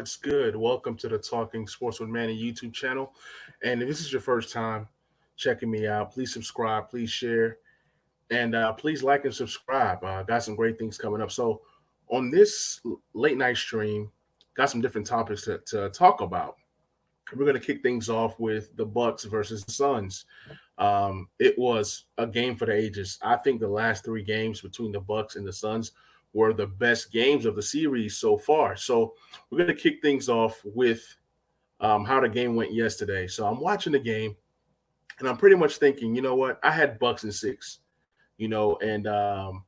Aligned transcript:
What's 0.00 0.16
good? 0.16 0.56
Welcome 0.56 0.96
to 0.96 1.08
the 1.08 1.18
Talking 1.18 1.66
Sports 1.68 2.00
with 2.00 2.08
Manny 2.08 2.34
YouTube 2.34 2.72
channel. 2.72 3.12
And 3.62 3.82
if 3.82 3.88
this 3.88 4.00
is 4.00 4.10
your 4.10 4.22
first 4.22 4.50
time 4.50 4.88
checking 5.36 5.70
me 5.70 5.86
out, 5.86 6.10
please 6.10 6.32
subscribe, 6.32 6.88
please 6.88 7.10
share, 7.10 7.58
and 8.30 8.54
uh, 8.54 8.72
please 8.72 9.02
like 9.02 9.26
and 9.26 9.34
subscribe. 9.34 10.02
Uh, 10.02 10.22
got 10.22 10.42
some 10.42 10.56
great 10.56 10.78
things 10.78 10.96
coming 10.96 11.20
up. 11.20 11.30
So, 11.30 11.60
on 12.08 12.30
this 12.30 12.80
late 13.12 13.36
night 13.36 13.58
stream, 13.58 14.10
got 14.54 14.70
some 14.70 14.80
different 14.80 15.06
topics 15.06 15.42
to, 15.42 15.58
to 15.66 15.90
talk 15.90 16.22
about. 16.22 16.56
We're 17.36 17.44
going 17.44 17.60
to 17.60 17.66
kick 17.66 17.82
things 17.82 18.08
off 18.08 18.40
with 18.40 18.74
the 18.78 18.86
Bucks 18.86 19.24
versus 19.24 19.66
the 19.66 19.72
Suns. 19.72 20.24
Um, 20.78 21.28
it 21.38 21.58
was 21.58 22.06
a 22.16 22.26
game 22.26 22.56
for 22.56 22.64
the 22.64 22.72
ages. 22.72 23.18
I 23.20 23.36
think 23.36 23.60
the 23.60 23.68
last 23.68 24.02
three 24.02 24.24
games 24.24 24.62
between 24.62 24.92
the 24.92 25.00
Bucks 25.00 25.36
and 25.36 25.46
the 25.46 25.52
Suns 25.52 25.92
were 26.32 26.52
the 26.52 26.66
best 26.66 27.12
games 27.12 27.44
of 27.44 27.56
the 27.56 27.62
series 27.62 28.16
so 28.16 28.36
far. 28.36 28.76
So 28.76 29.14
we're 29.50 29.58
going 29.58 29.74
to 29.74 29.82
kick 29.82 30.00
things 30.00 30.28
off 30.28 30.60
with 30.64 31.02
um, 31.80 32.04
how 32.04 32.20
the 32.20 32.28
game 32.28 32.54
went 32.54 32.72
yesterday. 32.72 33.26
So 33.26 33.46
I'm 33.46 33.60
watching 33.60 33.92
the 33.92 33.98
game, 33.98 34.36
and 35.18 35.28
I'm 35.28 35.36
pretty 35.36 35.56
much 35.56 35.76
thinking, 35.76 36.14
you 36.14 36.22
know 36.22 36.36
what? 36.36 36.60
I 36.62 36.70
had 36.70 36.98
Bucks 36.98 37.24
in 37.24 37.32
six, 37.32 37.80
you 38.38 38.48
know, 38.48 38.76
and 38.76 39.06
um, 39.06 39.64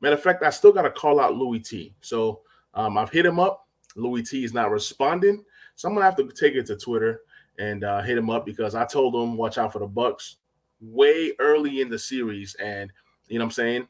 matter 0.00 0.14
of 0.14 0.22
fact, 0.22 0.42
I 0.42 0.50
still 0.50 0.72
got 0.72 0.82
to 0.82 0.90
call 0.90 1.20
out 1.20 1.36
Louis 1.36 1.60
T. 1.60 1.94
So 2.00 2.40
um, 2.74 2.98
I've 2.98 3.10
hit 3.10 3.26
him 3.26 3.38
up. 3.38 3.66
Louis 3.94 4.22
T 4.22 4.44
is 4.44 4.54
not 4.54 4.70
responding, 4.70 5.44
so 5.74 5.86
I'm 5.86 5.94
gonna 5.94 6.06
have 6.06 6.16
to 6.16 6.26
take 6.28 6.54
it 6.54 6.64
to 6.66 6.76
Twitter 6.76 7.20
and 7.58 7.84
uh, 7.84 8.00
hit 8.00 8.16
him 8.16 8.30
up 8.30 8.46
because 8.46 8.74
I 8.74 8.86
told 8.86 9.14
him 9.14 9.36
watch 9.36 9.58
out 9.58 9.70
for 9.70 9.80
the 9.80 9.86
Bucks 9.86 10.36
way 10.80 11.34
early 11.38 11.82
in 11.82 11.90
the 11.90 11.98
series, 11.98 12.54
and 12.54 12.90
you 13.28 13.38
know 13.38 13.44
what 13.44 13.48
I'm 13.48 13.52
saying 13.52 13.88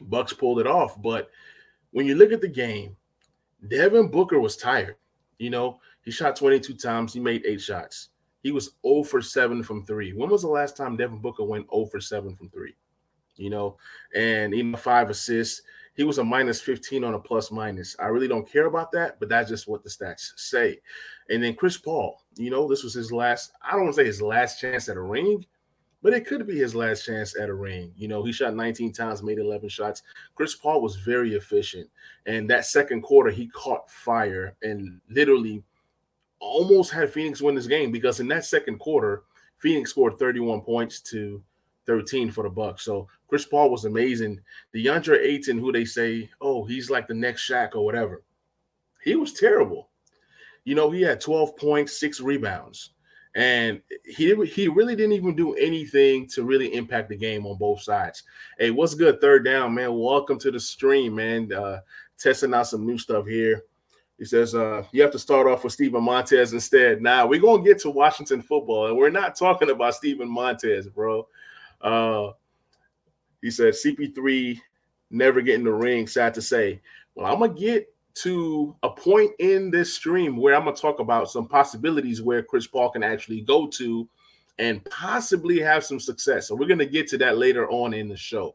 Bucks 0.00 0.32
pulled 0.32 0.60
it 0.60 0.66
off. 0.66 1.00
But 1.00 1.30
when 1.92 2.06
you 2.06 2.14
look 2.14 2.32
at 2.32 2.40
the 2.40 2.48
game, 2.48 2.96
Devin 3.68 4.08
Booker 4.08 4.40
was 4.40 4.56
tired. 4.56 4.96
You 5.38 5.50
know, 5.50 5.80
he 6.04 6.10
shot 6.10 6.36
22 6.36 6.74
times, 6.74 7.12
he 7.12 7.20
made 7.20 7.44
eight 7.44 7.60
shots. 7.60 8.10
He 8.42 8.52
was 8.52 8.74
0 8.86 9.04
for 9.04 9.22
7 9.22 9.62
from 9.62 9.84
three. 9.86 10.12
When 10.12 10.28
was 10.28 10.42
the 10.42 10.48
last 10.48 10.76
time 10.76 10.96
Devin 10.96 11.18
Booker 11.18 11.44
went 11.44 11.70
0 11.70 11.86
for 11.86 12.00
7 12.00 12.36
from 12.36 12.50
three? 12.50 12.74
You 13.36 13.50
know, 13.50 13.76
and 14.14 14.54
even 14.54 14.76
five 14.76 15.10
assists. 15.10 15.62
He 15.94 16.04
was 16.04 16.18
a 16.18 16.24
minus 16.24 16.60
15 16.60 17.04
on 17.04 17.14
a 17.14 17.18
plus 17.18 17.52
minus. 17.52 17.96
I 18.00 18.06
really 18.06 18.28
don't 18.28 18.50
care 18.50 18.66
about 18.66 18.90
that, 18.92 19.18
but 19.20 19.28
that's 19.28 19.48
just 19.48 19.68
what 19.68 19.84
the 19.84 19.88
stats 19.88 20.32
say. 20.36 20.80
And 21.30 21.42
then 21.42 21.54
Chris 21.54 21.78
Paul, 21.78 22.20
you 22.36 22.50
know, 22.50 22.68
this 22.68 22.82
was 22.82 22.94
his 22.94 23.12
last, 23.12 23.52
I 23.62 23.72
don't 23.72 23.84
want 23.84 23.94
to 23.94 24.02
say 24.02 24.06
his 24.06 24.20
last 24.20 24.60
chance 24.60 24.88
at 24.88 24.96
a 24.96 25.00
ring, 25.00 25.46
but 26.04 26.12
it 26.12 26.26
could 26.26 26.46
be 26.46 26.58
his 26.58 26.74
last 26.74 27.06
chance 27.06 27.34
at 27.34 27.48
a 27.48 27.54
ring. 27.54 27.90
You 27.96 28.08
know, 28.08 28.22
he 28.22 28.30
shot 28.30 28.54
19 28.54 28.92
times, 28.92 29.22
made 29.22 29.38
11 29.38 29.70
shots. 29.70 30.02
Chris 30.34 30.54
Paul 30.54 30.82
was 30.82 30.96
very 30.96 31.34
efficient. 31.34 31.88
And 32.26 32.48
that 32.50 32.66
second 32.66 33.00
quarter, 33.00 33.30
he 33.30 33.46
caught 33.48 33.90
fire 33.90 34.54
and 34.62 35.00
literally 35.08 35.64
almost 36.40 36.92
had 36.92 37.10
Phoenix 37.10 37.40
win 37.40 37.54
this 37.54 37.66
game 37.66 37.90
because 37.90 38.20
in 38.20 38.28
that 38.28 38.44
second 38.44 38.80
quarter, 38.80 39.22
Phoenix 39.56 39.90
scored 39.90 40.18
31 40.18 40.60
points 40.60 41.00
to 41.00 41.42
13 41.86 42.30
for 42.30 42.44
the 42.44 42.50
Bucks. 42.50 42.84
So 42.84 43.08
Chris 43.26 43.46
Paul 43.46 43.70
was 43.70 43.86
amazing. 43.86 44.40
DeAndre 44.74 45.20
Ayton, 45.20 45.58
who 45.58 45.72
they 45.72 45.86
say, 45.86 46.28
oh, 46.42 46.66
he's 46.66 46.90
like 46.90 47.08
the 47.08 47.14
next 47.14 47.48
Shaq 47.48 47.74
or 47.74 47.82
whatever, 47.82 48.22
he 49.02 49.16
was 49.16 49.32
terrible. 49.32 49.88
You 50.64 50.74
know, 50.74 50.90
he 50.90 51.00
had 51.00 51.22
12 51.22 51.56
points, 51.56 51.98
six 51.98 52.20
rebounds 52.20 52.90
and 53.34 53.80
he 54.04 54.34
he 54.46 54.68
really 54.68 54.94
didn't 54.94 55.12
even 55.12 55.34
do 55.34 55.54
anything 55.54 56.26
to 56.28 56.44
really 56.44 56.74
impact 56.74 57.08
the 57.08 57.16
game 57.16 57.46
on 57.46 57.58
both 57.58 57.82
sides. 57.82 58.22
Hey, 58.58 58.70
what's 58.70 58.94
good? 58.94 59.20
Third 59.20 59.44
down, 59.44 59.74
man. 59.74 59.98
Welcome 59.98 60.38
to 60.40 60.50
the 60.50 60.60
stream, 60.60 61.16
man. 61.16 61.52
Uh, 61.52 61.80
testing 62.16 62.54
out 62.54 62.68
some 62.68 62.86
new 62.86 62.98
stuff 62.98 63.26
here. 63.26 63.62
He 64.18 64.24
says 64.24 64.54
uh, 64.54 64.84
you 64.92 65.02
have 65.02 65.10
to 65.10 65.18
start 65.18 65.48
off 65.48 65.64
with 65.64 65.72
Steven 65.72 66.02
Montez 66.02 66.52
instead. 66.52 67.02
Now 67.02 67.26
we're 67.26 67.40
gonna 67.40 67.64
get 67.64 67.80
to 67.80 67.90
Washington 67.90 68.40
football, 68.40 68.86
and 68.86 68.96
we're 68.96 69.10
not 69.10 69.36
talking 69.36 69.70
about 69.70 69.96
Steven 69.96 70.28
Montez, 70.28 70.88
bro. 70.88 71.26
Uh, 71.80 72.30
he 73.42 73.50
said 73.50 73.74
CP3 73.74 74.58
never 75.10 75.40
get 75.40 75.56
in 75.56 75.64
the 75.64 75.72
ring. 75.72 76.06
Sad 76.06 76.34
to 76.34 76.42
say. 76.42 76.80
Well, 77.14 77.26
I'm 77.26 77.40
gonna 77.40 77.52
get 77.52 77.93
to 78.14 78.76
a 78.82 78.90
point 78.90 79.32
in 79.38 79.70
this 79.70 79.94
stream 79.94 80.36
where 80.36 80.54
I'm 80.54 80.64
going 80.64 80.76
to 80.76 80.80
talk 80.80 81.00
about 81.00 81.30
some 81.30 81.48
possibilities 81.48 82.22
where 82.22 82.42
Chris 82.42 82.66
Paul 82.66 82.90
can 82.90 83.02
actually 83.02 83.40
go 83.40 83.66
to 83.68 84.08
and 84.58 84.84
possibly 84.84 85.58
have 85.60 85.84
some 85.84 85.98
success. 85.98 86.46
So 86.46 86.54
we're 86.54 86.68
going 86.68 86.78
to 86.78 86.86
get 86.86 87.08
to 87.08 87.18
that 87.18 87.38
later 87.38 87.68
on 87.70 87.92
in 87.92 88.08
the 88.08 88.16
show. 88.16 88.54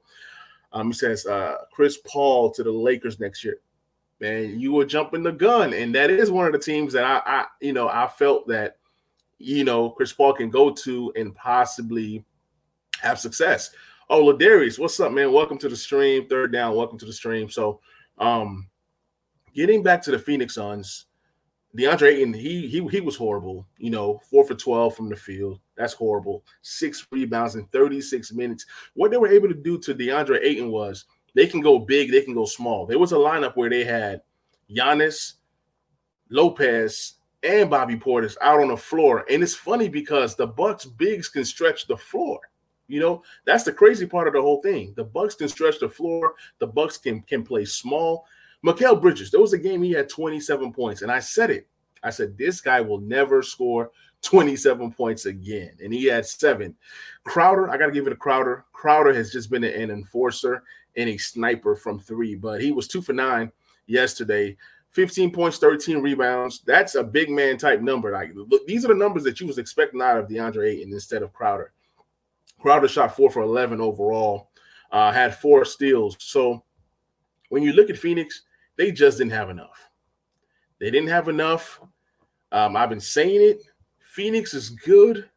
Um, 0.71 0.87
he 0.87 0.93
says 0.93 1.25
uh, 1.25 1.57
Chris 1.73 1.97
Paul 2.05 2.51
to 2.51 2.63
the 2.63 2.71
Lakers 2.71 3.19
next 3.19 3.43
year. 3.43 3.59
Man, 4.21 4.59
you 4.59 4.73
were 4.73 4.85
jumping 4.85 5.23
the 5.23 5.31
gun, 5.31 5.73
and 5.73 5.95
that 5.95 6.09
is 6.09 6.29
one 6.29 6.45
of 6.45 6.51
the 6.51 6.59
teams 6.59 6.91
that 6.93 7.05
I, 7.05 7.21
I, 7.25 7.45
you 7.61 7.71
know, 7.71 7.87
I 7.87 8.07
felt 8.07 8.47
that, 8.47 8.77
you 9.37 9.63
know, 9.63 9.89
Chris 9.89 10.11
Paul 10.11 10.33
can 10.33 10.49
go 10.49 10.71
to 10.71 11.13
and 11.15 11.33
possibly 11.35 12.25
have 13.01 13.17
success. 13.17 13.71
Oh, 14.09 14.25
Ladarius, 14.25 14.77
what's 14.77 14.99
up, 14.99 15.13
man? 15.13 15.31
Welcome 15.31 15.57
to 15.59 15.69
the 15.69 15.75
stream. 15.75 16.27
Third 16.27 16.51
down, 16.51 16.75
welcome 16.75 16.97
to 16.99 17.05
the 17.05 17.13
stream. 17.13 17.49
So, 17.49 17.79
um, 18.17 18.67
getting 19.53 19.83
back 19.83 20.01
to 20.03 20.11
the 20.11 20.19
Phoenix 20.19 20.55
Suns, 20.55 21.05
DeAndre 21.77 22.13
Ayton, 22.13 22.33
he 22.33 22.67
he 22.67 22.85
he 22.87 23.01
was 23.01 23.15
horrible. 23.15 23.67
You 23.77 23.91
know, 23.91 24.19
four 24.29 24.45
for 24.45 24.55
twelve 24.55 24.95
from 24.95 25.09
the 25.09 25.15
field. 25.15 25.59
That's 25.75 25.93
horrible. 25.93 26.43
Six 26.61 27.07
rebounds 27.11 27.55
in 27.55 27.65
36 27.67 28.33
minutes. 28.33 28.65
What 28.95 29.11
they 29.11 29.17
were 29.17 29.29
able 29.29 29.47
to 29.47 29.53
do 29.53 29.77
to 29.79 29.95
DeAndre 29.95 30.39
Ayton 30.43 30.71
was 30.71 31.05
they 31.35 31.47
can 31.47 31.61
go 31.61 31.79
big, 31.79 32.11
they 32.11 32.21
can 32.21 32.33
go 32.33 32.45
small. 32.45 32.85
There 32.85 32.99
was 32.99 33.11
a 33.11 33.15
lineup 33.15 33.55
where 33.55 33.69
they 33.69 33.85
had 33.85 34.21
Giannis, 34.69 35.33
Lopez, 36.29 37.13
and 37.43 37.69
Bobby 37.69 37.95
Portis 37.95 38.35
out 38.41 38.59
on 38.59 38.69
the 38.69 38.77
floor. 38.77 39.25
And 39.29 39.41
it's 39.41 39.55
funny 39.55 39.87
because 39.87 40.35
the 40.35 40.47
Bucks 40.47 40.85
bigs 40.85 41.29
can 41.29 41.45
stretch 41.45 41.87
the 41.87 41.97
floor. 41.97 42.39
You 42.87 42.99
know, 42.99 43.23
that's 43.45 43.63
the 43.63 43.71
crazy 43.71 44.07
part 44.07 44.27
of 44.27 44.33
the 44.33 44.41
whole 44.41 44.61
thing. 44.61 44.93
The 44.97 45.03
Bucks 45.03 45.35
can 45.35 45.47
stretch 45.47 45.79
the 45.79 45.87
floor. 45.87 46.33
The 46.57 46.67
Bucks 46.67 46.97
can 46.97 47.21
can 47.21 47.43
play 47.43 47.65
small. 47.65 48.25
Mikal 48.65 49.01
Bridges, 49.01 49.31
there 49.31 49.39
was 49.39 49.53
a 49.53 49.57
game 49.57 49.81
he 49.81 49.91
had 49.91 50.09
27 50.09 50.73
points, 50.73 51.01
and 51.01 51.11
I 51.11 51.19
said 51.19 51.49
it. 51.49 51.67
I 52.03 52.09
said, 52.09 52.37
this 52.37 52.61
guy 52.61 52.81
will 52.81 52.99
never 52.99 53.41
score 53.41 53.91
27 54.21 54.91
points 54.91 55.25
again. 55.25 55.71
And 55.83 55.93
he 55.93 56.05
had 56.05 56.25
seven. 56.25 56.75
Crowder, 57.23 57.69
I 57.69 57.77
got 57.77 57.87
to 57.87 57.91
give 57.91 58.07
it 58.07 58.11
to 58.11 58.15
Crowder. 58.15 58.65
Crowder 58.73 59.13
has 59.13 59.31
just 59.31 59.49
been 59.49 59.63
an 59.63 59.91
enforcer 59.91 60.63
and 60.95 61.09
a 61.09 61.17
sniper 61.17 61.75
from 61.75 61.99
three, 61.99 62.35
but 62.35 62.61
he 62.61 62.71
was 62.71 62.87
two 62.87 63.01
for 63.01 63.13
nine 63.13 63.51
yesterday. 63.87 64.57
15 64.91 65.31
points, 65.31 65.57
13 65.57 66.01
rebounds. 66.01 66.61
That's 66.65 66.95
a 66.95 67.03
big 67.03 67.29
man 67.29 67.57
type 67.57 67.81
number. 67.81 68.11
Like 68.11 68.31
look, 68.33 68.65
these 68.65 68.83
are 68.85 68.89
the 68.89 68.95
numbers 68.95 69.23
that 69.23 69.39
you 69.39 69.47
was 69.47 69.57
expecting 69.57 70.01
out 70.01 70.17
of 70.17 70.27
DeAndre 70.27 70.67
Ayton 70.67 70.93
instead 70.93 71.21
of 71.21 71.33
Crowder. 71.33 71.71
Crowder 72.59 72.87
shot 72.87 73.15
four 73.15 73.29
for 73.29 73.41
11 73.41 73.79
overall, 73.79 74.49
uh, 74.91 75.11
had 75.11 75.35
four 75.35 75.63
steals. 75.63 76.17
So 76.19 76.63
when 77.49 77.63
you 77.63 77.73
look 77.73 77.89
at 77.89 77.97
Phoenix, 77.97 78.43
they 78.79 78.93
just 78.93 79.17
didn't 79.17 79.33
have 79.33 79.49
enough. 79.49 79.89
They 80.79 80.89
didn't 80.89 81.09
have 81.09 81.27
enough. 81.27 81.81
Um, 82.53 82.77
I've 82.77 82.89
been 82.89 83.01
saying 83.01 83.41
it. 83.41 83.63
Phoenix 83.99 84.53
is 84.53 84.69
good, 84.69 85.29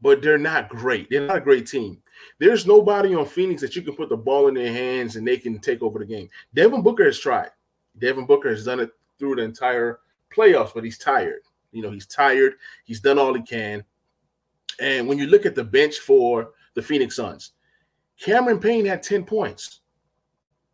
but 0.00 0.22
they're 0.22 0.38
not 0.38 0.70
great. 0.70 1.10
They're 1.10 1.26
not 1.26 1.36
a 1.36 1.42
great 1.42 1.66
team. 1.66 2.02
There's 2.38 2.66
nobody 2.66 3.14
on 3.14 3.26
Phoenix 3.26 3.60
that 3.60 3.76
you 3.76 3.82
can 3.82 3.94
put 3.94 4.08
the 4.08 4.16
ball 4.16 4.48
in 4.48 4.54
their 4.54 4.72
hands 4.72 5.16
and 5.16 5.28
they 5.28 5.36
can 5.36 5.58
take 5.58 5.82
over 5.82 5.98
the 5.98 6.06
game. 6.06 6.30
Devin 6.54 6.80
Booker 6.80 7.04
has 7.04 7.18
tried. 7.18 7.50
Devin 7.98 8.24
Booker 8.24 8.48
has 8.48 8.64
done 8.64 8.80
it 8.80 8.90
through 9.18 9.36
the 9.36 9.42
entire 9.42 10.00
playoffs, 10.34 10.72
but 10.72 10.82
he's 10.82 10.96
tired. 10.96 11.42
You 11.72 11.82
know, 11.82 11.90
he's 11.90 12.06
tired. 12.06 12.54
He's 12.86 13.00
done 13.00 13.18
all 13.18 13.34
he 13.34 13.42
can. 13.42 13.84
And 14.80 15.06
when 15.06 15.18
you 15.18 15.26
look 15.26 15.44
at 15.44 15.54
the 15.54 15.64
bench 15.64 15.98
for 15.98 16.52
the 16.72 16.80
Phoenix 16.80 17.16
Suns, 17.16 17.52
Cameron 18.18 18.58
Payne 18.58 18.86
had 18.86 19.02
10 19.02 19.24
points. 19.24 19.79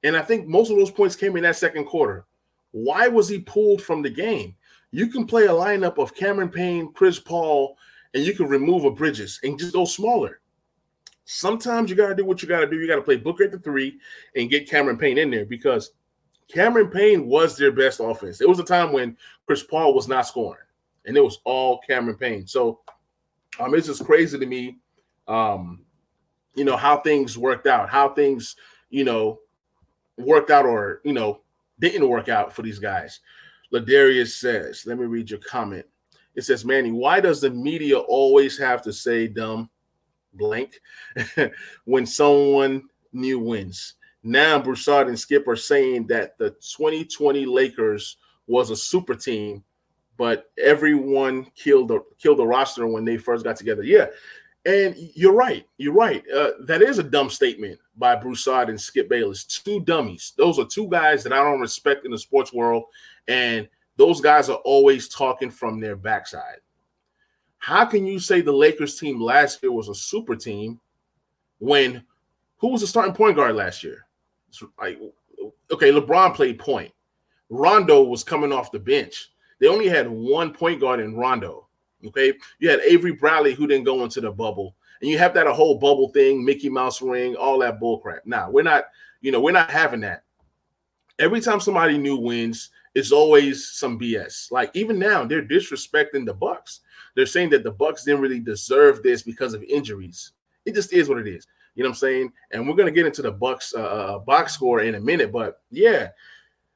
And 0.06 0.16
I 0.16 0.22
think 0.22 0.46
most 0.46 0.70
of 0.70 0.76
those 0.76 0.92
points 0.92 1.16
came 1.16 1.36
in 1.36 1.42
that 1.42 1.56
second 1.56 1.84
quarter. 1.86 2.26
Why 2.70 3.08
was 3.08 3.28
he 3.28 3.40
pulled 3.40 3.82
from 3.82 4.02
the 4.02 4.08
game? 4.08 4.54
You 4.92 5.08
can 5.08 5.26
play 5.26 5.46
a 5.46 5.50
lineup 5.50 5.98
of 5.98 6.14
Cameron 6.14 6.48
Payne, 6.48 6.92
Chris 6.92 7.18
Paul, 7.18 7.76
and 8.14 8.22
you 8.22 8.32
can 8.32 8.46
remove 8.46 8.84
a 8.84 8.90
Bridges 8.92 9.40
and 9.42 9.58
just 9.58 9.72
go 9.72 9.84
smaller. 9.84 10.40
Sometimes 11.24 11.90
you 11.90 11.96
got 11.96 12.06
to 12.06 12.14
do 12.14 12.24
what 12.24 12.40
you 12.40 12.46
got 12.46 12.60
to 12.60 12.70
do. 12.70 12.78
You 12.78 12.86
got 12.86 12.94
to 12.94 13.02
play 13.02 13.16
Booker 13.16 13.42
at 13.42 13.50
the 13.50 13.58
three 13.58 13.98
and 14.36 14.48
get 14.48 14.70
Cameron 14.70 14.96
Payne 14.96 15.18
in 15.18 15.28
there 15.28 15.44
because 15.44 15.90
Cameron 16.46 16.88
Payne 16.88 17.26
was 17.26 17.56
their 17.56 17.72
best 17.72 17.98
offense. 17.98 18.40
It 18.40 18.48
was 18.48 18.60
a 18.60 18.64
time 18.64 18.92
when 18.92 19.16
Chris 19.44 19.64
Paul 19.64 19.92
was 19.92 20.06
not 20.06 20.28
scoring, 20.28 20.62
and 21.06 21.16
it 21.16 21.24
was 21.24 21.40
all 21.42 21.80
Cameron 21.80 22.16
Payne. 22.16 22.46
So 22.46 22.78
um, 23.58 23.74
it's 23.74 23.88
just 23.88 24.04
crazy 24.04 24.38
to 24.38 24.46
me, 24.46 24.78
um, 25.26 25.84
you 26.54 26.64
know, 26.64 26.76
how 26.76 27.00
things 27.00 27.36
worked 27.36 27.66
out, 27.66 27.88
how 27.88 28.10
things, 28.10 28.54
you 28.88 29.02
know, 29.02 29.40
worked 30.18 30.50
out 30.50 30.66
or 30.66 31.00
you 31.04 31.12
know 31.12 31.40
didn't 31.78 32.08
work 32.08 32.28
out 32.28 32.52
for 32.52 32.62
these 32.62 32.78
guys. 32.78 33.20
Ladarius 33.72 34.38
says, 34.38 34.84
let 34.86 34.98
me 34.98 35.04
read 35.04 35.30
your 35.30 35.40
comment. 35.40 35.84
It 36.34 36.42
says, 36.44 36.64
Manny, 36.64 36.92
why 36.92 37.20
does 37.20 37.40
the 37.40 37.50
media 37.50 37.98
always 37.98 38.58
have 38.58 38.82
to 38.82 38.92
say 38.92 39.26
dumb 39.26 39.70
blank 40.34 40.80
when 41.84 42.06
someone 42.06 42.84
new 43.12 43.38
wins? 43.38 43.94
Now 44.22 44.58
Broussard 44.58 45.08
and 45.08 45.18
Skip 45.18 45.46
are 45.48 45.56
saying 45.56 46.08
that 46.08 46.36
the 46.38 46.50
2020 46.50 47.46
Lakers 47.46 48.16
was 48.46 48.70
a 48.70 48.76
super 48.76 49.14
team, 49.14 49.64
but 50.16 50.50
everyone 50.62 51.46
killed 51.54 51.88
the 51.88 52.00
killed 52.18 52.38
the 52.38 52.46
roster 52.46 52.86
when 52.86 53.04
they 53.04 53.16
first 53.16 53.44
got 53.44 53.56
together. 53.56 53.82
Yeah, 53.82 54.06
and 54.66 54.96
you're 55.14 55.32
right. 55.32 55.64
You're 55.78 55.94
right. 55.94 56.24
Uh, 56.34 56.50
that 56.62 56.82
is 56.82 56.98
a 56.98 57.04
dumb 57.04 57.30
statement 57.30 57.78
by 57.96 58.16
Broussard 58.16 58.68
and 58.68 58.80
Skip 58.80 59.08
Bayless. 59.08 59.44
Two 59.44 59.80
dummies. 59.80 60.32
Those 60.36 60.58
are 60.58 60.66
two 60.66 60.88
guys 60.88 61.22
that 61.22 61.32
I 61.32 61.36
don't 61.36 61.60
respect 61.60 62.04
in 62.04 62.10
the 62.10 62.18
sports 62.18 62.52
world, 62.52 62.84
and 63.28 63.68
those 63.96 64.20
guys 64.20 64.50
are 64.50 64.58
always 64.64 65.08
talking 65.08 65.50
from 65.50 65.80
their 65.80 65.94
backside. 65.94 66.58
How 67.58 67.84
can 67.84 68.06
you 68.06 68.18
say 68.18 68.40
the 68.40 68.52
Lakers 68.52 68.98
team 68.98 69.20
last 69.20 69.62
year 69.62 69.72
was 69.72 69.88
a 69.88 69.94
super 69.94 70.36
team 70.36 70.80
when 71.58 72.04
who 72.58 72.68
was 72.68 72.80
the 72.80 72.86
starting 72.86 73.14
point 73.14 73.36
guard 73.36 73.54
last 73.54 73.84
year? 73.84 74.06
Like, 74.80 75.00
okay, 75.70 75.90
LeBron 75.92 76.34
played 76.34 76.58
point. 76.58 76.92
Rondo 77.50 78.02
was 78.02 78.24
coming 78.24 78.52
off 78.52 78.72
the 78.72 78.78
bench. 78.78 79.30
They 79.60 79.68
only 79.68 79.88
had 79.88 80.08
one 80.08 80.52
point 80.52 80.80
guard 80.80 81.00
in 81.00 81.16
Rondo. 81.16 81.65
Okay, 82.04 82.34
you 82.58 82.68
had 82.68 82.80
Avery 82.80 83.12
Bradley 83.12 83.54
who 83.54 83.66
didn't 83.66 83.84
go 83.84 84.04
into 84.04 84.20
the 84.20 84.30
bubble, 84.30 84.74
and 85.00 85.10
you 85.10 85.18
have 85.18 85.34
that 85.34 85.46
a 85.46 85.52
whole 85.52 85.78
bubble 85.78 86.08
thing, 86.10 86.44
Mickey 86.44 86.68
Mouse 86.68 87.00
ring, 87.00 87.34
all 87.36 87.58
that 87.60 87.80
bullcrap. 87.80 88.20
Now 88.24 88.50
we're 88.50 88.62
not, 88.62 88.84
you 89.20 89.32
know, 89.32 89.40
we're 89.40 89.52
not 89.52 89.70
having 89.70 90.00
that. 90.00 90.24
Every 91.18 91.40
time 91.40 91.60
somebody 91.60 91.96
new 91.96 92.16
wins, 92.16 92.70
it's 92.94 93.12
always 93.12 93.70
some 93.70 93.98
BS. 93.98 94.50
Like 94.50 94.70
even 94.74 94.98
now, 94.98 95.24
they're 95.24 95.44
disrespecting 95.44 96.26
the 96.26 96.34
Bucks. 96.34 96.80
They're 97.14 97.26
saying 97.26 97.50
that 97.50 97.64
the 97.64 97.70
Bucks 97.70 98.04
didn't 98.04 98.20
really 98.20 98.40
deserve 98.40 99.02
this 99.02 99.22
because 99.22 99.54
of 99.54 99.62
injuries. 99.64 100.32
It 100.66 100.74
just 100.74 100.92
is 100.92 101.08
what 101.08 101.18
it 101.18 101.26
is. 101.26 101.46
You 101.74 101.82
know 101.82 101.90
what 101.90 101.96
I'm 101.96 101.98
saying? 101.98 102.32
And 102.50 102.68
we're 102.68 102.74
gonna 102.74 102.90
get 102.90 103.06
into 103.06 103.22
the 103.22 103.32
Bucks 103.32 103.74
uh, 103.76 103.80
uh 103.80 104.18
box 104.20 104.54
score 104.54 104.80
in 104.80 104.94
a 104.94 105.00
minute, 105.00 105.32
but 105.32 105.60
yeah, 105.70 106.08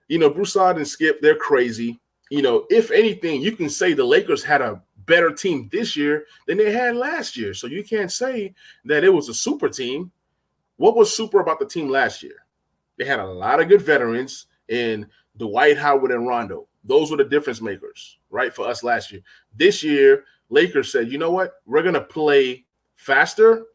you 0.08 0.18
know, 0.18 0.28
Broussard 0.28 0.76
and 0.76 0.86
Skip, 0.86 1.20
they're 1.22 1.36
crazy. 1.36 2.00
You 2.30 2.42
know, 2.42 2.66
if 2.68 2.90
anything, 2.90 3.40
you 3.40 3.52
can 3.52 3.70
say 3.70 3.92
the 3.92 4.04
Lakers 4.04 4.44
had 4.44 4.60
a 4.60 4.82
better 5.10 5.32
team 5.32 5.68
this 5.72 5.96
year 5.96 6.24
than 6.46 6.56
they 6.56 6.70
had 6.70 6.94
last 6.94 7.36
year. 7.36 7.52
So 7.52 7.66
you 7.66 7.82
can't 7.82 8.12
say 8.12 8.54
that 8.84 9.02
it 9.02 9.12
was 9.12 9.28
a 9.28 9.34
super 9.34 9.68
team. 9.68 10.12
What 10.76 10.96
was 10.96 11.14
super 11.14 11.40
about 11.40 11.58
the 11.58 11.66
team 11.66 11.88
last 11.88 12.22
year? 12.22 12.46
They 12.96 13.04
had 13.04 13.18
a 13.18 13.26
lot 13.26 13.60
of 13.60 13.68
good 13.68 13.82
veterans 13.82 14.46
in 14.68 15.06
Dwight 15.36 15.76
Howard 15.76 16.12
and 16.12 16.28
Rondo. 16.28 16.68
Those 16.84 17.10
were 17.10 17.16
the 17.16 17.24
difference 17.24 17.60
makers, 17.60 18.18
right, 18.30 18.54
for 18.54 18.66
us 18.68 18.84
last 18.84 19.10
year. 19.10 19.20
This 19.54 19.82
year, 19.82 20.24
Lakers 20.48 20.92
said, 20.92 21.10
you 21.10 21.18
know 21.18 21.32
what? 21.32 21.54
We're 21.66 21.82
going 21.82 21.94
to 21.94 22.00
play 22.00 22.64
faster. 22.94 23.66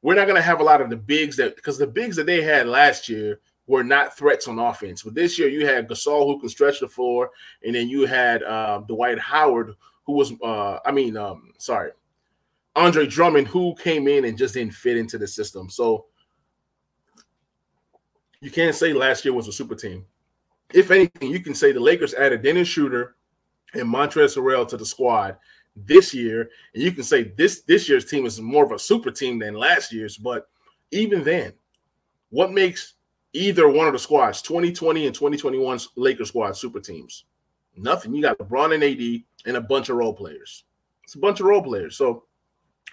We're 0.00 0.14
not 0.14 0.26
going 0.26 0.36
to 0.36 0.42
have 0.42 0.60
a 0.60 0.64
lot 0.64 0.80
of 0.80 0.90
the 0.90 0.96
bigs 0.96 1.36
that, 1.38 1.56
because 1.56 1.76
the 1.76 1.86
bigs 1.86 2.16
that 2.16 2.26
they 2.26 2.40
had 2.40 2.68
last 2.68 3.08
year 3.08 3.40
were 3.66 3.84
not 3.84 4.16
threats 4.16 4.48
on 4.48 4.58
offense. 4.58 5.02
But 5.02 5.14
this 5.14 5.38
year, 5.38 5.48
you 5.48 5.66
had 5.66 5.88
Gasol 5.88 6.26
who 6.26 6.40
can 6.40 6.48
stretch 6.48 6.80
the 6.80 6.88
floor, 6.88 7.30
and 7.64 7.74
then 7.74 7.88
you 7.88 8.06
had 8.06 8.42
uh, 8.42 8.78
Dwight 8.86 9.18
Howard 9.18 9.74
who 10.08 10.14
was 10.14 10.32
uh 10.42 10.78
I 10.86 10.90
mean 10.90 11.16
um 11.18 11.52
sorry 11.58 11.90
Andre 12.74 13.06
Drummond 13.06 13.46
who 13.46 13.74
came 13.74 14.08
in 14.08 14.24
and 14.24 14.38
just 14.38 14.54
didn't 14.54 14.72
fit 14.72 14.96
into 14.96 15.18
the 15.18 15.26
system. 15.26 15.68
So 15.68 16.06
you 18.40 18.50
can't 18.50 18.74
say 18.74 18.92
last 18.92 19.24
year 19.24 19.34
was 19.34 19.48
a 19.48 19.52
super 19.52 19.74
team. 19.74 20.06
If 20.72 20.90
anything, 20.90 21.30
you 21.30 21.40
can 21.40 21.54
say 21.54 21.72
the 21.72 21.80
Lakers 21.80 22.14
added 22.14 22.42
Dennis 22.42 22.68
Schroeder 22.68 23.16
and 23.74 23.82
Montrezl 23.82 24.38
Harrell 24.38 24.66
to 24.68 24.76
the 24.76 24.86
squad 24.86 25.36
this 25.76 26.14
year, 26.14 26.48
and 26.72 26.82
you 26.82 26.92
can 26.92 27.02
say 27.02 27.32
this 27.36 27.62
this 27.62 27.88
year's 27.88 28.04
team 28.04 28.24
is 28.24 28.40
more 28.40 28.64
of 28.64 28.72
a 28.72 28.78
super 28.78 29.10
team 29.10 29.38
than 29.38 29.54
last 29.54 29.92
year's. 29.92 30.16
But 30.16 30.48
even 30.90 31.22
then, 31.22 31.52
what 32.30 32.52
makes 32.52 32.94
either 33.34 33.68
one 33.68 33.86
of 33.86 33.92
the 33.92 33.98
squads, 33.98 34.40
2020 34.40 35.06
and 35.06 35.16
2021's 35.16 35.90
Lakers 35.96 36.28
squad, 36.28 36.56
super 36.56 36.80
teams? 36.80 37.24
Nothing. 37.78 38.14
You 38.14 38.22
got 38.22 38.38
LeBron 38.38 38.74
and 38.74 38.84
AD 38.84 39.22
and 39.46 39.56
a 39.56 39.60
bunch 39.60 39.88
of 39.88 39.96
role 39.96 40.12
players. 40.12 40.64
It's 41.04 41.14
a 41.14 41.18
bunch 41.18 41.40
of 41.40 41.46
role 41.46 41.62
players. 41.62 41.96
So 41.96 42.24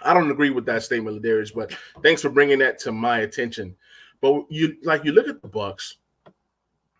I 0.01 0.13
don't 0.13 0.31
agree 0.31 0.49
with 0.49 0.65
that 0.65 0.83
statement, 0.83 1.21
Darius. 1.21 1.51
but 1.51 1.73
thanks 2.03 2.21
for 2.21 2.29
bringing 2.29 2.59
that 2.59 2.79
to 2.79 2.91
my 2.91 3.19
attention. 3.19 3.75
But 4.21 4.45
you 4.49 4.77
like 4.83 5.03
you 5.03 5.11
look 5.11 5.27
at 5.27 5.41
the 5.41 5.47
Bucks, 5.47 5.97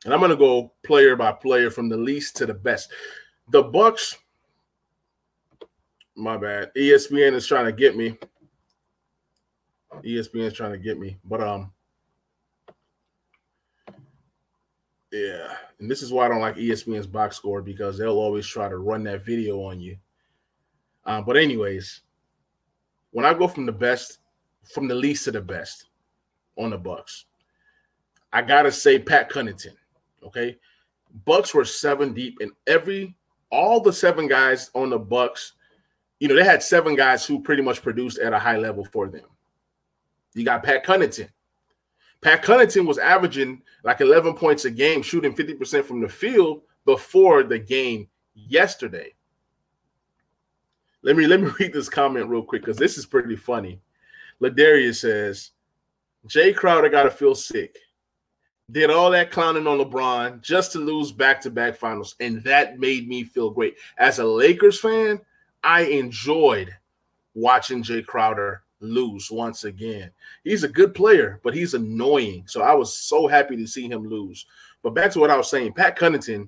and 0.04 0.14
I'm 0.14 0.20
gonna 0.20 0.36
go 0.36 0.74
player 0.84 1.16
by 1.16 1.32
player 1.32 1.70
from 1.70 1.90
the 1.90 1.98
least 1.98 2.36
to 2.38 2.46
the 2.46 2.54
best. 2.54 2.92
The 3.50 3.64
Bucks, 3.64 4.18
my 6.16 6.38
bad. 6.38 6.72
ESPN 6.76 7.34
is 7.34 7.48
trying 7.48 7.66
to 7.66 7.72
get 7.72 7.96
me. 7.96 8.18
ESPN 10.04 10.48
is 10.48 10.54
trying 10.54 10.74
to 10.74 10.78
get 10.78 11.00
me, 11.00 11.18
but 11.24 11.42
um, 11.42 11.72
yeah, 15.16 15.56
and 15.80 15.90
this 15.90 16.02
is 16.02 16.12
why 16.12 16.26
I 16.26 16.30
don't 16.30 16.42
like 16.42 16.58
ESPN's 16.58 17.08
box 17.08 17.38
score 17.38 17.62
because 17.62 17.98
they'll 17.98 18.20
always 18.20 18.46
try 18.46 18.68
to 18.68 18.78
run 18.78 19.04
that 19.06 19.24
video 19.24 19.62
on 19.62 19.80
you. 19.80 19.96
Uh, 21.06 21.22
but 21.22 21.38
anyways, 21.38 22.02
when 23.12 23.26
I 23.26 23.34
go 23.34 23.48
from 23.48 23.66
the 23.66 23.72
best, 23.72 24.20
from 24.74 24.90
the 24.90 24.96
least 24.96 25.24
to 25.26 25.32
the 25.32 25.40
best 25.40 25.86
on 26.58 26.72
the 26.72 26.78
Bucks, 26.78 27.26
I 28.34 28.42
gotta 28.42 28.72
say 28.72 29.00
Pat 29.00 29.32
Connaughton. 29.32 29.76
Okay, 30.22 30.58
Bucks 31.24 31.54
were 31.54 31.64
seven 31.64 32.14
deep, 32.14 32.40
and 32.42 32.52
every 32.68 33.16
all 33.52 33.80
the 33.80 33.94
seven 33.94 34.28
guys 34.28 34.70
on 34.76 34.90
the 34.90 35.00
Bucks, 35.00 35.54
you 36.20 36.28
know, 36.28 36.36
they 36.36 36.44
had 36.44 36.62
seven 36.62 36.94
guys 36.94 37.26
who 37.26 37.42
pretty 37.42 37.62
much 37.62 37.82
produced 37.82 38.18
at 38.18 38.34
a 38.34 38.40
high 38.40 38.58
level 38.58 38.84
for 38.92 39.08
them. 39.08 39.26
You 40.34 40.44
got 40.44 40.64
Pat 40.64 40.86
Connaughton, 40.86 41.30
Pat 42.26 42.42
Connaughton 42.42 42.88
was 42.88 42.98
averaging 42.98 43.62
like 43.84 44.02
11 44.02 44.34
points 44.34 44.66
a 44.66 44.72
game, 44.72 45.04
shooting 45.04 45.36
50% 45.36 45.84
from 45.86 46.02
the 46.02 46.10
field 46.10 46.64
before 46.84 47.44
the 47.44 47.60
game 47.60 48.08
yesterday. 48.34 49.14
Let 51.04 51.18
me 51.18 51.28
let 51.28 51.40
me 51.40 51.52
read 51.60 51.72
this 51.72 51.88
comment 51.88 52.28
real 52.28 52.42
quick 52.42 52.64
because 52.64 52.78
this 52.78 52.98
is 52.98 53.06
pretty 53.06 53.36
funny. 53.36 53.80
Ladarius 54.42 55.02
says, 55.02 55.52
Jay 56.26 56.52
Crowder 56.52 56.90
got 56.90 57.04
to 57.04 57.12
feel 57.12 57.36
sick. 57.36 57.78
Did 58.72 58.90
all 58.90 59.12
that 59.12 59.30
clowning 59.30 59.68
on 59.68 59.78
LeBron 59.78 60.42
just 60.42 60.72
to 60.72 60.80
lose 60.80 61.12
back-to-back 61.12 61.76
finals, 61.76 62.16
and 62.20 62.44
that 62.44 62.80
made 62.80 63.08
me 63.08 63.24
feel 63.24 63.52
great. 63.52 63.76
As 64.00 64.18
a 64.18 64.26
Lakers 64.26 64.80
fan, 64.80 65.22
I 65.64 65.82
enjoyed 65.82 66.76
watching 67.36 67.84
Jay 67.84 68.02
Crowder 68.02 68.64
lose 68.86 69.32
once 69.32 69.64
again. 69.64 70.12
He's 70.44 70.64
a 70.64 70.70
good 70.70 70.94
player, 70.94 71.40
but 71.44 71.54
he's 71.54 71.74
annoying. 71.74 72.44
So 72.48 72.62
I 72.62 72.74
was 72.74 72.96
so 72.96 73.28
happy 73.28 73.56
to 73.58 73.68
see 73.68 73.88
him 73.88 74.08
lose. 74.08 74.46
But 74.84 74.94
back 74.94 75.12
to 75.12 75.20
what 75.20 75.32
I 75.32 75.38
was 75.38 75.50
saying, 75.50 75.74
Pat 75.74 75.98
Connaughton, 75.98 76.48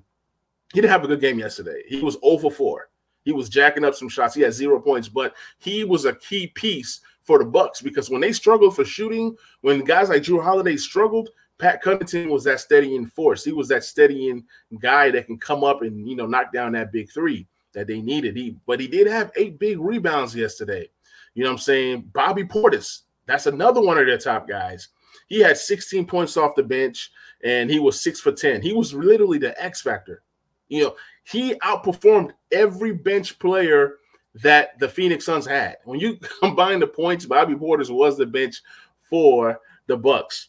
he 0.72 0.80
didn't 0.80 0.90
have 0.90 1.04
a 1.04 1.08
good 1.08 1.20
game 1.20 1.38
yesterday. 1.38 1.82
He 1.88 2.02
was 2.02 2.18
0 2.24 2.38
for 2.38 2.50
4. 2.50 2.88
He 3.24 3.32
was 3.32 3.48
jacking 3.48 3.84
up 3.84 3.94
some 3.94 4.08
shots. 4.08 4.34
He 4.34 4.42
had 4.42 4.54
zero 4.54 4.80
points, 4.80 5.08
but 5.08 5.34
he 5.58 5.84
was 5.84 6.04
a 6.04 6.14
key 6.14 6.46
piece 6.46 7.00
for 7.22 7.38
the 7.38 7.44
Bucks 7.44 7.82
because 7.82 8.08
when 8.08 8.22
they 8.22 8.32
struggled 8.32 8.74
for 8.74 8.86
shooting, 8.86 9.36
when 9.60 9.84
guys 9.84 10.08
like 10.08 10.22
Jrue 10.22 10.42
Holiday 10.42 10.76
struggled, 10.76 11.28
Pat 11.58 11.82
Connaughton 11.82 12.30
was 12.30 12.44
that 12.44 12.60
steadying 12.60 13.06
force. 13.06 13.44
He 13.44 13.52
was 13.52 13.68
that 13.68 13.84
steadying 13.84 14.44
guy 14.78 15.10
that 15.10 15.26
can 15.26 15.36
come 15.36 15.64
up 15.64 15.82
and 15.82 16.08
you 16.08 16.16
know 16.16 16.26
knock 16.26 16.52
down 16.52 16.72
that 16.72 16.92
big 16.92 17.10
three 17.12 17.46
that 17.74 17.86
they 17.86 18.00
needed. 18.00 18.36
He 18.36 18.56
but 18.66 18.80
he 18.80 18.88
did 18.88 19.06
have 19.06 19.32
eight 19.36 19.58
big 19.58 19.78
rebounds 19.78 20.34
yesterday. 20.34 20.88
You 21.34 21.44
know 21.44 21.50
what 21.50 21.54
I'm 21.54 21.58
saying? 21.58 22.10
Bobby 22.12 22.44
Portis, 22.44 23.02
that's 23.26 23.46
another 23.46 23.80
one 23.80 23.98
of 23.98 24.06
their 24.06 24.18
top 24.18 24.48
guys. 24.48 24.88
He 25.28 25.40
had 25.40 25.56
16 25.56 26.06
points 26.06 26.36
off 26.36 26.54
the 26.54 26.62
bench 26.62 27.10
and 27.44 27.70
he 27.70 27.78
was 27.78 28.00
six 28.00 28.20
for 28.20 28.32
10. 28.32 28.62
He 28.62 28.72
was 28.72 28.94
literally 28.94 29.38
the 29.38 29.60
X 29.62 29.82
factor. 29.82 30.22
You 30.68 30.84
know, 30.84 30.96
he 31.24 31.54
outperformed 31.56 32.32
every 32.50 32.92
bench 32.92 33.38
player 33.38 33.96
that 34.34 34.78
the 34.78 34.88
Phoenix 34.88 35.24
Suns 35.24 35.46
had. 35.46 35.76
When 35.84 36.00
you 36.00 36.18
combine 36.40 36.80
the 36.80 36.86
points, 36.86 37.26
Bobby 37.26 37.54
Portis 37.54 37.90
was 37.90 38.16
the 38.16 38.26
bench 38.26 38.62
for 39.02 39.60
the 39.86 39.96
Bucks. 39.96 40.48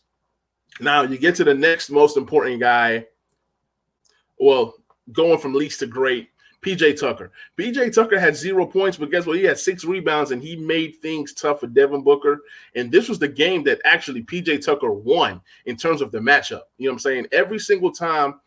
Now 0.80 1.04
you 1.04 1.18
get 1.18 1.36
to 1.36 1.44
the 1.44 1.54
next 1.54 1.90
most 1.90 2.18
important 2.18 2.60
guy. 2.60 3.06
Well, 4.40 4.76
going 5.12 5.40
from 5.40 5.54
least 5.54 5.80
to 5.80 5.88
great, 5.88 6.30
PJ 6.62 7.00
Tucker. 7.00 7.32
PJ 7.58 7.94
Tucker 7.94 8.20
had 8.20 8.36
zero 8.36 8.66
points, 8.66 8.98
but 8.98 9.12
guess 9.12 9.26
what? 9.26 9.38
He 9.38 9.44
had 9.44 9.58
six 9.58 9.86
rebounds 9.86 10.32
and 10.32 10.42
he 10.42 10.56
made 10.56 10.98
things 11.02 11.34
tough 11.34 11.62
for 11.62 11.68
Devin 11.68 12.04
Booker. 12.04 12.42
And 12.76 12.92
this 12.92 13.08
was 13.08 13.20
the 13.20 13.28
game 13.28 13.64
that 13.64 13.80
actually 13.86 14.24
PJ 14.24 14.66
Tucker 14.66 14.92
won 14.92 15.42
in 15.66 15.78
terms 15.78 16.02
of 16.02 16.12
the 16.12 16.20
matchup. 16.20 16.64
You 16.78 16.88
know 16.88 16.92
what 16.92 16.96
I'm 16.96 17.00
saying? 17.00 17.28
Every 17.32 17.60
single 17.60 17.92
time 17.92 18.40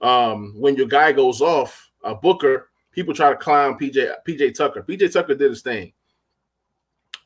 um, 0.00 0.54
when 0.56 0.76
your 0.76 0.88
guy 0.88 1.12
goes 1.12 1.40
off, 1.40 1.90
uh, 2.02 2.14
Booker, 2.14 2.68
people 2.90 3.14
try 3.14 3.30
to 3.30 3.36
clown 3.36 3.78
PJ 3.78 4.12
PJ 4.26 4.54
Tucker. 4.54 4.82
PJ 4.82 5.12
Tucker 5.12 5.34
did 5.34 5.50
his 5.50 5.62
thing. 5.62 5.92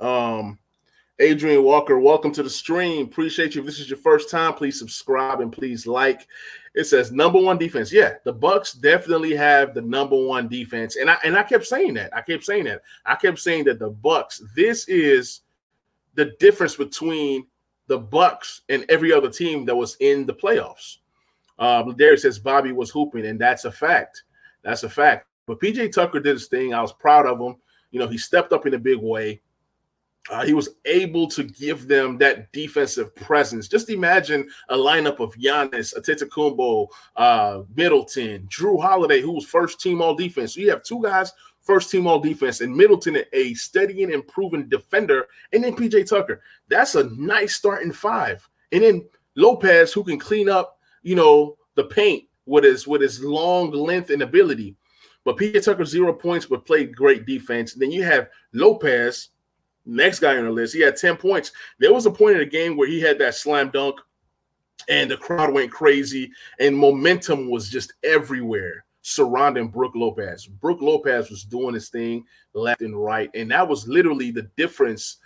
Um, 0.00 0.58
Adrian 1.18 1.62
Walker, 1.62 1.98
welcome 1.98 2.30
to 2.32 2.42
the 2.42 2.50
stream. 2.50 3.06
Appreciate 3.06 3.54
you. 3.54 3.62
If 3.62 3.66
this 3.66 3.80
is 3.80 3.88
your 3.88 3.98
first 3.98 4.30
time, 4.30 4.52
please 4.52 4.78
subscribe 4.78 5.40
and 5.40 5.50
please 5.50 5.86
like. 5.86 6.26
It 6.76 6.84
says 6.84 7.10
number 7.10 7.40
one 7.40 7.56
defense. 7.56 7.90
Yeah, 7.90 8.14
the 8.24 8.32
Bucks 8.34 8.74
definitely 8.74 9.34
have 9.34 9.72
the 9.72 9.80
number 9.80 10.14
one 10.14 10.46
defense, 10.46 10.96
and 10.96 11.10
I 11.10 11.16
and 11.24 11.34
I 11.34 11.42
kept 11.42 11.64
saying 11.64 11.94
that. 11.94 12.14
I 12.14 12.20
kept 12.20 12.44
saying 12.44 12.64
that. 12.64 12.82
I 13.06 13.14
kept 13.14 13.38
saying 13.38 13.64
that 13.64 13.78
the 13.78 13.88
Bucks. 13.88 14.42
This 14.54 14.86
is 14.86 15.40
the 16.14 16.36
difference 16.38 16.76
between 16.76 17.46
the 17.86 17.98
Bucks 17.98 18.60
and 18.68 18.84
every 18.90 19.10
other 19.10 19.30
team 19.30 19.64
that 19.64 19.74
was 19.74 19.96
in 20.00 20.26
the 20.26 20.34
playoffs. 20.34 20.98
Uh, 21.58 21.82
Darius 21.92 22.22
says 22.22 22.38
Bobby 22.38 22.72
was 22.72 22.90
hooping, 22.90 23.24
and 23.24 23.40
that's 23.40 23.64
a 23.64 23.72
fact. 23.72 24.24
That's 24.62 24.82
a 24.82 24.90
fact. 24.90 25.28
But 25.46 25.60
PJ 25.60 25.92
Tucker 25.92 26.20
did 26.20 26.34
his 26.34 26.48
thing. 26.48 26.74
I 26.74 26.82
was 26.82 26.92
proud 26.92 27.24
of 27.24 27.40
him. 27.40 27.56
You 27.90 28.00
know, 28.00 28.08
he 28.08 28.18
stepped 28.18 28.52
up 28.52 28.66
in 28.66 28.74
a 28.74 28.78
big 28.78 28.98
way. 28.98 29.40
Uh, 30.30 30.44
he 30.44 30.54
was 30.54 30.70
able 30.84 31.28
to 31.28 31.44
give 31.44 31.86
them 31.86 32.18
that 32.18 32.50
defensive 32.52 33.14
presence. 33.14 33.68
Just 33.68 33.90
imagine 33.90 34.48
a 34.68 34.76
lineup 34.76 35.20
of 35.20 35.34
Giannis, 35.34 35.94
Antetokounmpo, 35.96 36.88
uh, 37.16 37.62
Middleton, 37.76 38.48
Jrue 38.48 38.80
Holiday, 38.80 39.20
who 39.20 39.32
was 39.32 39.44
first 39.44 39.80
team 39.80 40.02
all 40.02 40.14
defense. 40.14 40.54
So 40.54 40.60
you 40.60 40.70
have 40.70 40.82
two 40.82 41.02
guys 41.02 41.32
first 41.66 41.90
team 41.90 42.06
all 42.06 42.20
defense, 42.20 42.60
and 42.60 42.74
Middleton 42.74 43.18
a 43.32 43.52
steady 43.54 44.04
and 44.04 44.12
improving 44.12 44.68
defender, 44.68 45.26
and 45.52 45.62
then 45.62 45.74
PJ 45.74 46.08
Tucker. 46.08 46.40
That's 46.68 46.94
a 46.94 47.10
nice 47.16 47.56
starting 47.56 47.92
five. 47.92 48.48
And 48.72 48.82
then 48.82 49.04
Lopez, 49.34 49.92
who 49.92 50.04
can 50.04 50.18
clean 50.18 50.48
up, 50.48 50.78
you 51.02 51.16
know, 51.16 51.56
the 51.74 51.84
paint 51.84 52.24
with 52.46 52.64
his 52.64 52.86
with 52.86 53.02
his 53.02 53.22
long 53.22 53.72
length 53.72 54.10
and 54.10 54.22
ability. 54.22 54.76
But 55.24 55.36
PJ 55.36 55.64
Tucker 55.64 55.84
zero 55.84 56.12
points, 56.12 56.46
but 56.46 56.64
played 56.64 56.94
great 56.96 57.26
defense. 57.26 57.74
then 57.74 57.90
you 57.90 58.04
have 58.04 58.28
Lopez 58.52 59.30
Next 59.86 60.18
guy 60.18 60.36
on 60.36 60.44
the 60.44 60.50
list, 60.50 60.74
he 60.74 60.80
had 60.80 60.96
10 60.96 61.16
points. 61.16 61.52
There 61.78 61.94
was 61.94 62.06
a 62.06 62.10
point 62.10 62.34
in 62.34 62.40
the 62.40 62.46
game 62.46 62.76
where 62.76 62.88
he 62.88 63.00
had 63.00 63.18
that 63.20 63.36
slam 63.36 63.70
dunk 63.70 64.00
and 64.88 65.10
the 65.10 65.16
crowd 65.16 65.52
went 65.52 65.70
crazy 65.70 66.30
and 66.60 66.76
momentum 66.76 67.48
was 67.48 67.70
just 67.70 67.94
everywhere 68.04 68.84
surrounding 69.02 69.68
Brook 69.68 69.92
Lopez. 69.94 70.46
Brook 70.46 70.80
Lopez 70.82 71.30
was 71.30 71.44
doing 71.44 71.74
his 71.74 71.88
thing 71.88 72.24
left 72.54 72.80
and 72.80 72.96
right. 72.96 73.30
And 73.34 73.52
that 73.52 73.68
was 73.68 73.86
literally 73.86 74.32
the 74.32 74.50
difference 74.56 75.18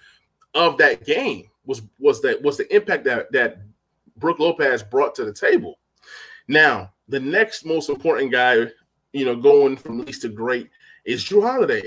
of 0.55 0.76
that 0.79 1.07
game 1.07 1.49
was 1.64 1.83
was 1.99 2.21
that 2.23 2.43
was 2.43 2.59
the 2.59 2.75
impact 2.75 3.05
that 3.05 3.33
that 3.33 3.62
Brook 4.17 4.38
Lopez 4.38 4.83
brought 4.83 5.14
to 5.14 5.25
the 5.25 5.33
table. 5.33 5.79
Now, 6.49 6.93
the 7.09 7.21
next 7.21 7.64
most 7.64 7.88
important 7.88 8.33
guy, 8.33 8.67
you 9.12 9.25
know, 9.25 9.37
going 9.37 9.76
from 9.76 10.05
least 10.05 10.23
to 10.23 10.29
great 10.29 10.69
is 11.05 11.25
Jrue 11.25 11.43
Holiday. 11.43 11.85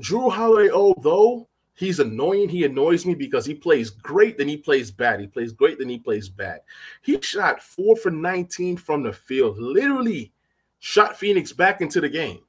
Jrue 0.00 0.32
Holiday, 0.32 0.70
although 0.70 1.48
He's 1.76 2.00
annoying. 2.00 2.48
He 2.48 2.64
annoys 2.64 3.04
me 3.04 3.14
because 3.14 3.44
he 3.44 3.54
plays 3.54 3.90
great, 3.90 4.38
then 4.38 4.48
he 4.48 4.56
plays 4.56 4.90
bad. 4.90 5.20
He 5.20 5.26
plays 5.26 5.52
great, 5.52 5.78
then 5.78 5.90
he 5.90 5.98
plays 5.98 6.28
bad. 6.28 6.60
He 7.02 7.20
shot 7.20 7.62
four 7.62 7.96
for 7.96 8.10
19 8.10 8.78
from 8.78 9.02
the 9.02 9.12
field, 9.12 9.58
literally 9.58 10.32
shot 10.78 11.18
Phoenix 11.18 11.52
back 11.52 11.82
into 11.82 12.00
the 12.00 12.08
game. 12.08 12.40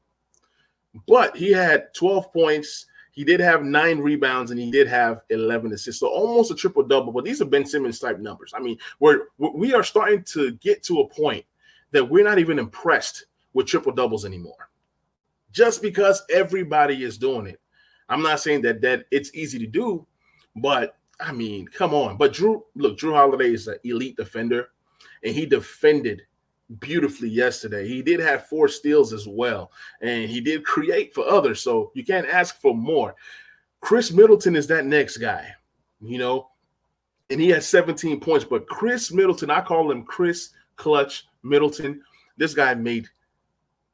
But 1.08 1.36
he 1.36 1.52
had 1.52 1.94
12 1.94 2.32
points. 2.32 2.86
He 3.12 3.26
did 3.26 3.42
have 3.42 3.64
nine 3.64 4.00
rebounds 4.00 4.52
and 4.52 4.60
he 4.60 4.72
did 4.72 4.88
have 4.88 5.22
11 5.30 5.74
assists. 5.74 6.00
So 6.00 6.08
almost 6.08 6.52
a 6.52 6.56
triple 6.56 6.84
double. 6.84 7.12
But 7.12 7.26
these 7.26 7.42
are 7.42 7.46
Ben 7.46 7.66
Simmons 7.66 8.00
type 8.00 8.20
numbers. 8.20 8.54
I 8.56 8.62
mean, 8.62 8.78
we're 9.00 9.26
we 9.38 9.74
are 9.74 9.84
starting 9.84 10.24
to 10.32 10.54
get 10.54 10.84
to 10.84 11.02
a 11.02 11.10
point 11.10 11.44
that 11.92 12.08
we're 12.08 12.24
not 12.24 12.40
even 12.40 12.60
impressed 12.60 13.26
with 13.54 13.68
triple 13.68 13.92
doubles 13.92 14.24
anymore. 14.24 14.70
Just 15.52 15.82
because 15.82 16.22
everybody 16.30 17.04
is 17.04 17.18
doing 17.18 17.48
it. 17.48 17.60
I'm 18.10 18.22
not 18.22 18.40
saying 18.40 18.62
that 18.64 18.82
that 18.82 19.06
it's 19.12 19.34
easy 19.34 19.60
to 19.60 19.68
do, 19.68 20.06
but 20.56 20.98
I 21.20 21.32
mean, 21.32 21.68
come 21.68 21.94
on. 21.94 22.18
But 22.18 22.34
Jrue, 22.34 22.64
look, 22.76 22.98
Jrue 22.98 23.14
Holiday 23.14 23.54
is 23.54 23.68
an 23.68 23.78
elite 23.84 24.18
defender, 24.18 24.70
and 25.24 25.34
he 25.34 25.46
defended 25.46 26.22
beautifully 26.80 27.30
yesterday. 27.30 27.88
He 27.88 28.02
did 28.02 28.20
have 28.20 28.48
four 28.48 28.68
steals 28.68 29.14
as 29.14 29.28
well, 29.28 29.72
and 30.02 30.30
he 30.30 30.42
did 30.42 30.66
create 30.66 31.14
for 31.14 31.28
others. 31.28 31.62
So 31.62 31.92
you 31.96 32.04
can't 32.04 32.28
ask 32.28 32.60
for 32.60 32.76
more. 32.76 33.16
Khris 33.82 34.12
Middleton 34.12 34.56
is 34.56 34.68
that 34.68 34.86
next 34.86 35.18
guy, 35.18 35.54
you 36.02 36.18
know, 36.18 36.50
and 37.30 37.40
he 37.40 37.50
has 37.50 37.68
17 37.68 38.20
points. 38.20 38.46
But 38.46 38.68
Khris 38.68 39.12
Middleton, 39.12 39.50
I 39.50 39.62
call 39.62 39.92
him 39.92 40.04
Khris 40.04 40.50
Clutch 40.76 41.28
Middleton. 41.44 42.02
This 42.38 42.54
guy 42.54 42.74
made 42.76 43.08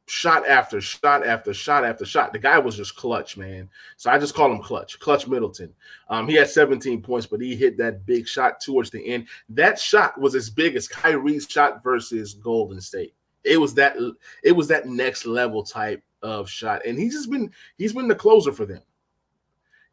shot 0.06 0.48
after 0.48 0.82
shot 0.82 1.26
after 1.26 1.54
shot 1.54 1.86
after 1.86 2.06
shot. 2.06 2.34
The 2.34 2.40
guy 2.40 2.60
was 2.60 2.76
just 2.76 2.96
clutch, 2.96 3.38
man. 3.38 3.70
So 3.98 4.12
I 4.12 4.20
just 4.20 4.36
call 4.36 4.52
him 4.52 4.62
clutch, 4.62 5.00
clutch 5.00 5.28
Middleton. 5.28 5.74
Um, 6.10 6.28
he 6.28 6.36
had 6.36 6.50
17 6.50 7.02
points, 7.02 7.26
but 7.26 7.42
he 7.42 7.56
hit 7.56 7.78
that 7.78 8.06
big 8.06 8.28
shot 8.28 8.60
towards 8.60 8.90
the 8.90 9.06
end. 9.06 9.28
That 9.50 9.80
shot 9.80 10.20
was 10.20 10.36
as 10.36 10.50
big 10.50 10.76
as 10.76 10.88
Kyrie's 10.88 11.48
shot 11.50 11.84
versus 11.84 12.34
Golden 12.34 12.82
State. 12.82 13.14
It 13.44 13.60
was 13.60 13.74
that 13.76 13.98
it 14.44 14.54
was 14.54 14.68
that 14.70 14.88
next 14.88 15.26
level 15.26 15.64
type 15.64 16.04
of 16.22 16.50
shot, 16.50 16.86
and 16.86 16.98
he's 16.98 17.14
just 17.14 17.30
been 17.30 17.52
he's 17.78 17.94
been 17.94 18.08
the 18.08 18.16
closer 18.16 18.52
for 18.52 18.66
them. 18.66 18.82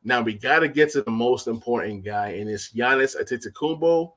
Now 0.05 0.23
we 0.23 0.35
got 0.35 0.61
to 0.61 0.69
get 0.69 0.91
to 0.93 1.03
the 1.03 1.11
most 1.11 1.47
important 1.49 2.05
guy, 2.05 2.29
and 2.31 2.49
it's 2.49 2.73
Giannis 2.73 3.21
Antetokounmpo, 3.21 4.13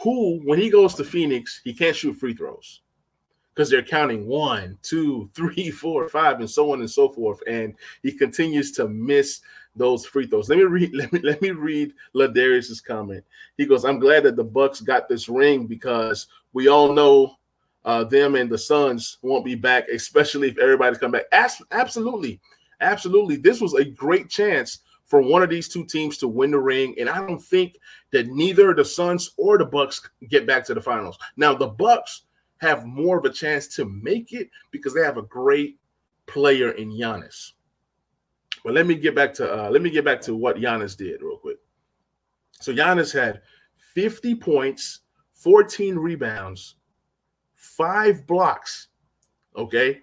who 0.00 0.40
when 0.44 0.60
he 0.60 0.70
goes 0.70 0.94
to 0.94 1.04
Phoenix, 1.04 1.60
he 1.62 1.72
can't 1.72 1.94
shoot 1.94 2.14
free 2.14 2.34
throws 2.34 2.80
because 3.54 3.70
they're 3.70 3.82
counting 3.82 4.26
one, 4.26 4.78
two, 4.82 5.30
three, 5.34 5.70
four, 5.70 6.08
five, 6.08 6.40
and 6.40 6.50
so 6.50 6.72
on 6.72 6.80
and 6.80 6.90
so 6.90 7.08
forth. 7.08 7.40
And 7.46 7.74
he 8.02 8.12
continues 8.12 8.72
to 8.72 8.88
miss 8.88 9.40
those 9.76 10.06
free 10.06 10.26
throws. 10.26 10.48
Let 10.48 10.58
me 10.58 10.64
read. 10.64 10.92
Let 10.94 11.12
me 11.12 11.20
let 11.20 11.42
me 11.42 11.50
read 11.50 11.92
Ladarius's 12.14 12.80
comment. 12.80 13.24
He 13.56 13.66
goes, 13.66 13.84
"I'm 13.84 13.98
glad 13.98 14.24
that 14.24 14.36
the 14.36 14.44
Bucks 14.44 14.80
got 14.80 15.08
this 15.08 15.28
ring 15.28 15.66
because 15.66 16.26
we 16.52 16.68
all 16.68 16.92
know 16.92 17.36
uh, 17.84 18.04
them 18.04 18.34
and 18.34 18.50
the 18.50 18.58
Suns 18.58 19.18
won't 19.22 19.44
be 19.44 19.54
back, 19.54 19.88
especially 19.88 20.48
if 20.48 20.58
everybody's 20.58 20.98
come 20.98 21.10
back. 21.10 21.24
As- 21.32 21.62
absolutely, 21.70 22.40
absolutely. 22.80 23.36
This 23.36 23.60
was 23.60 23.74
a 23.74 23.84
great 23.84 24.28
chance." 24.28 24.80
For 25.06 25.20
one 25.20 25.42
of 25.42 25.50
these 25.50 25.68
two 25.68 25.84
teams 25.84 26.16
to 26.18 26.28
win 26.28 26.50
the 26.50 26.58
ring, 26.58 26.94
and 26.98 27.10
I 27.10 27.24
don't 27.24 27.38
think 27.38 27.76
that 28.10 28.28
neither 28.28 28.72
the 28.72 28.86
Suns 28.86 29.32
or 29.36 29.58
the 29.58 29.66
Bucks 29.66 30.08
get 30.30 30.46
back 30.46 30.64
to 30.64 30.74
the 30.74 30.80
finals. 30.80 31.18
Now, 31.36 31.52
the 31.52 31.68
Bucks 31.68 32.22
have 32.64 32.86
more 32.86 33.18
of 33.18 33.24
a 33.24 33.30
chance 33.30 33.68
to 33.76 33.84
make 33.84 34.32
it 34.32 34.48
because 34.70 34.94
they 34.94 35.02
have 35.02 35.18
a 35.18 35.22
great 35.22 35.78
player 36.26 36.72
in 36.72 36.90
Giannis. 36.90 37.52
But 38.64 38.74
let 38.74 38.86
me 38.86 38.94
get 38.94 39.14
back 39.14 39.34
to 39.34 39.66
uh, 39.66 39.70
let 39.70 39.82
me 39.82 39.90
get 39.90 40.04
back 40.04 40.20
to 40.22 40.34
what 40.34 40.56
Giannis 40.56 40.96
did 40.96 41.22
real 41.22 41.36
quick. 41.36 41.58
So 42.60 42.72
Giannis 42.72 43.12
had 43.12 43.42
50 43.94 44.34
points, 44.36 45.00
14 45.34 45.96
rebounds, 45.96 46.76
five 47.54 48.26
blocks. 48.26 48.88
Okay. 49.56 50.00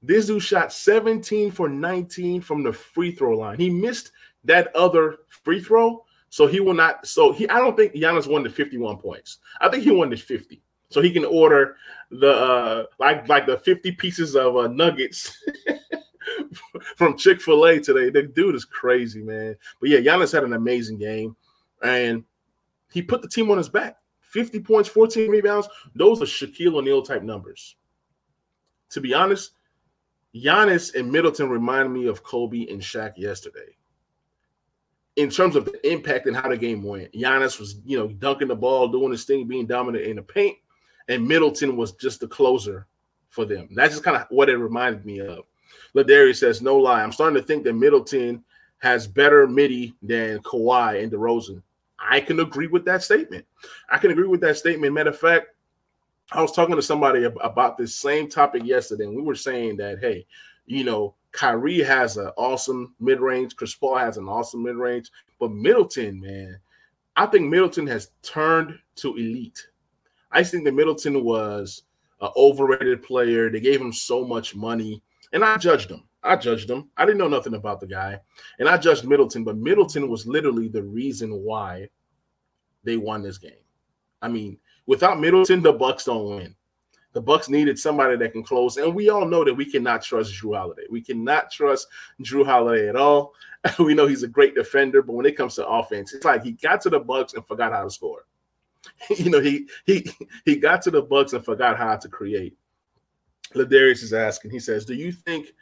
This 0.00 0.26
dude 0.26 0.42
shot 0.42 0.72
17 0.72 1.50
for 1.50 1.68
19 1.68 2.40
from 2.40 2.62
the 2.62 2.72
free 2.72 3.12
throw 3.12 3.36
line. 3.36 3.58
He 3.58 3.70
missed 3.70 4.12
that 4.44 4.74
other 4.74 5.18
free 5.28 5.60
throw. 5.60 6.04
So 6.28 6.46
he 6.46 6.60
will 6.60 6.74
not. 6.74 7.06
So 7.06 7.32
he 7.32 7.48
I 7.48 7.58
don't 7.58 7.76
think 7.76 7.94
Giannis 7.94 8.30
won 8.30 8.42
the 8.42 8.50
51 8.50 8.98
points. 8.98 9.38
I 9.60 9.68
think 9.68 9.84
he 9.84 9.90
won 9.90 10.08
the 10.08 10.16
50 10.16 10.61
so 10.92 11.00
he 11.00 11.10
can 11.10 11.24
order 11.24 11.76
the 12.10 12.30
uh, 12.30 12.84
like 12.98 13.28
like 13.28 13.46
the 13.46 13.56
50 13.58 13.92
pieces 13.92 14.36
of 14.36 14.56
uh, 14.56 14.68
nuggets 14.68 15.36
from 16.96 17.16
Chick-fil-A 17.16 17.80
today. 17.80 18.10
The 18.10 18.24
dude 18.24 18.54
is 18.54 18.64
crazy, 18.64 19.22
man. 19.22 19.56
But 19.80 19.90
yeah, 19.90 19.98
Giannis 19.98 20.32
had 20.32 20.44
an 20.44 20.52
amazing 20.52 20.98
game 20.98 21.36
and 21.82 22.24
he 22.92 23.02
put 23.02 23.22
the 23.22 23.28
team 23.28 23.50
on 23.50 23.58
his 23.58 23.68
back. 23.68 23.96
50 24.20 24.60
points, 24.60 24.88
14 24.88 25.30
rebounds. 25.30 25.68
Those 25.94 26.22
are 26.22 26.26
Shaquille 26.26 26.76
O'Neal 26.76 27.02
type 27.02 27.22
numbers. 27.22 27.76
To 28.90 29.00
be 29.00 29.14
honest, 29.14 29.52
Giannis 30.34 30.94
and 30.94 31.10
Middleton 31.10 31.50
remind 31.50 31.92
me 31.92 32.06
of 32.06 32.22
Kobe 32.22 32.66
and 32.70 32.80
Shaq 32.80 33.12
yesterday. 33.16 33.76
In 35.16 35.28
terms 35.28 35.56
of 35.56 35.66
the 35.66 35.90
impact 35.90 36.26
and 36.26 36.34
how 36.34 36.48
the 36.48 36.56
game 36.56 36.82
went, 36.82 37.12
Giannis 37.12 37.60
was, 37.60 37.80
you 37.84 37.98
know, 37.98 38.08
dunking 38.08 38.48
the 38.48 38.56
ball, 38.56 38.88
doing 38.88 39.12
his 39.12 39.24
thing, 39.24 39.46
being 39.46 39.66
dominant 39.66 40.06
in 40.06 40.16
the 40.16 40.22
paint 40.22 40.56
and 41.08 41.26
Middleton 41.26 41.76
was 41.76 41.92
just 41.92 42.20
the 42.20 42.28
closer 42.28 42.86
for 43.28 43.44
them. 43.44 43.68
That's 43.74 43.94
just 43.94 44.04
kind 44.04 44.16
of 44.16 44.26
what 44.30 44.48
it 44.48 44.56
reminded 44.56 45.04
me 45.04 45.20
of. 45.20 45.44
Ladarius 45.94 46.36
says, 46.36 46.62
no 46.62 46.76
lie. 46.76 47.02
I'm 47.02 47.12
starting 47.12 47.40
to 47.40 47.46
think 47.46 47.64
that 47.64 47.74
Middleton 47.74 48.44
has 48.78 49.06
better 49.06 49.46
midi 49.46 49.94
than 50.02 50.40
Kawhi 50.40 51.02
and 51.02 51.12
DeRozan. 51.12 51.62
I 51.98 52.20
can 52.20 52.40
agree 52.40 52.66
with 52.66 52.84
that 52.86 53.02
statement. 53.02 53.46
I 53.88 53.98
can 53.98 54.10
agree 54.10 54.26
with 54.26 54.40
that 54.40 54.56
statement. 54.56 54.92
Matter 54.92 55.10
of 55.10 55.18
fact, 55.18 55.48
I 56.32 56.40
was 56.40 56.52
talking 56.52 56.76
to 56.76 56.82
somebody 56.82 57.24
about 57.24 57.76
this 57.76 57.94
same 57.94 58.28
topic 58.28 58.64
yesterday, 58.64 59.04
and 59.04 59.16
we 59.16 59.22
were 59.22 59.34
saying 59.34 59.76
that, 59.76 59.98
hey, 60.00 60.26
you 60.66 60.84
know, 60.84 61.14
Kyrie 61.32 61.82
has 61.82 62.16
an 62.16 62.30
awesome 62.36 62.94
mid 63.00 63.20
range, 63.20 63.56
Chris 63.56 63.74
Paul 63.74 63.96
has 63.96 64.16
an 64.16 64.28
awesome 64.28 64.62
mid 64.62 64.76
range, 64.76 65.10
but 65.38 65.52
Middleton, 65.52 66.20
man, 66.20 66.58
I 67.16 67.26
think 67.26 67.48
Middleton 67.48 67.86
has 67.86 68.10
turned 68.22 68.78
to 68.96 69.14
elite. 69.14 69.66
I 70.32 70.42
think 70.42 70.64
that 70.64 70.74
Middleton 70.74 71.22
was 71.22 71.82
an 72.20 72.30
overrated 72.36 73.02
player. 73.02 73.50
They 73.50 73.60
gave 73.60 73.80
him 73.80 73.92
so 73.92 74.24
much 74.24 74.54
money, 74.54 75.02
and 75.32 75.44
I 75.44 75.56
judged 75.58 75.90
him. 75.90 76.02
I 76.22 76.36
judged 76.36 76.70
him. 76.70 76.88
I 76.96 77.04
didn't 77.04 77.18
know 77.18 77.28
nothing 77.28 77.54
about 77.54 77.80
the 77.80 77.86
guy, 77.86 78.18
and 78.58 78.68
I 78.68 78.78
judged 78.78 79.04
Middleton. 79.04 79.44
But 79.44 79.56
Middleton 79.56 80.08
was 80.08 80.26
literally 80.26 80.68
the 80.68 80.82
reason 80.82 81.42
why 81.42 81.88
they 82.84 82.96
won 82.96 83.22
this 83.22 83.38
game. 83.38 83.52
I 84.22 84.28
mean, 84.28 84.58
without 84.86 85.20
Middleton, 85.20 85.62
the 85.62 85.72
Bucks 85.72 86.04
don't 86.04 86.36
win. 86.36 86.54
The 87.12 87.20
Bucks 87.20 87.50
needed 87.50 87.78
somebody 87.78 88.16
that 88.16 88.32
can 88.32 88.42
close, 88.42 88.78
and 88.78 88.94
we 88.94 89.10
all 89.10 89.26
know 89.26 89.44
that 89.44 89.52
we 89.52 89.70
cannot 89.70 90.02
trust 90.02 90.32
Jrue 90.32 90.56
Holiday. 90.56 90.84
We 90.88 91.02
cannot 91.02 91.50
trust 91.50 91.88
Jrue 92.22 92.46
Holiday 92.46 92.88
at 92.88 92.96
all. 92.96 93.34
we 93.78 93.94
know 93.94 94.06
he's 94.06 94.22
a 94.22 94.28
great 94.28 94.54
defender, 94.54 95.02
but 95.02 95.12
when 95.12 95.26
it 95.26 95.36
comes 95.36 95.56
to 95.56 95.66
offense, 95.66 96.14
it's 96.14 96.24
like 96.24 96.42
he 96.42 96.52
got 96.52 96.80
to 96.82 96.90
the 96.90 97.00
Bucks 97.00 97.34
and 97.34 97.46
forgot 97.46 97.72
how 97.72 97.84
to 97.84 97.90
score. 97.90 98.24
you 99.16 99.30
know, 99.30 99.40
he 99.40 99.68
he 99.86 100.10
he 100.44 100.56
got 100.56 100.82
to 100.82 100.90
the 100.90 101.02
Bucks 101.02 101.32
and 101.32 101.44
forgot 101.44 101.78
how 101.78 101.96
to 101.96 102.08
create. 102.08 102.56
Ladarius 103.54 104.02
is 104.02 104.12
asking. 104.12 104.50
He 104.50 104.60
says, 104.60 104.84
"Do 104.84 104.94
you 104.94 105.12
think 105.12 105.52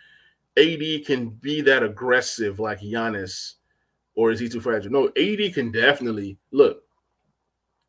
AD 0.57 1.05
can 1.07 1.31
be 1.31 1.61
that 1.62 1.83
aggressive 1.83 2.59
like 2.59 2.81
Giannis, 2.81 3.55
or 4.15 4.31
is 4.31 4.41
he 4.41 4.49
too 4.49 4.61
fragile?" 4.61 4.93
No, 4.93 5.07
AD 5.17 5.55
can 5.55 5.71
definitely 5.71 6.39
look. 6.50 6.83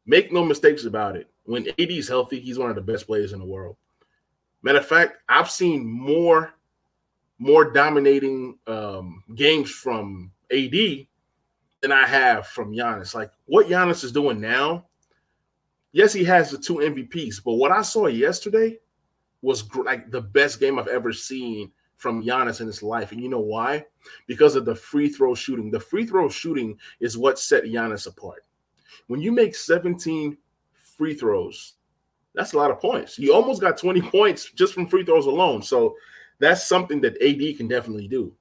Make 0.06 0.32
no 0.32 0.44
mistakes 0.44 0.86
about 0.86 1.16
it. 1.16 1.30
When 1.44 1.68
AD 1.68 1.92
is 1.92 2.08
healthy, 2.08 2.40
he's 2.40 2.58
one 2.58 2.70
of 2.70 2.76
the 2.76 2.82
best 2.82 3.08
players 3.08 3.34
in 3.34 3.40
the 3.40 3.46
world. 3.46 3.78
Matter 4.64 4.80
of 4.80 4.86
fact, 4.86 5.18
I've 5.30 5.50
seen 5.50 5.86
more 5.86 6.54
more 7.40 7.72
dominating 7.72 8.60
um, 8.68 9.24
games 9.34 9.72
from 9.72 10.32
AD 10.52 10.76
than 11.82 11.92
I 11.92 12.06
have 12.06 12.48
from 12.48 12.72
Giannis. 12.72 13.16
Like 13.16 13.32
what 13.46 13.68
Giannis 13.68 14.04
is 14.04 14.12
doing 14.12 14.40
now. 14.40 14.86
Yes, 15.94 16.14
he 16.14 16.24
has 16.24 16.52
the 16.52 16.58
two 16.58 16.76
MVPs, 16.76 17.44
but 17.44 17.54
what 17.54 17.72
I 17.72 17.82
saw 17.82 18.08
yesterday 18.08 18.80
was 19.42 19.62
gr- 19.62 19.84
like 19.84 20.10
the 20.10 20.22
best 20.22 20.60
game 20.60 20.80
I've 20.80 20.88
ever 20.88 21.12
seen 21.12 21.72
from 21.98 22.24
Giannis 22.24 22.62
in 22.62 22.68
his 22.68 22.82
life. 22.82 23.12
And 23.12 23.22
you 23.22 23.30
know 23.30 23.40
why? 23.40 23.86
Because 24.28 24.56
of 24.56 24.66
the 24.66 24.76
free 24.76 25.10
throw 25.10 25.36
shooting. 25.36 25.70
The 25.70 25.80
free 25.80 26.06
throw 26.06 26.30
shooting 26.30 26.78
is 27.00 27.18
what 27.18 27.40
set 27.40 27.66
Giannis 27.66 28.08
apart. 28.08 28.46
When 29.08 29.22
you 29.22 29.32
make 29.32 29.54
17 29.56 30.38
free 30.98 31.14
throws, 31.14 31.74
that's 32.34 32.54
a 32.54 32.58
lot 32.58 32.72
of 32.72 32.80
points. 32.80 33.20
You 33.20 33.34
almost 33.34 33.62
got 33.62 33.78
20 33.78 34.02
points 34.10 34.52
just 34.52 34.74
from 34.74 34.88
free 34.88 35.04
throws 35.04 35.26
alone. 35.26 35.62
So 35.62 35.96
that's 36.40 36.66
something 36.68 37.02
that 37.02 37.22
AD 37.22 37.58
can 37.58 37.68
definitely 37.68 38.08
do. 38.08 38.34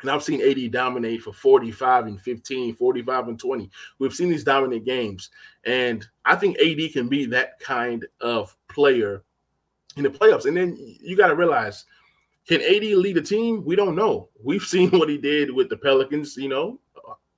And 0.00 0.10
I've 0.10 0.22
seen 0.22 0.40
AD 0.42 0.72
dominate 0.72 1.22
for 1.22 1.32
45 1.32 2.06
and 2.06 2.20
15, 2.20 2.74
45 2.74 3.28
and 3.28 3.38
20. 3.38 3.70
We've 3.98 4.14
seen 4.14 4.30
these 4.30 4.44
dominant 4.44 4.84
games. 4.84 5.30
And 5.64 6.06
I 6.24 6.36
think 6.36 6.58
AD 6.58 6.92
can 6.92 7.08
be 7.08 7.26
that 7.26 7.58
kind 7.60 8.06
of 8.20 8.56
player 8.68 9.24
in 9.96 10.04
the 10.04 10.10
playoffs. 10.10 10.46
And 10.46 10.56
then 10.56 10.76
you 10.78 11.16
got 11.16 11.28
to 11.28 11.36
realize 11.36 11.84
can 12.46 12.62
AD 12.62 12.82
lead 12.82 13.18
a 13.18 13.22
team? 13.22 13.64
We 13.64 13.76
don't 13.76 13.94
know. 13.94 14.28
We've 14.42 14.62
seen 14.74 14.90
what 14.90 15.08
he 15.08 15.18
did 15.18 15.54
with 15.54 15.68
the 15.68 15.76
Pelicans, 15.76 16.36
you 16.36 16.48
know, 16.48 16.80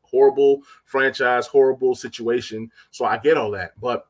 horrible 0.03 0.63
franchise, 0.85 1.47
horrible 1.47 1.95
situation. 1.95 2.71
So 2.91 3.05
I 3.05 3.19
get 3.19 3.37
all 3.37 3.51
that. 3.53 3.73
But 3.81 4.07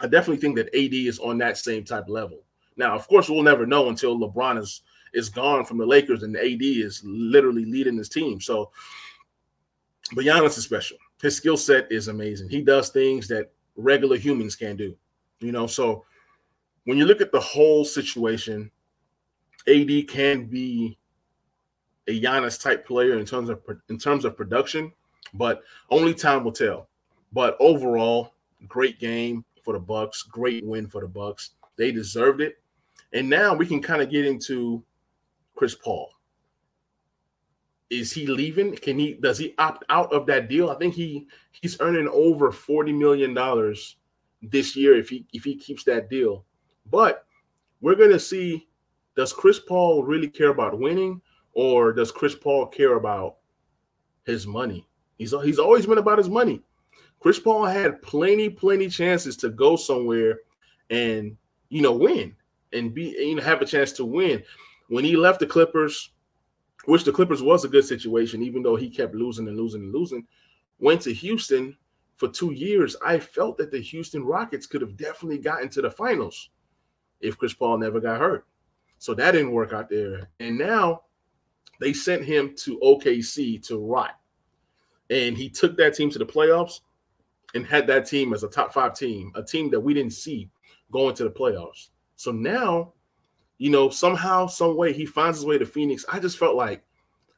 I 0.00 0.06
definitely 0.06 0.40
think 0.40 0.56
that 0.56 0.74
AD 0.74 0.94
is 0.94 1.18
on 1.18 1.38
that 1.38 1.56
same 1.56 1.84
type 1.84 2.04
level. 2.08 2.42
Now, 2.76 2.94
of 2.94 3.08
course, 3.08 3.28
we'll 3.28 3.42
never 3.42 3.66
know 3.66 3.88
until 3.88 4.18
LeBron 4.18 4.58
is 4.58 4.82
is 5.14 5.28
gone 5.28 5.64
from 5.64 5.78
the 5.78 5.86
Lakers 5.86 6.22
and 6.22 6.36
AD 6.36 6.62
is 6.62 7.02
literally 7.04 7.64
leading 7.64 7.96
his 7.96 8.08
team. 8.08 8.40
So, 8.40 8.70
but 10.14 10.24
Giannis 10.24 10.58
is 10.58 10.64
special. 10.64 10.96
His 11.20 11.36
skill 11.36 11.56
set 11.56 11.90
is 11.90 12.08
amazing. 12.08 12.48
He 12.48 12.62
does 12.62 12.90
things 12.90 13.28
that 13.28 13.50
regular 13.76 14.16
humans 14.16 14.56
can't 14.56 14.78
do. 14.78 14.96
You 15.40 15.52
know, 15.52 15.66
so 15.66 16.04
when 16.84 16.98
you 16.98 17.04
look 17.04 17.20
at 17.20 17.32
the 17.32 17.40
whole 17.40 17.84
situation, 17.84 18.70
AD 19.66 20.08
can 20.08 20.46
be 20.46 20.98
a 22.06 22.20
Giannis 22.20 22.60
type 22.60 22.86
player 22.86 23.18
in 23.18 23.26
terms 23.26 23.50
of 23.50 23.60
in 23.88 23.98
terms 23.98 24.24
of 24.24 24.36
production, 24.36 24.92
but 25.34 25.62
only 25.90 26.14
time 26.14 26.44
will 26.44 26.52
tell. 26.52 26.88
But 27.32 27.56
overall, 27.60 28.32
great 28.66 28.98
game 28.98 29.44
for 29.62 29.74
the 29.74 29.80
Bucks, 29.80 30.22
great 30.22 30.64
win 30.64 30.86
for 30.86 31.02
the 31.02 31.06
Bucks. 31.06 31.50
They 31.76 31.92
deserved 31.92 32.40
it. 32.40 32.58
And 33.12 33.28
now 33.28 33.54
we 33.54 33.66
can 33.66 33.82
kind 33.82 34.02
of 34.02 34.10
get 34.10 34.24
into 34.24 34.82
Chris 35.58 35.74
Paul. 35.74 36.12
Is 37.90 38.12
he 38.12 38.28
leaving? 38.28 38.76
Can 38.76 38.96
he 38.96 39.14
does 39.14 39.38
he 39.38 39.54
opt 39.58 39.82
out 39.88 40.12
of 40.12 40.24
that 40.26 40.48
deal? 40.48 40.70
I 40.70 40.76
think 40.76 40.94
he 40.94 41.26
he's 41.50 41.80
earning 41.80 42.08
over 42.12 42.52
40 42.52 42.92
million 42.92 43.34
dollars 43.34 43.96
this 44.40 44.76
year 44.76 44.96
if 44.96 45.08
he 45.08 45.26
if 45.32 45.42
he 45.42 45.56
keeps 45.56 45.82
that 45.84 46.08
deal. 46.08 46.44
But 46.88 47.26
we're 47.80 47.96
going 47.96 48.10
to 48.10 48.20
see 48.20 48.68
does 49.16 49.32
Chris 49.32 49.58
Paul 49.58 50.04
really 50.04 50.28
care 50.28 50.50
about 50.50 50.78
winning 50.78 51.20
or 51.54 51.92
does 51.92 52.12
Chris 52.12 52.36
Paul 52.36 52.66
care 52.66 52.94
about 52.94 53.38
his 54.26 54.46
money? 54.46 54.86
He's 55.16 55.34
he's 55.42 55.58
always 55.58 55.86
been 55.86 55.98
about 55.98 56.18
his 56.18 56.28
money. 56.28 56.62
Chris 57.18 57.40
Paul 57.40 57.64
had 57.64 58.00
plenty 58.00 58.48
plenty 58.48 58.88
chances 58.88 59.36
to 59.38 59.48
go 59.48 59.74
somewhere 59.74 60.38
and 60.90 61.36
you 61.68 61.82
know 61.82 61.94
win 61.94 62.36
and 62.72 62.94
be 62.94 63.16
you 63.18 63.34
know 63.34 63.42
have 63.42 63.60
a 63.60 63.66
chance 63.66 63.90
to 63.92 64.04
win. 64.04 64.44
When 64.88 65.04
he 65.04 65.16
left 65.16 65.40
the 65.40 65.46
Clippers, 65.46 66.10
which 66.86 67.04
the 67.04 67.12
Clippers 67.12 67.42
was 67.42 67.64
a 67.64 67.68
good 67.68 67.84
situation, 67.84 68.42
even 68.42 68.62
though 68.62 68.76
he 68.76 68.88
kept 68.88 69.14
losing 69.14 69.46
and 69.48 69.56
losing 69.56 69.82
and 69.82 69.92
losing, 69.92 70.26
went 70.78 71.02
to 71.02 71.12
Houston 71.12 71.76
for 72.16 72.28
two 72.28 72.52
years. 72.52 72.96
I 73.04 73.18
felt 73.18 73.56
that 73.58 73.70
the 73.70 73.80
Houston 73.80 74.24
Rockets 74.24 74.66
could 74.66 74.80
have 74.80 74.96
definitely 74.96 75.38
gotten 75.38 75.68
to 75.70 75.82
the 75.82 75.90
finals 75.90 76.50
if 77.20 77.38
Chris 77.38 77.54
Paul 77.54 77.78
never 77.78 78.00
got 78.00 78.20
hurt. 78.20 78.46
So 78.98 79.14
that 79.14 79.32
didn't 79.32 79.52
work 79.52 79.72
out 79.72 79.88
there. 79.88 80.28
And 80.40 80.58
now 80.58 81.02
they 81.80 81.92
sent 81.92 82.24
him 82.24 82.54
to 82.56 82.78
OKC 82.80 83.64
to 83.68 83.78
rot. 83.78 84.18
And 85.10 85.36
he 85.36 85.48
took 85.48 85.76
that 85.76 85.94
team 85.94 86.10
to 86.10 86.18
the 86.18 86.26
playoffs 86.26 86.80
and 87.54 87.64
had 87.64 87.86
that 87.86 88.06
team 88.06 88.34
as 88.34 88.42
a 88.42 88.48
top 88.48 88.74
five 88.74 88.94
team, 88.94 89.32
a 89.34 89.42
team 89.42 89.70
that 89.70 89.80
we 89.80 89.94
didn't 89.94 90.12
see 90.12 90.50
going 90.90 91.14
to 91.14 91.24
the 91.24 91.30
playoffs. 91.30 91.88
So 92.16 92.32
now, 92.32 92.92
you 93.58 93.70
know, 93.70 93.90
somehow, 93.90 94.46
some 94.46 94.76
way, 94.76 94.92
he 94.92 95.04
finds 95.04 95.38
his 95.38 95.46
way 95.46 95.58
to 95.58 95.66
Phoenix. 95.66 96.04
I 96.10 96.18
just 96.18 96.38
felt 96.38 96.56
like 96.56 96.82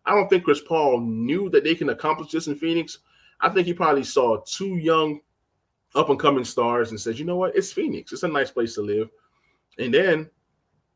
I 0.04 0.14
don't 0.14 0.28
think 0.28 0.44
Chris 0.44 0.60
Paul 0.60 1.00
knew 1.00 1.50
that 1.50 1.64
they 1.64 1.74
can 1.74 1.90
accomplish 1.90 2.30
this 2.30 2.46
in 2.46 2.54
Phoenix. 2.54 2.98
I 3.40 3.48
think 3.48 3.66
he 3.66 3.74
probably 3.74 4.04
saw 4.04 4.42
two 4.46 4.76
young, 4.76 5.20
up 5.94 6.08
and 6.08 6.20
coming 6.20 6.44
stars 6.44 6.90
and 6.90 7.00
said, 7.00 7.18
you 7.18 7.24
know 7.24 7.36
what, 7.36 7.56
it's 7.56 7.72
Phoenix. 7.72 8.12
It's 8.12 8.22
a 8.22 8.28
nice 8.28 8.50
place 8.50 8.74
to 8.74 8.80
live. 8.80 9.08
And 9.78 9.92
then, 9.92 10.30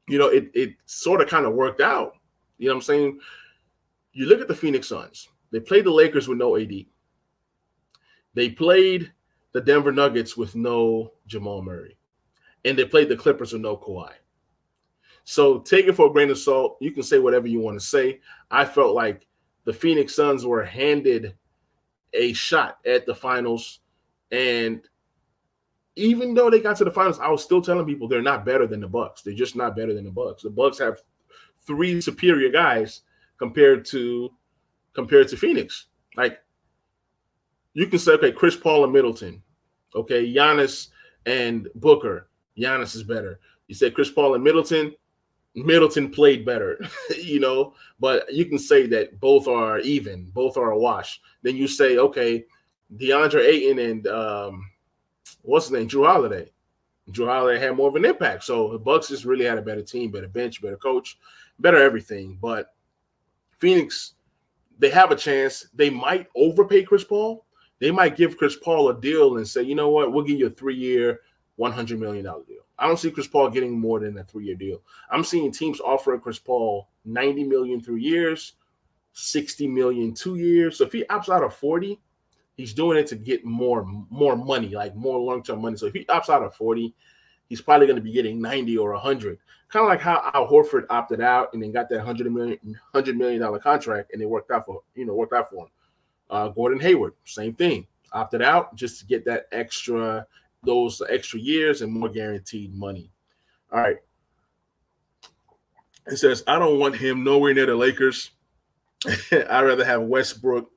you 0.08 0.18
know, 0.18 0.28
it 0.28 0.50
it 0.54 0.74
sort 0.84 1.20
of 1.20 1.28
kind 1.28 1.46
of 1.46 1.54
worked 1.54 1.80
out. 1.80 2.14
You 2.58 2.68
know 2.68 2.74
what 2.74 2.78
I'm 2.78 2.82
saying? 2.82 3.20
You 4.12 4.26
look 4.26 4.40
at 4.40 4.48
the 4.48 4.54
Phoenix 4.54 4.88
Suns. 4.88 5.28
They 5.50 5.58
played 5.58 5.84
the 5.84 5.90
Lakers 5.90 6.28
with 6.28 6.38
no 6.38 6.56
AD. 6.56 6.72
They 8.34 8.50
played 8.50 9.12
the 9.52 9.60
Denver 9.60 9.92
Nuggets 9.92 10.36
with 10.36 10.54
no 10.54 11.12
Jamal 11.26 11.62
Murray 11.62 11.96
and 12.64 12.78
they 12.78 12.84
played 12.84 13.08
the 13.08 13.16
Clippers 13.16 13.52
with 13.52 13.62
no 13.62 13.76
Kawhi. 13.76 14.10
So 15.24 15.58
take 15.60 15.86
it 15.86 15.94
for 15.94 16.06
a 16.06 16.12
grain 16.12 16.30
of 16.30 16.38
salt. 16.38 16.76
You 16.80 16.90
can 16.90 17.02
say 17.02 17.18
whatever 17.18 17.46
you 17.46 17.60
want 17.60 17.78
to 17.80 17.84
say. 17.84 18.20
I 18.50 18.64
felt 18.64 18.94
like 18.94 19.26
the 19.64 19.72
Phoenix 19.72 20.14
Suns 20.14 20.44
were 20.44 20.62
handed 20.62 21.34
a 22.12 22.32
shot 22.34 22.78
at 22.86 23.06
the 23.06 23.14
finals. 23.14 23.80
And 24.30 24.82
even 25.96 26.34
though 26.34 26.50
they 26.50 26.60
got 26.60 26.76
to 26.76 26.84
the 26.84 26.90
finals, 26.90 27.18
I 27.20 27.28
was 27.28 27.42
still 27.42 27.62
telling 27.62 27.86
people 27.86 28.06
they're 28.06 28.22
not 28.22 28.44
better 28.44 28.66
than 28.66 28.80
the 28.80 28.88
Bucks. 28.88 29.22
They're 29.22 29.34
just 29.34 29.56
not 29.56 29.76
better 29.76 29.94
than 29.94 30.04
the 30.04 30.10
Bucks. 30.10 30.42
The 30.42 30.50
Bucks 30.50 30.78
have 30.78 31.02
three 31.66 32.00
superior 32.00 32.50
guys 32.50 33.02
compared 33.38 33.84
to 33.86 34.30
compared 34.94 35.28
to 35.28 35.36
Phoenix. 35.36 35.86
Like 36.16 36.38
you 37.72 37.86
can 37.86 37.98
say, 37.98 38.12
okay, 38.12 38.32
Chris 38.32 38.56
Paul 38.56 38.84
and 38.84 38.92
Middleton, 38.92 39.42
okay, 39.94 40.32
Giannis 40.32 40.88
and 41.26 41.68
Booker, 41.74 42.28
Giannis 42.56 42.94
is 42.94 43.02
better. 43.02 43.40
You 43.66 43.74
said 43.74 43.94
Chris 43.94 44.10
Paul 44.10 44.34
and 44.34 44.44
Middleton. 44.44 44.94
Middleton 45.54 46.10
played 46.10 46.44
better, 46.44 46.84
you 47.16 47.40
know, 47.40 47.74
but 48.00 48.32
you 48.32 48.44
can 48.46 48.58
say 48.58 48.86
that 48.86 49.20
both 49.20 49.46
are 49.46 49.78
even, 49.80 50.30
both 50.34 50.56
are 50.56 50.72
a 50.72 50.78
wash. 50.78 51.20
Then 51.42 51.56
you 51.56 51.68
say, 51.68 51.98
okay, 51.98 52.44
DeAndre 52.96 53.44
Ayton 53.46 53.78
and 53.78 54.06
um, 54.08 54.70
what's 55.42 55.66
his 55.66 55.72
name, 55.72 55.88
Jrue 55.88 56.06
Holiday. 56.06 56.50
Jrue 57.10 57.28
Holiday 57.28 57.60
had 57.60 57.76
more 57.76 57.88
of 57.88 57.96
an 57.96 58.04
impact. 58.04 58.44
So 58.44 58.72
the 58.72 58.78
Bucks 58.78 59.08
just 59.08 59.24
really 59.24 59.44
had 59.44 59.58
a 59.58 59.62
better 59.62 59.82
team, 59.82 60.10
better 60.10 60.28
bench, 60.28 60.60
better 60.60 60.76
coach, 60.76 61.18
better 61.58 61.78
everything. 61.78 62.38
But 62.40 62.74
Phoenix, 63.58 64.14
they 64.78 64.90
have 64.90 65.10
a 65.10 65.16
chance. 65.16 65.66
They 65.74 65.90
might 65.90 66.28
overpay 66.34 66.84
Chris 66.84 67.04
Paul. 67.04 67.44
They 67.78 67.90
might 67.90 68.16
give 68.16 68.38
Chris 68.38 68.56
Paul 68.56 68.88
a 68.88 69.00
deal 69.00 69.36
and 69.36 69.46
say, 69.46 69.62
you 69.62 69.74
know 69.74 69.90
what, 69.90 70.12
we'll 70.12 70.24
give 70.24 70.38
you 70.38 70.46
a 70.46 70.50
three-year, 70.50 71.20
$100 71.58 71.98
million 71.98 72.24
deal. 72.24 72.64
I 72.78 72.86
don't 72.86 72.98
see 72.98 73.10
Chris 73.10 73.26
Paul 73.26 73.50
getting 73.50 73.78
more 73.78 74.00
than 74.00 74.18
a 74.18 74.24
three 74.24 74.46
year 74.46 74.56
deal. 74.56 74.82
I'm 75.10 75.24
seeing 75.24 75.52
teams 75.52 75.80
offering 75.80 76.20
Chris 76.20 76.38
Paul 76.38 76.88
90 77.04 77.44
million 77.44 77.80
three 77.80 78.02
years, 78.02 78.54
60 79.12 79.68
million 79.68 80.12
two 80.12 80.36
years. 80.36 80.78
So 80.78 80.84
if 80.84 80.92
he 80.92 81.04
opts 81.04 81.28
out 81.28 81.44
of 81.44 81.54
40, 81.54 82.00
he's 82.56 82.74
doing 82.74 82.98
it 82.98 83.06
to 83.08 83.16
get 83.16 83.44
more 83.44 83.84
more 84.10 84.36
money, 84.36 84.74
like 84.74 84.94
more 84.96 85.18
long 85.18 85.42
term 85.42 85.62
money. 85.62 85.76
So 85.76 85.86
if 85.86 85.94
he 85.94 86.04
opts 86.06 86.28
out 86.28 86.42
of 86.42 86.54
40, 86.56 86.94
he's 87.48 87.60
probably 87.60 87.86
going 87.86 87.96
to 87.96 88.02
be 88.02 88.12
getting 88.12 88.40
90 88.40 88.76
or 88.78 88.92
100. 88.92 89.38
Kind 89.68 89.84
of 89.84 89.88
like 89.88 90.00
how 90.00 90.30
Al 90.34 90.48
Horford 90.48 90.84
opted 90.90 91.20
out 91.20 91.52
and 91.52 91.62
then 91.62 91.72
got 91.72 91.88
that 91.88 91.98
100 91.98 92.32
million 92.32 92.58
100 92.64 93.16
million 93.16 93.40
dollar 93.40 93.58
contract 93.58 94.12
and 94.12 94.22
it 94.22 94.28
worked 94.28 94.50
out 94.50 94.66
for 94.66 94.82
you 94.94 95.04
know 95.04 95.14
worked 95.14 95.32
out 95.32 95.50
for 95.50 95.64
him. 95.64 95.70
Uh, 96.30 96.48
Gordon 96.48 96.80
Hayward, 96.80 97.12
same 97.24 97.54
thing, 97.54 97.86
opted 98.12 98.42
out 98.42 98.74
just 98.74 98.98
to 98.98 99.06
get 99.06 99.24
that 99.26 99.46
extra 99.52 100.26
those 100.64 101.02
extra 101.08 101.38
years 101.38 101.82
and 101.82 101.92
more 101.92 102.08
guaranteed 102.08 102.74
money. 102.74 103.10
All 103.72 103.80
right. 103.80 103.98
It 106.06 106.16
says, 106.16 106.44
I 106.46 106.58
don't 106.58 106.78
want 106.78 106.96
him 106.96 107.24
nowhere 107.24 107.54
near 107.54 107.66
the 107.66 107.74
Lakers. 107.74 108.30
I'd 109.32 109.62
rather 109.62 109.84
have 109.84 110.02
Westbrook 110.02 110.70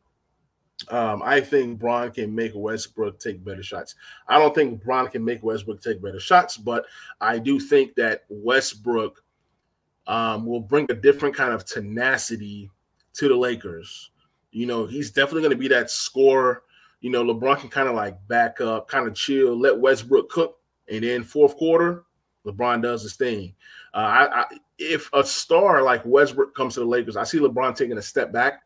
Um, 0.89 1.21
I 1.25 1.41
think 1.41 1.79
Bron 1.79 2.11
can 2.11 2.33
make 2.33 2.51
Westbrook 2.53 3.19
take 3.19 3.43
better 3.43 3.63
shots. 3.63 3.95
I 4.27 4.37
don't 4.37 4.53
think 4.53 4.83
Bron 4.83 5.07
can 5.07 5.25
make 5.25 5.43
Westbrook 5.43 5.81
take 5.81 6.01
better 6.01 6.19
shots, 6.19 6.55
but 6.55 6.85
I 7.19 7.39
do 7.39 7.59
think 7.59 7.95
that 7.95 8.25
Westbrook 8.29 9.23
um, 10.05 10.45
will 10.45 10.61
bring 10.61 10.85
a 10.89 10.93
different 10.93 11.35
kind 11.35 11.51
of 11.53 11.65
tenacity 11.65 12.69
to 13.13 13.27
the 13.27 13.35
Lakers. 13.35 14.11
You 14.51 14.65
know, 14.67 14.85
he's 14.85 15.11
definitely 15.11 15.41
going 15.41 15.51
to 15.51 15.57
be 15.57 15.67
that 15.69 15.89
scorer. 15.89 16.63
You 17.01 17.11
know, 17.11 17.23
LeBron 17.23 17.59
can 17.59 17.69
kind 17.69 17.87
of 17.87 17.95
like 17.95 18.15
back 18.27 18.59
up, 18.59 18.87
kind 18.87 19.07
of 19.07 19.15
chill, 19.15 19.57
let 19.57 19.79
Westbrook 19.79 20.29
cook, 20.29 20.57
and 20.89 21.03
then 21.03 21.23
fourth 21.23 21.55
quarter, 21.57 22.03
LeBron 22.45 22.81
does 22.81 23.03
his 23.03 23.15
thing. 23.15 23.53
Uh, 23.93 23.97
I, 23.97 24.41
I, 24.41 24.45
if 24.79 25.09
a 25.13 25.23
star 25.23 25.83
like 25.83 26.01
Westbrook 26.05 26.55
comes 26.55 26.75
to 26.75 26.81
the 26.81 26.85
Lakers, 26.85 27.17
I 27.17 27.23
see 27.23 27.39
LeBron 27.39 27.75
taking 27.75 27.97
a 27.97 28.01
step 28.01 28.31
back 28.31 28.61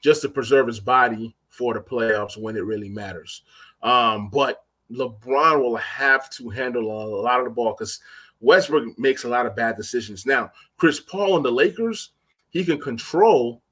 just 0.00 0.22
to 0.22 0.28
preserve 0.28 0.66
his 0.66 0.80
body 0.80 1.34
for 1.48 1.74
the 1.74 1.80
playoffs 1.80 2.36
when 2.36 2.56
it 2.56 2.64
really 2.64 2.88
matters. 2.88 3.42
Um, 3.82 4.28
but 4.30 4.64
LeBron 4.90 5.60
will 5.60 5.76
have 5.76 6.30
to 6.30 6.50
handle 6.50 6.84
a 6.84 7.22
lot 7.22 7.40
of 7.40 7.44
the 7.44 7.50
ball 7.50 7.74
because 7.76 8.00
Westbrook 8.40 8.98
makes 8.98 9.24
a 9.24 9.28
lot 9.28 9.46
of 9.46 9.56
bad 9.56 9.76
decisions. 9.76 10.26
Now, 10.26 10.50
Chris 10.76 11.00
Paul 11.00 11.36
and 11.36 11.44
the 11.44 11.50
Lakers, 11.50 12.10
he 12.50 12.64
can 12.64 12.78
control, 12.78 13.62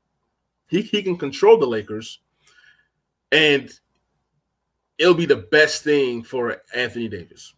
he, 0.68 0.80
he 0.80 1.02
can 1.02 1.18
control 1.18 1.58
the 1.58 1.66
Lakers, 1.66 2.20
and 3.32 3.70
it'll 5.00 5.14
be 5.14 5.26
the 5.26 5.34
best 5.50 5.82
thing 5.82 6.22
for 6.22 6.62
Anthony 6.74 7.08
Davis. 7.08 7.54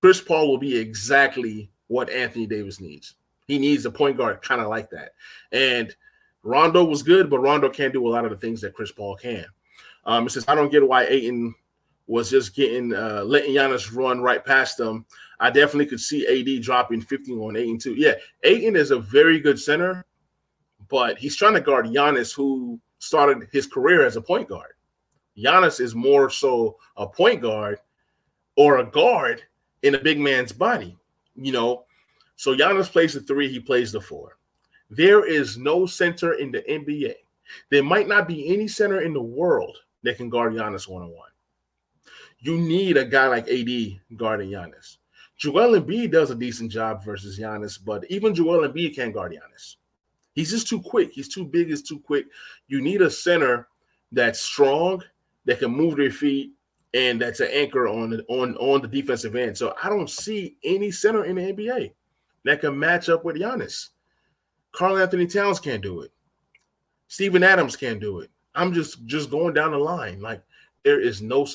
Chris 0.00 0.20
Paul 0.20 0.48
will 0.48 0.58
be 0.58 0.76
exactly 0.76 1.70
what 1.88 2.08
Anthony 2.10 2.46
Davis 2.46 2.80
needs. 2.80 3.14
He 3.46 3.58
needs 3.58 3.84
a 3.84 3.90
point 3.90 4.16
guard 4.16 4.40
kind 4.40 4.62
of 4.62 4.68
like 4.68 4.88
that. 4.90 5.10
And 5.52 5.94
Rondo 6.42 6.82
was 6.82 7.02
good, 7.02 7.28
but 7.28 7.40
Rondo 7.40 7.68
can't 7.68 7.92
do 7.92 8.08
a 8.08 8.10
lot 8.10 8.24
of 8.24 8.30
the 8.30 8.36
things 8.38 8.62
that 8.62 8.74
Chris 8.74 8.90
Paul 8.90 9.16
can. 9.16 9.44
Um, 10.06 10.26
it 10.26 10.30
says, 10.30 10.46
I 10.48 10.54
don't 10.54 10.72
get 10.72 10.86
why 10.86 11.04
Ayton 11.04 11.54
was 12.06 12.30
just 12.30 12.54
getting 12.54 12.94
uh, 12.94 13.22
letting 13.24 13.54
Giannis 13.54 13.94
run 13.94 14.20
right 14.20 14.44
past 14.44 14.78
them. 14.78 15.04
I 15.40 15.50
definitely 15.50 15.86
could 15.86 16.00
see 16.00 16.26
AD 16.26 16.62
dropping 16.62 17.02
15 17.02 17.38
on 17.38 17.56
Ayton 17.56 17.78
too. 17.78 17.94
Yeah, 17.94 18.14
Ayton 18.42 18.76
is 18.76 18.90
a 18.90 18.98
very 18.98 19.38
good 19.38 19.58
center, 19.58 20.04
but 20.88 21.18
he's 21.18 21.36
trying 21.36 21.54
to 21.54 21.60
guard 21.60 21.86
Giannis, 21.86 22.34
who 22.34 22.80
started 22.98 23.48
his 23.52 23.66
career 23.66 24.06
as 24.06 24.16
a 24.16 24.22
point 24.22 24.48
guard. 24.48 24.73
Giannis 25.36 25.80
is 25.80 25.94
more 25.94 26.30
so 26.30 26.76
a 26.96 27.06
point 27.06 27.42
guard 27.42 27.78
or 28.56 28.78
a 28.78 28.84
guard 28.84 29.42
in 29.82 29.94
a 29.94 30.02
big 30.02 30.18
man's 30.18 30.52
body, 30.52 30.96
you 31.34 31.52
know. 31.52 31.84
So 32.36 32.56
Giannis 32.56 32.90
plays 32.90 33.14
the 33.14 33.20
three, 33.20 33.48
he 33.48 33.60
plays 33.60 33.92
the 33.92 34.00
four. 34.00 34.38
There 34.90 35.26
is 35.26 35.56
no 35.56 35.86
center 35.86 36.34
in 36.34 36.52
the 36.52 36.62
NBA. 36.62 37.14
There 37.70 37.82
might 37.82 38.08
not 38.08 38.28
be 38.28 38.52
any 38.52 38.68
center 38.68 39.00
in 39.02 39.12
the 39.12 39.22
world 39.22 39.78
that 40.02 40.16
can 40.16 40.28
guard 40.28 40.54
Giannis 40.54 40.88
one 40.88 41.02
on 41.02 41.10
one. 41.10 41.30
You 42.38 42.58
need 42.58 42.96
a 42.96 43.04
guy 43.04 43.26
like 43.26 43.48
AD 43.48 44.16
guarding 44.16 44.50
Giannis. 44.50 44.98
Joel 45.36 45.80
Embiid 45.80 46.12
does 46.12 46.30
a 46.30 46.34
decent 46.34 46.70
job 46.70 47.04
versus 47.04 47.38
Giannis, 47.38 47.78
but 47.82 48.04
even 48.10 48.34
Joel 48.34 48.68
Embiid 48.68 48.94
can't 48.94 49.12
guard 49.12 49.32
Giannis. 49.32 49.76
He's 50.34 50.50
just 50.50 50.68
too 50.68 50.80
quick. 50.80 51.12
He's 51.12 51.28
too 51.28 51.44
big. 51.44 51.68
He's 51.68 51.82
too 51.82 52.00
quick. 52.00 52.26
You 52.68 52.80
need 52.80 53.02
a 53.02 53.10
center 53.10 53.68
that's 54.12 54.40
strong, 54.40 55.02
that 55.44 55.58
can 55.58 55.70
move 55.70 55.96
their 55.96 56.10
feet, 56.10 56.52
and 56.92 57.20
that's 57.20 57.40
an 57.40 57.48
anchor 57.52 57.88
on 57.88 58.10
the, 58.10 58.24
on 58.28 58.56
on 58.56 58.80
the 58.82 58.88
defensive 58.88 59.36
end. 59.36 59.56
So 59.56 59.74
I 59.82 59.88
don't 59.88 60.10
see 60.10 60.56
any 60.64 60.90
center 60.90 61.24
in 61.24 61.36
the 61.36 61.52
NBA 61.52 61.92
that 62.44 62.60
can 62.60 62.78
match 62.78 63.08
up 63.08 63.24
with 63.24 63.36
Giannis. 63.36 63.88
Karl-Anthony 64.72 65.26
Towns 65.26 65.60
can't 65.60 65.82
do 65.82 66.00
it. 66.00 66.10
Steven 67.08 67.42
Adams 67.42 67.76
can't 67.76 68.00
do 68.00 68.20
it. 68.20 68.30
I'm 68.54 68.72
just 68.72 69.04
just 69.06 69.30
going 69.30 69.54
down 69.54 69.72
the 69.72 69.78
line. 69.78 70.20
Like 70.20 70.42
there 70.84 71.00
is 71.00 71.22
no 71.22 71.46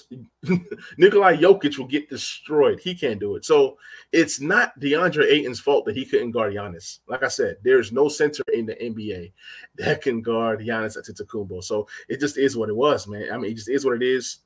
Nikolai 0.97 1.37
Jokic 1.37 1.77
will 1.77 1.85
get 1.85 2.09
destroyed. 2.09 2.79
He 2.79 2.95
can't 2.95 3.19
do 3.19 3.35
it. 3.35 3.45
So 3.45 3.77
it's 4.11 4.41
not 4.41 4.77
DeAndre 4.79 5.31
Ayton's 5.31 5.59
fault 5.59 5.85
that 5.85 5.95
he 5.95 6.05
couldn't 6.05 6.31
guard 6.31 6.53
Giannis. 6.53 6.99
Like 7.07 7.23
I 7.23 7.27
said, 7.27 7.57
there's 7.63 7.91
no 7.91 8.09
center 8.09 8.43
in 8.53 8.65
the 8.65 8.75
NBA 8.75 9.31
that 9.75 10.01
can 10.01 10.21
guard 10.21 10.61
Giannis 10.61 10.97
Antetokounmpo. 10.97 11.63
So 11.63 11.87
it 12.07 12.19
just 12.19 12.37
is 12.37 12.57
what 12.57 12.69
it 12.69 12.75
was, 12.75 13.07
man. 13.07 13.31
I 13.31 13.37
mean, 13.37 13.51
it 13.51 13.55
just 13.55 13.69
is 13.69 13.85
what 13.85 13.95
it 13.95 14.03
is. 14.03 14.39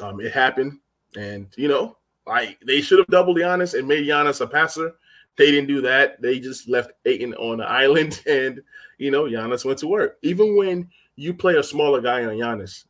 Um, 0.00 0.20
it 0.20 0.32
happened, 0.32 0.78
and 1.16 1.48
you 1.56 1.68
know, 1.68 1.96
like 2.26 2.58
they 2.64 2.80
should 2.80 2.98
have 2.98 3.08
doubled 3.08 3.38
Giannis 3.38 3.76
and 3.76 3.88
made 3.88 4.06
Giannis 4.06 4.40
a 4.40 4.46
passer. 4.46 4.94
They 5.36 5.50
didn't 5.50 5.68
do 5.68 5.80
that. 5.82 6.22
They 6.22 6.38
just 6.38 6.68
left 6.68 6.92
Ayton 7.06 7.34
on 7.34 7.58
the 7.58 7.64
island, 7.68 8.22
and 8.26 8.62
you 8.98 9.10
know, 9.10 9.24
Giannis 9.24 9.64
went 9.64 9.80
to 9.80 9.88
work. 9.88 10.18
Even 10.22 10.56
when 10.56 10.88
you 11.16 11.34
play 11.34 11.56
a 11.56 11.62
smaller 11.62 12.00
guy 12.00 12.24
on 12.24 12.36
Giannis, 12.36 12.84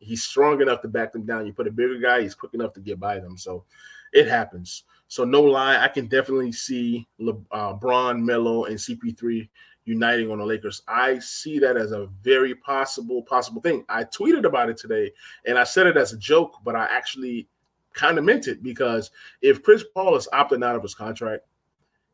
he's 0.00 0.24
strong 0.24 0.60
enough 0.60 0.82
to 0.82 0.88
back 0.88 1.12
them 1.12 1.24
down. 1.24 1.46
You 1.46 1.52
put 1.52 1.68
a 1.68 1.72
bigger 1.72 1.98
guy, 1.98 2.22
he's 2.22 2.34
quick 2.34 2.54
enough 2.54 2.72
to 2.74 2.80
get 2.80 2.98
by 2.98 3.20
them. 3.20 3.36
So 3.36 3.64
it 4.12 4.26
happens. 4.26 4.84
So 5.06 5.24
no 5.24 5.42
lie, 5.42 5.82
I 5.82 5.88
can 5.88 6.06
definitely 6.06 6.52
see 6.52 7.06
Le- 7.18 7.36
uh, 7.52 7.76
Melo, 7.82 8.64
and 8.64 8.76
CP3 8.76 9.48
uniting 9.84 10.30
on 10.30 10.38
the 10.38 10.44
Lakers. 10.44 10.82
I 10.88 11.18
see 11.18 11.58
that 11.58 11.76
as 11.76 11.92
a 11.92 12.08
very 12.22 12.54
possible 12.54 13.22
possible 13.22 13.60
thing. 13.60 13.84
I 13.88 14.04
tweeted 14.04 14.44
about 14.44 14.70
it 14.70 14.76
today, 14.76 15.12
and 15.46 15.58
I 15.58 15.64
said 15.64 15.86
it 15.86 15.96
as 15.96 16.12
a 16.12 16.18
joke, 16.18 16.56
but 16.64 16.76
I 16.76 16.84
actually 16.90 17.48
kind 17.92 18.18
of 18.18 18.24
meant 18.24 18.46
it 18.46 18.62
because 18.62 19.10
if 19.42 19.62
Chris 19.62 19.84
Paul 19.94 20.16
is 20.16 20.28
opting 20.32 20.64
out 20.64 20.76
of 20.76 20.82
his 20.82 20.94
contract, 20.94 21.44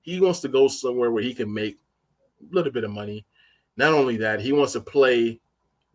he 0.00 0.20
wants 0.20 0.40
to 0.40 0.48
go 0.48 0.68
somewhere 0.68 1.10
where 1.10 1.22
he 1.22 1.34
can 1.34 1.52
make 1.52 1.78
a 2.40 2.54
little 2.54 2.72
bit 2.72 2.84
of 2.84 2.90
money. 2.90 3.26
Not 3.76 3.92
only 3.92 4.16
that, 4.18 4.40
he 4.40 4.52
wants 4.52 4.72
to 4.72 4.80
play 4.80 5.40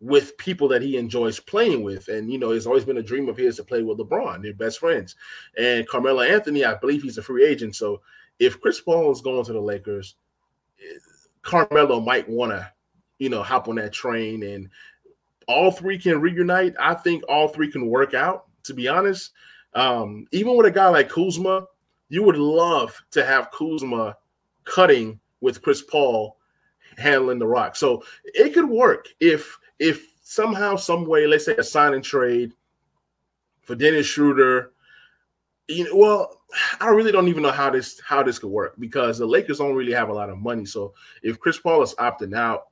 with 0.02 0.36
people 0.36 0.66
that 0.66 0.82
he 0.82 0.96
enjoys 0.96 1.38
playing 1.38 1.84
with. 1.84 2.08
And, 2.08 2.30
you 2.30 2.36
know, 2.36 2.50
it's 2.50 2.66
always 2.66 2.84
been 2.84 2.98
a 2.98 3.02
dream 3.02 3.28
of 3.28 3.36
his 3.36 3.56
to 3.56 3.64
play 3.64 3.82
with 3.82 3.98
LeBron. 3.98 4.42
They're 4.42 4.52
best 4.52 4.80
friends. 4.80 5.14
And 5.56 5.86
Carmelo 5.86 6.22
Anthony, 6.22 6.64
I 6.64 6.74
believe 6.74 7.02
he's 7.02 7.18
a 7.18 7.22
free 7.22 7.46
agent. 7.46 7.76
So 7.76 8.02
if 8.40 8.60
Chris 8.60 8.80
Paul 8.80 9.12
is 9.12 9.20
going 9.20 9.44
to 9.44 9.52
the 9.52 9.60
Lakers, 9.60 10.16
Carmelo 11.42 12.00
might 12.00 12.28
want 12.28 12.50
to, 12.50 12.68
you 13.20 13.28
know, 13.28 13.44
hop 13.44 13.68
on 13.68 13.76
that 13.76 13.92
train 13.92 14.42
and 14.42 14.68
all 15.46 15.70
three 15.70 15.98
can 15.98 16.20
reunite. 16.20 16.74
I 16.80 16.94
think 16.94 17.22
all 17.28 17.46
three 17.46 17.70
can 17.70 17.86
work 17.86 18.12
out, 18.12 18.46
to 18.64 18.74
be 18.74 18.88
honest. 18.88 19.30
Um, 19.74 20.26
even 20.32 20.56
with 20.56 20.66
a 20.66 20.70
guy 20.72 20.88
like 20.88 21.10
Kuzma, 21.10 21.66
you 22.08 22.24
would 22.24 22.36
love 22.36 23.00
to 23.12 23.24
have 23.24 23.52
Kuzma 23.52 24.16
cutting 24.64 25.20
with 25.40 25.62
Chris 25.62 25.80
Paul 25.80 26.38
handling 26.98 27.38
the 27.38 27.46
rock. 27.46 27.76
So 27.76 28.02
it 28.24 28.52
could 28.52 28.68
work 28.68 29.08
if 29.20 29.56
if 29.82 30.14
somehow, 30.22 30.76
some 30.76 31.06
way, 31.06 31.26
let's 31.26 31.44
say 31.44 31.56
a 31.56 31.62
sign 31.64 31.92
and 31.92 32.04
trade 32.04 32.52
for 33.62 33.74
Dennis 33.74 34.06
Schroeder, 34.06 34.70
you 35.66 35.84
know, 35.84 35.96
well, 35.96 36.40
I 36.80 36.90
really 36.90 37.10
don't 37.10 37.26
even 37.26 37.42
know 37.42 37.50
how 37.50 37.70
this 37.70 38.00
how 38.00 38.22
this 38.22 38.38
could 38.38 38.50
work 38.50 38.74
because 38.78 39.18
the 39.18 39.26
Lakers 39.26 39.58
don't 39.58 39.74
really 39.74 39.92
have 39.92 40.08
a 40.08 40.12
lot 40.12 40.30
of 40.30 40.38
money. 40.38 40.66
So 40.66 40.94
if 41.22 41.40
Chris 41.40 41.58
Paul 41.58 41.82
is 41.82 41.94
opting 41.94 42.36
out 42.36 42.68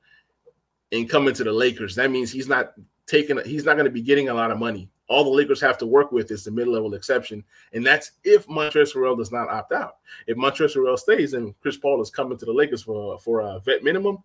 and 0.93 1.09
coming 1.09 1.33
to 1.33 1.43
the 1.43 1.51
Lakers, 1.51 1.95
that 1.95 2.11
means 2.11 2.31
he's 2.31 2.47
not 2.47 2.73
taking 3.07 3.39
he's 3.43 3.65
not 3.65 3.73
going 3.73 3.85
to 3.85 3.91
be 3.91 4.01
getting 4.01 4.29
a 4.29 4.33
lot 4.33 4.51
of 4.51 4.59
money. 4.59 4.89
All 5.09 5.25
the 5.25 5.29
Lakers 5.29 5.59
have 5.59 5.77
to 5.79 5.85
work 5.85 6.13
with 6.13 6.31
is 6.31 6.45
the 6.45 6.51
mid-level 6.51 6.93
exception, 6.93 7.43
and 7.73 7.85
that's 7.85 8.11
if 8.23 8.47
Montrezl 8.47 8.95
Harrell 8.95 9.17
does 9.17 9.31
not 9.31 9.49
opt 9.49 9.73
out. 9.73 9.97
If 10.27 10.37
Montrezl 10.37 10.77
Harrell 10.77 10.97
stays 10.97 11.33
and 11.33 11.59
Chris 11.59 11.75
Paul 11.75 12.01
is 12.01 12.09
coming 12.09 12.37
to 12.37 12.45
the 12.45 12.53
Lakers 12.53 12.83
for 12.83 13.19
for 13.19 13.41
a 13.41 13.59
vet 13.59 13.83
minimum, 13.83 14.23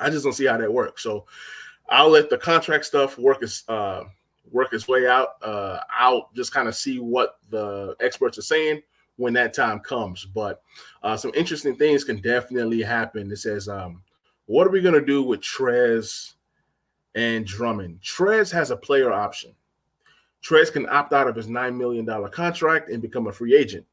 I 0.00 0.10
just 0.10 0.24
don't 0.24 0.32
see 0.32 0.46
how 0.46 0.58
that 0.58 0.72
works. 0.72 1.02
So 1.02 1.26
I'll 1.92 2.08
let 2.08 2.30
the 2.30 2.38
contract 2.38 2.86
stuff 2.86 3.18
work 3.18 3.42
its 3.42 3.68
uh, 3.68 4.04
work 4.50 4.72
its 4.72 4.88
way 4.88 5.06
out. 5.06 5.34
Uh, 5.42 5.78
I'll 5.90 6.30
just 6.34 6.52
kind 6.52 6.66
of 6.66 6.74
see 6.74 6.98
what 6.98 7.36
the 7.50 7.94
experts 8.00 8.38
are 8.38 8.42
saying 8.42 8.82
when 9.16 9.34
that 9.34 9.52
time 9.52 9.78
comes. 9.80 10.24
But 10.24 10.62
uh, 11.02 11.18
some 11.18 11.32
interesting 11.34 11.76
things 11.76 12.02
can 12.02 12.22
definitely 12.22 12.80
happen. 12.80 13.30
It 13.30 13.36
says, 13.36 13.68
um, 13.68 14.02
"What 14.46 14.66
are 14.66 14.70
we 14.70 14.80
going 14.80 14.94
to 14.98 15.04
do 15.04 15.22
with 15.22 15.42
Trez 15.42 16.32
and 17.14 17.46
Drummond?" 17.46 18.00
Trez 18.00 18.50
has 18.50 18.70
a 18.70 18.76
player 18.76 19.12
option. 19.12 19.54
Trez 20.42 20.72
can 20.72 20.88
opt 20.88 21.12
out 21.12 21.28
of 21.28 21.36
his 21.36 21.46
nine 21.46 21.76
million 21.76 22.06
dollar 22.06 22.30
contract 22.30 22.88
and 22.88 23.02
become 23.02 23.26
a 23.26 23.32
free 23.32 23.54
agent. 23.54 23.84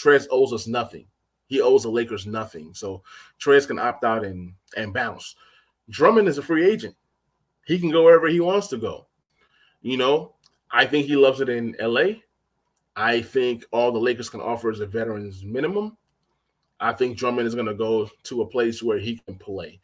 Trez 0.00 0.26
owes 0.30 0.54
us 0.54 0.66
nothing. 0.66 1.04
He 1.48 1.60
owes 1.60 1.82
the 1.82 1.90
Lakers 1.90 2.26
nothing. 2.26 2.72
So 2.72 3.02
Trez 3.38 3.66
can 3.66 3.78
opt 3.78 4.02
out 4.02 4.24
and 4.24 4.54
and 4.78 4.94
bounce. 4.94 5.36
Drummond 5.90 6.26
is 6.26 6.38
a 6.38 6.42
free 6.42 6.66
agent. 6.66 6.96
He 7.66 7.78
can 7.78 7.90
go 7.90 8.04
wherever 8.04 8.28
he 8.28 8.40
wants 8.40 8.68
to 8.68 8.76
go. 8.76 9.06
You 9.82 9.96
know, 9.96 10.34
I 10.70 10.86
think 10.86 11.06
he 11.06 11.16
loves 11.16 11.40
it 11.40 11.48
in 11.48 11.76
LA. 11.80 12.20
I 12.96 13.22
think 13.22 13.64
all 13.72 13.92
the 13.92 13.98
Lakers 13.98 14.30
can 14.30 14.40
offer 14.40 14.70
is 14.70 14.80
a 14.80 14.86
veteran's 14.86 15.42
minimum. 15.44 15.96
I 16.80 16.92
think 16.92 17.16
Drummond 17.16 17.46
is 17.46 17.54
going 17.54 17.66
to 17.66 17.74
go 17.74 18.10
to 18.24 18.42
a 18.42 18.46
place 18.46 18.82
where 18.82 18.98
he 18.98 19.16
can 19.16 19.36
play. 19.36 19.80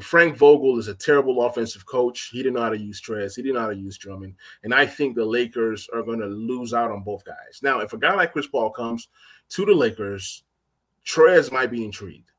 Frank 0.00 0.36
Vogel 0.36 0.78
is 0.78 0.88
a 0.88 0.94
terrible 0.94 1.46
offensive 1.46 1.86
coach. 1.86 2.30
He 2.32 2.38
didn't 2.38 2.54
know 2.54 2.62
how 2.62 2.70
to 2.70 2.78
use 2.78 3.00
Trez. 3.00 3.36
He 3.36 3.42
didn't 3.42 3.54
know 3.54 3.62
how 3.62 3.70
to 3.70 3.76
use 3.76 3.96
Drummond. 3.96 4.34
And 4.64 4.74
I 4.74 4.84
think 4.84 5.14
the 5.14 5.24
Lakers 5.24 5.88
are 5.94 6.02
going 6.02 6.18
to 6.18 6.26
lose 6.26 6.74
out 6.74 6.90
on 6.90 7.04
both 7.04 7.24
guys. 7.24 7.60
Now, 7.62 7.80
if 7.80 7.92
a 7.92 7.98
guy 7.98 8.14
like 8.14 8.32
Chris 8.32 8.48
Paul 8.48 8.70
comes 8.70 9.08
to 9.50 9.64
the 9.64 9.72
Lakers, 9.72 10.42
Trez 11.06 11.52
might 11.52 11.70
be 11.70 11.84
intrigued 11.84 12.32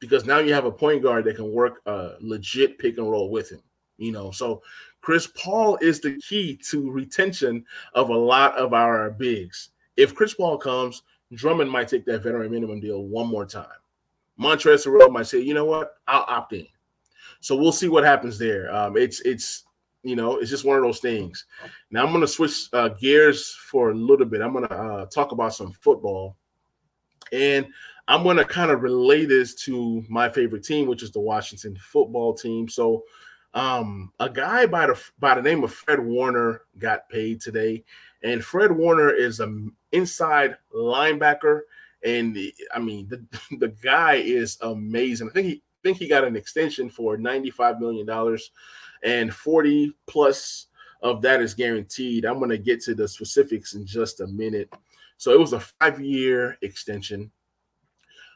because 0.00 0.24
now 0.24 0.38
you 0.38 0.52
have 0.52 0.64
a 0.64 0.72
point 0.72 1.02
guard 1.02 1.24
that 1.24 1.36
can 1.36 1.52
work 1.52 1.80
a 1.86 2.14
legit 2.20 2.78
pick 2.78 2.98
and 2.98 3.10
roll 3.10 3.30
with 3.30 3.50
him. 3.50 3.62
You 4.00 4.12
know, 4.12 4.30
so 4.30 4.62
Chris 5.02 5.28
Paul 5.36 5.76
is 5.80 6.00
the 6.00 6.18
key 6.26 6.58
to 6.70 6.90
retention 6.90 7.64
of 7.94 8.08
a 8.08 8.16
lot 8.16 8.56
of 8.56 8.72
our 8.72 9.10
bigs. 9.10 9.70
If 9.96 10.14
Chris 10.14 10.34
Paul 10.34 10.58
comes, 10.58 11.02
Drummond 11.34 11.70
might 11.70 11.88
take 11.88 12.04
that 12.06 12.22
veteran 12.22 12.50
minimum 12.50 12.80
deal 12.80 13.04
one 13.04 13.28
more 13.28 13.46
time. 13.46 13.66
Montrezl 14.40 14.86
Harrell 14.86 15.12
might 15.12 15.26
say, 15.26 15.40
you 15.40 15.54
know 15.54 15.66
what, 15.66 15.96
I'll 16.08 16.24
opt 16.26 16.54
in. 16.54 16.66
So 17.40 17.54
we'll 17.54 17.72
see 17.72 17.88
what 17.88 18.04
happens 18.04 18.38
there. 18.38 18.74
Um, 18.74 18.96
it's 18.96 19.20
it's 19.20 19.64
you 20.02 20.16
know 20.16 20.38
it's 20.38 20.50
just 20.50 20.64
one 20.64 20.78
of 20.78 20.82
those 20.82 21.00
things. 21.00 21.44
Now 21.90 22.04
I'm 22.04 22.10
going 22.10 22.22
to 22.22 22.28
switch 22.28 22.68
uh, 22.72 22.88
gears 22.88 23.54
for 23.54 23.90
a 23.90 23.94
little 23.94 24.26
bit. 24.26 24.40
I'm 24.40 24.52
going 24.52 24.66
to 24.66 24.74
uh, 24.74 25.06
talk 25.06 25.32
about 25.32 25.54
some 25.54 25.72
football, 25.72 26.36
and 27.32 27.66
I'm 28.08 28.22
going 28.22 28.38
to 28.38 28.44
kind 28.44 28.70
of 28.70 28.82
relate 28.82 29.26
this 29.26 29.54
to 29.66 30.04
my 30.08 30.28
favorite 30.28 30.64
team, 30.64 30.88
which 30.88 31.02
is 31.02 31.12
the 31.12 31.20
Washington 31.20 31.76
football 31.80 32.34
team. 32.34 32.68
So 32.68 33.04
um, 33.54 34.12
a 34.20 34.30
guy 34.30 34.66
by 34.66 34.86
the 34.86 35.00
by 35.18 35.34
the 35.34 35.42
name 35.42 35.64
of 35.64 35.72
Fred 35.72 36.00
Warner 36.00 36.62
got 36.78 37.08
paid 37.08 37.40
today, 37.40 37.84
and 38.22 38.44
Fred 38.44 38.70
Warner 38.70 39.10
is 39.10 39.40
an 39.40 39.72
inside 39.92 40.56
linebacker, 40.74 41.62
and 42.04 42.34
the, 42.34 42.54
I 42.72 42.78
mean 42.78 43.08
the 43.08 43.24
the 43.58 43.68
guy 43.68 44.14
is 44.14 44.56
amazing. 44.60 45.28
I 45.28 45.32
think 45.32 45.46
he 45.46 45.54
I 45.54 45.78
think 45.82 45.98
he 45.98 46.08
got 46.08 46.24
an 46.24 46.36
extension 46.36 46.90
for 46.90 47.16
ninety 47.16 47.50
five 47.50 47.80
million 47.80 48.06
dollars, 48.06 48.52
and 49.02 49.34
forty 49.34 49.94
plus 50.06 50.66
of 51.02 51.22
that 51.22 51.40
is 51.40 51.54
guaranteed. 51.54 52.24
I'm 52.24 52.38
going 52.38 52.50
to 52.50 52.58
get 52.58 52.80
to 52.82 52.94
the 52.94 53.08
specifics 53.08 53.74
in 53.74 53.86
just 53.86 54.20
a 54.20 54.26
minute. 54.26 54.72
So 55.16 55.32
it 55.32 55.40
was 55.40 55.54
a 55.54 55.60
five 55.60 56.00
year 56.00 56.56
extension. 56.62 57.30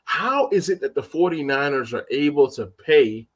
How 0.05 0.49
is 0.51 0.69
it 0.69 0.81
that 0.81 0.95
the 0.95 1.03
49ers 1.03 1.93
are 1.93 2.07
able 2.11 2.51
to 2.53 2.67
pay 2.67 3.27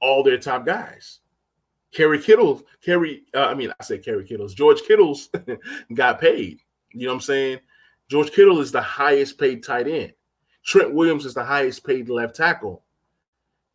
all 0.00 0.22
their 0.22 0.38
top 0.38 0.66
guys. 0.66 1.20
Kerry 1.92 2.20
Kittle, 2.20 2.62
Kerry, 2.84 3.24
uh, 3.34 3.46
I 3.46 3.54
mean, 3.54 3.72
I 3.78 3.84
say 3.84 3.98
Kerry 3.98 4.24
Kittles, 4.24 4.54
George 4.54 4.82
Kittles 4.82 5.28
got 5.94 6.20
paid. 6.20 6.60
You 6.92 7.06
know 7.06 7.12
what 7.12 7.16
I'm 7.16 7.20
saying? 7.20 7.58
George 8.08 8.30
Kittle 8.32 8.60
is 8.60 8.72
the 8.72 8.80
highest 8.80 9.38
paid 9.38 9.62
tight 9.62 9.88
end. 9.88 10.12
Trent 10.64 10.92
Williams 10.92 11.24
is 11.24 11.34
the 11.34 11.44
highest 11.44 11.84
paid 11.84 12.08
left 12.08 12.36
tackle. 12.36 12.84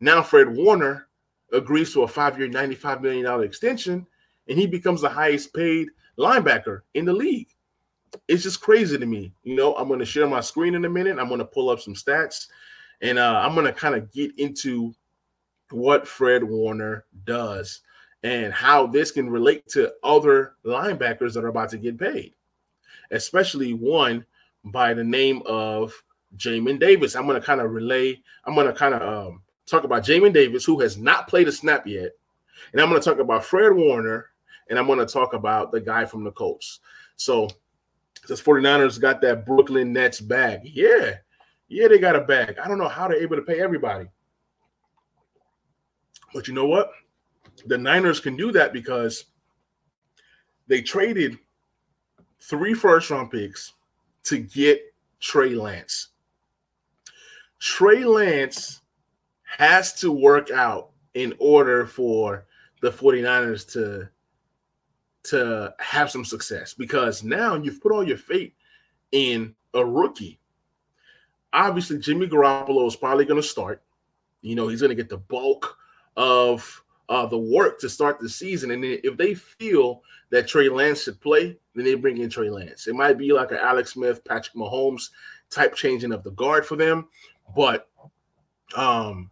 Now 0.00 0.22
Fred 0.22 0.54
Warner 0.54 1.08
agrees 1.52 1.92
to 1.92 2.02
a 2.02 2.08
five-year, 2.08 2.48
$95 2.48 3.00
million 3.00 3.42
extension, 3.42 4.06
and 4.48 4.58
he 4.58 4.66
becomes 4.66 5.00
the 5.00 5.08
highest 5.08 5.52
paid 5.54 5.88
linebacker 6.18 6.82
in 6.94 7.04
the 7.04 7.12
league. 7.12 7.48
It's 8.28 8.42
just 8.42 8.60
crazy 8.60 8.96
to 8.98 9.06
me. 9.06 9.32
You 9.42 9.56
know, 9.56 9.74
I'm 9.74 9.88
going 9.88 10.00
to 10.00 10.06
share 10.06 10.26
my 10.26 10.40
screen 10.40 10.74
in 10.74 10.84
a 10.84 10.88
minute. 10.88 11.18
I'm 11.18 11.28
going 11.28 11.38
to 11.38 11.44
pull 11.44 11.70
up 11.70 11.80
some 11.80 11.94
stats, 11.94 12.46
and 13.02 13.18
uh, 13.18 13.40
I'm 13.42 13.54
going 13.54 13.66
to 13.66 13.72
kind 13.72 13.94
of 13.94 14.10
get 14.12 14.38
into 14.38 14.94
what 15.70 16.06
Fred 16.06 16.44
Warner 16.44 17.04
does 17.24 17.80
and 18.22 18.52
how 18.52 18.86
this 18.86 19.10
can 19.10 19.30
relate 19.30 19.68
to 19.68 19.92
other 20.02 20.54
linebackers 20.64 21.34
that 21.34 21.44
are 21.44 21.48
about 21.48 21.70
to 21.70 21.78
get 21.78 21.98
paid, 21.98 22.34
especially 23.10 23.72
one 23.74 24.24
by 24.64 24.94
the 24.94 25.04
name 25.04 25.42
of 25.46 25.94
Jamin 26.36 26.80
Davis. 26.80 27.14
I'm 27.14 27.26
going 27.26 27.40
to 27.40 27.46
kind 27.46 27.60
of 27.60 27.70
relay, 27.70 28.20
I'm 28.44 28.54
going 28.54 28.66
to 28.66 28.72
kind 28.72 28.94
of 28.94 29.02
um, 29.02 29.42
talk 29.66 29.84
about 29.84 30.04
Jamin 30.04 30.32
Davis, 30.32 30.64
who 30.64 30.80
has 30.80 30.96
not 30.96 31.28
played 31.28 31.48
a 31.48 31.52
snap 31.52 31.86
yet. 31.86 32.12
And 32.72 32.80
I'm 32.80 32.88
going 32.88 33.00
to 33.00 33.04
talk 33.08 33.18
about 33.18 33.44
Fred 33.44 33.72
Warner, 33.74 34.26
and 34.68 34.78
I'm 34.78 34.86
going 34.86 34.98
to 34.98 35.06
talk 35.06 35.34
about 35.34 35.70
the 35.70 35.80
guy 35.80 36.04
from 36.04 36.24
the 36.24 36.32
Colts. 36.32 36.80
So, 37.16 37.48
this 38.28 38.42
49ers 38.42 39.00
got 39.00 39.20
that 39.20 39.46
Brooklyn 39.46 39.92
Nets 39.92 40.20
bag. 40.20 40.60
Yeah. 40.64 41.14
Yeah, 41.68 41.86
they 41.88 41.98
got 41.98 42.16
a 42.16 42.22
bag. 42.22 42.58
I 42.58 42.66
don't 42.66 42.78
know 42.78 42.88
how 42.88 43.06
they're 43.06 43.22
able 43.22 43.36
to 43.36 43.42
pay 43.42 43.60
everybody. 43.60 44.08
But 46.36 46.48
you 46.48 46.52
know 46.52 46.66
what? 46.66 46.90
The 47.64 47.78
Niners 47.78 48.20
can 48.20 48.36
do 48.36 48.52
that 48.52 48.74
because 48.74 49.24
they 50.66 50.82
traded 50.82 51.38
three 52.38 52.74
first 52.74 53.08
round 53.08 53.30
picks 53.30 53.72
to 54.24 54.36
get 54.36 54.82
Trey 55.18 55.54
Lance. 55.54 56.08
Trey 57.58 58.04
Lance 58.04 58.82
has 59.44 59.94
to 59.94 60.12
work 60.12 60.50
out 60.50 60.90
in 61.14 61.32
order 61.38 61.86
for 61.86 62.44
the 62.82 62.90
49ers 62.90 63.66
to 63.72 64.06
to 65.30 65.74
have 65.78 66.10
some 66.10 66.24
success 66.26 66.74
because 66.74 67.24
now 67.24 67.54
you've 67.54 67.80
put 67.80 67.92
all 67.92 68.06
your 68.06 68.18
faith 68.18 68.52
in 69.12 69.54
a 69.72 69.82
rookie. 69.82 70.38
Obviously, 71.54 71.98
Jimmy 71.98 72.28
Garoppolo 72.28 72.86
is 72.86 72.94
probably 72.94 73.24
going 73.24 73.40
to 73.40 73.48
start. 73.48 73.82
You 74.42 74.54
know, 74.54 74.68
he's 74.68 74.82
going 74.82 74.90
to 74.90 74.94
get 74.94 75.08
the 75.08 75.16
bulk 75.16 75.78
of 76.16 76.82
uh, 77.08 77.26
the 77.26 77.38
work 77.38 77.78
to 77.80 77.88
start 77.88 78.18
the 78.18 78.28
season. 78.28 78.70
And 78.70 78.84
if 78.84 79.16
they 79.16 79.34
feel 79.34 80.02
that 80.30 80.48
Trey 80.48 80.68
Lance 80.68 81.02
should 81.02 81.20
play, 81.20 81.56
then 81.74 81.84
they 81.84 81.94
bring 81.94 82.18
in 82.18 82.30
Trey 82.30 82.50
Lance. 82.50 82.86
It 82.86 82.94
might 82.94 83.18
be 83.18 83.32
like 83.32 83.52
an 83.52 83.58
Alex 83.58 83.92
Smith, 83.92 84.24
Patrick 84.24 84.56
Mahomes 84.56 85.10
type 85.50 85.74
changing 85.74 86.12
of 86.12 86.24
the 86.24 86.32
guard 86.32 86.66
for 86.66 86.76
them, 86.76 87.08
but 87.54 87.88
um, 88.76 89.30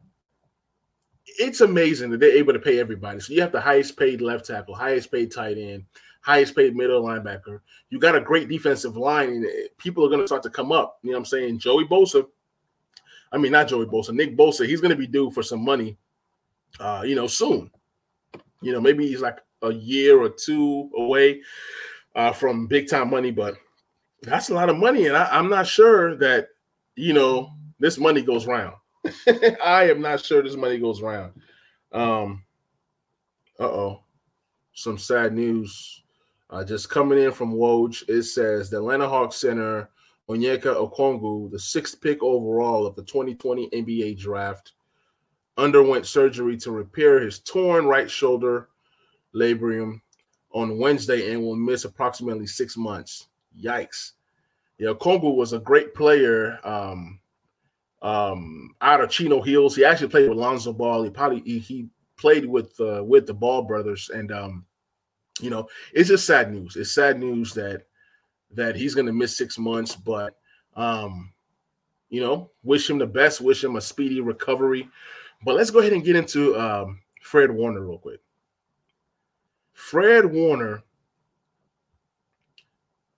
it's 1.24 1.60
amazing 1.60 2.10
that 2.10 2.20
they're 2.20 2.36
able 2.36 2.52
to 2.52 2.58
pay 2.58 2.78
everybody. 2.78 3.18
So 3.20 3.32
you 3.32 3.40
have 3.40 3.52
the 3.52 3.60
highest 3.60 3.96
paid 3.96 4.20
left 4.20 4.46
tackle, 4.46 4.74
highest 4.74 5.10
paid 5.10 5.32
tight 5.32 5.58
end, 5.58 5.84
highest 6.20 6.54
paid 6.54 6.76
middle 6.76 7.02
linebacker. 7.02 7.60
You 7.90 7.98
got 7.98 8.14
a 8.14 8.20
great 8.20 8.48
defensive 8.48 8.96
line, 8.96 9.30
and 9.30 9.46
people 9.78 10.04
are 10.04 10.08
going 10.08 10.20
to 10.20 10.26
start 10.26 10.44
to 10.44 10.50
come 10.50 10.70
up. 10.70 10.98
You 11.02 11.10
know 11.10 11.16
what 11.16 11.20
I'm 11.20 11.26
saying? 11.26 11.58
Joey 11.58 11.86
Bosa. 11.86 12.26
I 13.32 13.38
mean, 13.38 13.50
not 13.50 13.66
Joey 13.66 13.86
Bosa, 13.86 14.14
Nick 14.14 14.36
Bosa. 14.36 14.64
He's 14.64 14.80
going 14.80 14.92
to 14.92 14.96
be 14.96 15.08
due 15.08 15.30
for 15.30 15.42
some 15.42 15.64
money 15.64 15.96
uh, 16.80 17.02
you 17.04 17.14
know, 17.14 17.26
soon. 17.26 17.70
You 18.60 18.72
know, 18.72 18.80
maybe 18.80 19.06
he's 19.06 19.20
like 19.20 19.38
a 19.62 19.72
year 19.72 20.20
or 20.20 20.28
two 20.28 20.90
away 20.96 21.42
uh, 22.14 22.32
from 22.32 22.66
big 22.66 22.88
time 22.88 23.10
money, 23.10 23.30
but 23.30 23.56
that's 24.22 24.48
a 24.48 24.54
lot 24.54 24.70
of 24.70 24.76
money, 24.76 25.06
and 25.06 25.16
I, 25.16 25.38
am 25.38 25.50
not 25.50 25.66
sure 25.66 26.16
that 26.16 26.48
you 26.96 27.12
know 27.12 27.50
this 27.78 27.98
money 27.98 28.22
goes 28.22 28.46
round. 28.46 28.74
I 29.62 29.90
am 29.90 30.00
not 30.00 30.24
sure 30.24 30.42
this 30.42 30.56
money 30.56 30.78
goes 30.78 31.02
round. 31.02 31.32
Um, 31.92 32.44
uh 33.60 33.64
oh, 33.64 34.04
some 34.72 34.98
sad 34.98 35.34
news 35.34 36.02
uh, 36.50 36.64
just 36.64 36.88
coming 36.88 37.18
in 37.18 37.32
from 37.32 37.54
Woj. 37.54 38.08
It 38.08 38.22
says 38.24 38.70
the 38.70 38.78
Atlanta 38.78 39.08
Hawks 39.08 39.36
center 39.36 39.90
Onyeka 40.28 40.74
Okongwu, 40.74 41.50
the 41.50 41.58
sixth 41.58 42.00
pick 42.00 42.22
overall 42.22 42.86
of 42.86 42.96
the 42.96 43.02
2020 43.02 43.68
NBA 43.70 44.18
draft, 44.18 44.72
underwent 45.56 46.06
surgery 46.06 46.56
to 46.58 46.70
repair 46.70 47.20
his 47.20 47.40
torn 47.40 47.86
right 47.86 48.10
shoulder 48.10 48.68
labrum 49.34 50.00
on 50.52 50.78
Wednesday 50.78 51.32
and 51.32 51.42
will 51.42 51.56
miss 51.56 51.84
approximately 51.84 52.46
six 52.46 52.76
months. 52.76 53.28
Yikes. 53.60 54.12
Yeah, 54.78 54.92
Kombu 54.92 55.34
was 55.34 55.52
a 55.52 55.60
great 55.60 55.94
player 55.94 56.58
um, 56.64 57.20
um, 58.02 58.74
out 58.80 59.00
of 59.00 59.10
Chino 59.10 59.40
Hills. 59.40 59.76
He 59.76 59.84
actually 59.84 60.08
played 60.08 60.28
with 60.28 60.38
Lonzo 60.38 60.72
Ball. 60.72 61.04
He 61.04 61.10
probably 61.10 61.40
he, 61.40 61.58
he 61.58 61.88
played 62.16 62.44
with 62.44 62.78
uh, 62.80 63.02
with 63.04 63.26
the 63.26 63.34
Ball 63.34 63.62
brothers, 63.62 64.10
and 64.12 64.32
um, 64.32 64.64
you 65.40 65.50
know, 65.50 65.68
it's 65.92 66.08
just 66.08 66.26
sad 66.26 66.52
news. 66.52 66.76
It's 66.76 66.92
sad 66.92 67.20
news 67.20 67.54
that 67.54 67.82
that 68.52 68.76
he's 68.76 68.94
going 68.94 69.06
to 69.06 69.12
miss 69.12 69.36
six 69.36 69.58
months, 69.58 69.94
but 69.94 70.36
um, 70.74 71.32
you 72.08 72.20
know, 72.20 72.50
wish 72.62 72.88
him 72.90 72.98
the 72.98 73.06
best. 73.06 73.40
Wish 73.40 73.62
him 73.62 73.76
a 73.76 73.80
speedy 73.80 74.20
recovery. 74.20 74.88
But 75.44 75.56
let's 75.56 75.70
go 75.70 75.80
ahead 75.80 75.92
and 75.92 76.04
get 76.04 76.16
into 76.16 76.58
um, 76.58 77.00
Fred 77.22 77.50
Warner 77.50 77.80
real 77.80 77.98
quick. 77.98 78.20
Fred 79.74 80.24
Warner, 80.24 80.82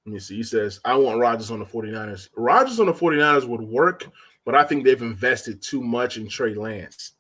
let 0.05 0.13
me 0.13 0.19
see. 0.19 0.37
He 0.37 0.43
says, 0.43 0.81
I 0.85 0.97
want 0.97 1.21
Rodgers 1.21 1.51
on 1.51 1.61
the 1.61 1.65
49ers. 1.65 2.29
Rodgers 2.37 2.81
on 2.81 2.87
the 2.87 2.93
49ers 2.93 3.47
would 3.47 3.61
work, 3.61 4.09
but 4.45 4.55
I 4.55 4.65
think 4.65 4.85
they've 4.85 5.01
invested 5.01 5.63
too 5.63 5.83
much 5.83 6.17
in 6.17 6.29
Trey 6.29 6.55
Lance 6.55 7.13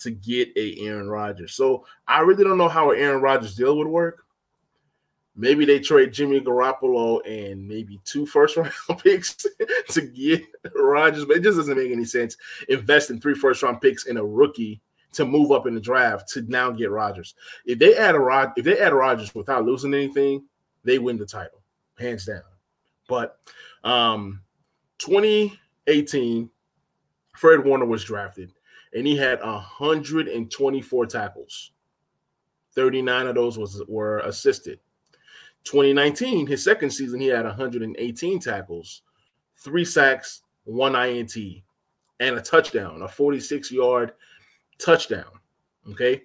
to 0.00 0.10
get 0.10 0.48
a 0.56 0.78
Aaron 0.80 1.08
Rodgers. 1.08 1.54
So 1.54 1.86
I 2.08 2.20
really 2.20 2.44
don't 2.44 2.58
know 2.58 2.68
how 2.68 2.90
an 2.90 2.98
Aaron 2.98 3.22
Rodgers 3.22 3.54
deal 3.54 3.76
would 3.78 3.86
work. 3.86 4.24
Maybe 5.40 5.64
they 5.64 5.80
trade 5.80 6.12
Jimmy 6.12 6.38
Garoppolo 6.38 7.26
and 7.26 7.66
maybe 7.66 7.98
two 8.04 8.26
first 8.26 8.58
round 8.58 8.72
picks 9.02 9.34
to 9.88 10.02
get 10.02 10.42
Rodgers, 10.74 11.24
but 11.24 11.38
it 11.38 11.42
just 11.42 11.56
doesn't 11.56 11.78
make 11.78 11.90
any 11.90 12.04
sense. 12.04 12.36
Invest 12.68 13.08
in 13.08 13.18
three 13.18 13.34
first 13.34 13.62
round 13.62 13.80
picks 13.80 14.04
in 14.04 14.18
a 14.18 14.24
rookie 14.24 14.82
to 15.12 15.24
move 15.24 15.50
up 15.50 15.66
in 15.66 15.74
the 15.74 15.80
draft 15.80 16.28
to 16.34 16.42
now 16.42 16.70
get 16.70 16.90
Rodgers. 16.90 17.34
If 17.64 17.78
they 17.78 17.96
add 17.96 18.16
a 18.16 18.18
Rod, 18.18 18.52
if 18.58 18.66
they 18.66 18.78
add 18.78 18.92
Rodgers 18.92 19.34
without 19.34 19.64
losing 19.64 19.94
anything, 19.94 20.44
they 20.84 20.98
win 20.98 21.16
the 21.16 21.24
title, 21.24 21.62
hands 21.98 22.26
down. 22.26 22.42
But 23.08 23.38
um 23.82 24.42
2018, 24.98 26.50
Fred 27.34 27.64
Warner 27.64 27.86
was 27.86 28.04
drafted 28.04 28.52
and 28.94 29.06
he 29.06 29.16
had 29.16 29.40
124 29.40 31.06
tackles. 31.06 31.70
39 32.74 33.26
of 33.26 33.34
those 33.36 33.56
was 33.56 33.82
were 33.88 34.18
assisted. 34.18 34.80
2019, 35.64 36.46
his 36.46 36.64
second 36.64 36.90
season, 36.90 37.20
he 37.20 37.26
had 37.26 37.44
118 37.44 38.40
tackles, 38.40 39.02
three 39.56 39.84
sacks, 39.84 40.42
one 40.64 40.94
INT, 40.94 41.36
and 42.20 42.36
a 42.36 42.40
touchdown, 42.40 43.02
a 43.02 43.08
46 43.08 43.70
yard 43.70 44.12
touchdown. 44.78 45.30
Okay. 45.90 46.22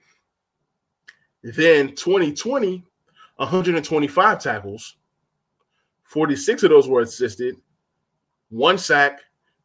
Then 1.44 1.90
2020, 1.96 2.84
125 3.36 4.42
tackles, 4.42 4.98
46 6.06 6.64
of 6.64 6.70
those 6.70 6.88
were 6.88 7.02
assisted, 7.02 7.56
one 8.50 8.78
sack, 8.78 9.22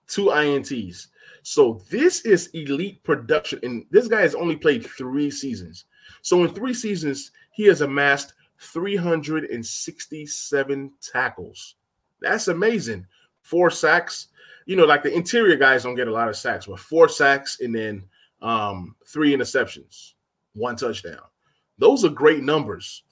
two 0.06 0.26
INTs. 0.26 1.06
So 1.42 1.80
this 1.90 2.22
is 2.22 2.48
elite 2.48 3.02
production. 3.02 3.60
And 3.62 3.86
this 3.90 4.08
guy 4.08 4.20
has 4.20 4.34
only 4.34 4.56
played 4.56 4.86
three 4.86 5.30
seasons. 5.30 5.86
So 6.22 6.44
in 6.44 6.52
three 6.52 6.74
seasons, 6.74 7.30
he 7.52 7.64
has 7.66 7.80
amassed 7.80 8.34
367 8.60 10.92
tackles. 11.00 11.76
That's 12.20 12.48
amazing. 12.48 13.06
Four 13.42 13.70
sacks. 13.70 14.26
You 14.66 14.76
know, 14.76 14.84
like 14.84 15.02
the 15.02 15.12
interior 15.12 15.56
guys 15.56 15.82
don't 15.82 15.96
get 15.96 16.08
a 16.08 16.12
lot 16.12 16.28
of 16.28 16.36
sacks, 16.36 16.66
but 16.66 16.78
four 16.78 17.08
sacks 17.08 17.60
and 17.60 17.74
then 17.74 18.04
um, 18.42 18.94
three 19.06 19.34
interceptions, 19.34 20.12
one 20.54 20.76
touchdown. 20.76 21.20
Those 21.78 22.04
are 22.04 22.10
great 22.10 22.42
numbers. 22.42 23.02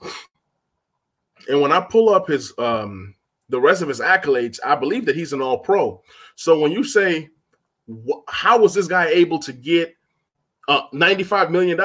And 1.48 1.60
when 1.60 1.72
I 1.72 1.80
pull 1.80 2.10
up 2.10 2.28
his 2.28 2.52
um, 2.58 3.14
the 3.48 3.60
rest 3.60 3.82
of 3.82 3.88
his 3.88 4.00
accolades, 4.00 4.58
I 4.64 4.76
believe 4.76 5.06
that 5.06 5.16
he's 5.16 5.32
an 5.32 5.40
all 5.40 5.58
pro. 5.58 6.02
So 6.36 6.60
when 6.60 6.72
you 6.72 6.84
say, 6.84 7.30
how 8.28 8.58
was 8.58 8.74
this 8.74 8.86
guy 8.86 9.06
able 9.06 9.38
to 9.40 9.52
get 9.52 9.94
uh, 10.68 10.82
$95 10.92 11.50
million? 11.50 11.78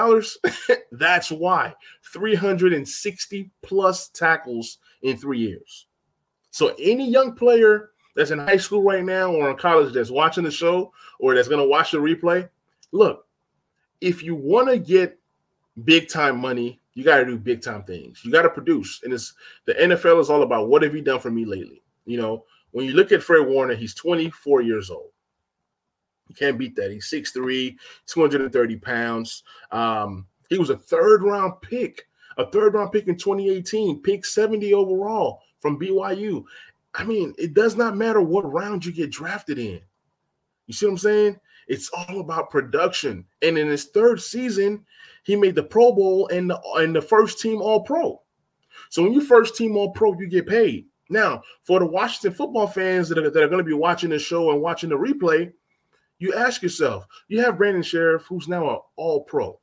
That's 0.91 1.31
why 1.31 1.73
360 2.03 3.49
plus 3.61 4.09
tackles 4.09 4.77
in 5.01 5.17
three 5.17 5.39
years. 5.39 5.87
So 6.51 6.75
any 6.79 7.09
young 7.09 7.33
player 7.33 7.91
that's 8.15 8.29
in 8.29 8.37
high 8.37 8.57
school 8.57 8.83
right 8.83 9.03
now 9.03 9.31
or 9.31 9.49
in 9.49 9.57
college 9.57 9.93
that's 9.93 10.11
watching 10.11 10.43
the 10.43 10.51
show 10.51 10.93
or 11.19 11.33
that's 11.33 11.47
going 11.47 11.61
to 11.61 11.67
watch 11.67 11.91
the 11.91 11.97
replay, 11.97 12.47
look, 12.91 13.25
if 14.01 14.21
you 14.21 14.35
want 14.35 14.69
to 14.69 14.77
get 14.77 15.17
big 15.83 16.09
time 16.09 16.39
money, 16.39 16.79
you 16.93 17.03
got 17.03 17.17
to 17.17 17.25
do 17.25 17.39
big 17.39 17.61
time 17.61 17.83
things. 17.83 18.23
You 18.23 18.31
got 18.31 18.43
to 18.43 18.49
produce. 18.49 19.01
And 19.03 19.13
it's 19.13 19.33
the 19.65 19.73
NFL 19.73 20.19
is 20.19 20.29
all 20.29 20.43
about 20.43 20.67
what 20.67 20.83
have 20.83 20.93
you 20.93 21.01
done 21.01 21.19
for 21.19 21.31
me 21.31 21.45
lately? 21.45 21.81
You 22.05 22.17
know, 22.17 22.45
when 22.71 22.85
you 22.85 22.93
look 22.93 23.11
at 23.11 23.23
Fred 23.23 23.47
Warner, 23.47 23.75
he's 23.75 23.95
24 23.95 24.61
years 24.61 24.91
old. 24.91 25.09
You 26.33 26.47
can't 26.47 26.57
beat 26.57 26.75
that. 26.77 26.91
He's 26.91 27.09
6'3, 27.09 27.75
230 28.07 28.75
pounds. 28.77 29.43
Um, 29.71 30.25
he 30.49 30.57
was 30.57 30.71
a 30.71 30.77
third 30.77 31.21
round 31.21 31.61
pick, 31.61 32.07
a 32.37 32.49
third 32.49 32.73
round 32.73 32.91
pick 32.91 33.07
in 33.07 33.17
2018, 33.17 34.01
pick 34.01 34.25
70 34.25 34.73
overall 34.73 35.41
from 35.59 35.79
BYU. 35.79 36.43
I 36.95 37.03
mean, 37.03 37.33
it 37.37 37.53
does 37.53 37.75
not 37.75 37.97
matter 37.97 38.21
what 38.21 38.51
round 38.51 38.83
you 38.83 38.91
get 38.91 39.11
drafted 39.11 39.59
in. 39.59 39.79
You 40.65 40.73
see 40.73 40.85
what 40.85 40.93
I'm 40.93 40.97
saying? 40.97 41.39
It's 41.67 41.89
all 41.89 42.19
about 42.19 42.49
production. 42.49 43.25
And 43.41 43.57
in 43.57 43.67
his 43.67 43.85
third 43.85 44.21
season, 44.21 44.85
he 45.23 45.35
made 45.35 45.55
the 45.55 45.63
Pro 45.63 45.93
Bowl 45.93 46.27
and 46.29 46.49
the, 46.49 46.59
and 46.75 46.95
the 46.95 47.01
first 47.01 47.39
team 47.39 47.61
All 47.61 47.81
Pro. 47.81 48.21
So 48.89 49.03
when 49.03 49.13
you 49.13 49.21
first 49.21 49.55
team 49.55 49.77
All 49.77 49.91
Pro, 49.91 50.13
you 50.19 50.27
get 50.27 50.47
paid. 50.47 50.85
Now, 51.09 51.43
for 51.61 51.79
the 51.79 51.85
Washington 51.85 52.33
football 52.33 52.67
fans 52.67 53.09
that 53.09 53.17
are, 53.17 53.29
that 53.29 53.43
are 53.43 53.47
going 53.47 53.63
to 53.63 53.63
be 53.63 53.73
watching 53.73 54.09
the 54.09 54.19
show 54.19 54.51
and 54.51 54.61
watching 54.61 54.89
the 54.89 54.97
replay, 54.97 55.51
you 56.23 56.33
ask 56.33 56.63
yourself, 56.63 57.05
you 57.27 57.41
have 57.41 57.57
Brandon 57.57 57.83
Scherff, 57.83 58.23
who's 58.23 58.47
now 58.47 58.69
an 58.69 58.79
All 58.95 59.25
Pro. 59.25 59.59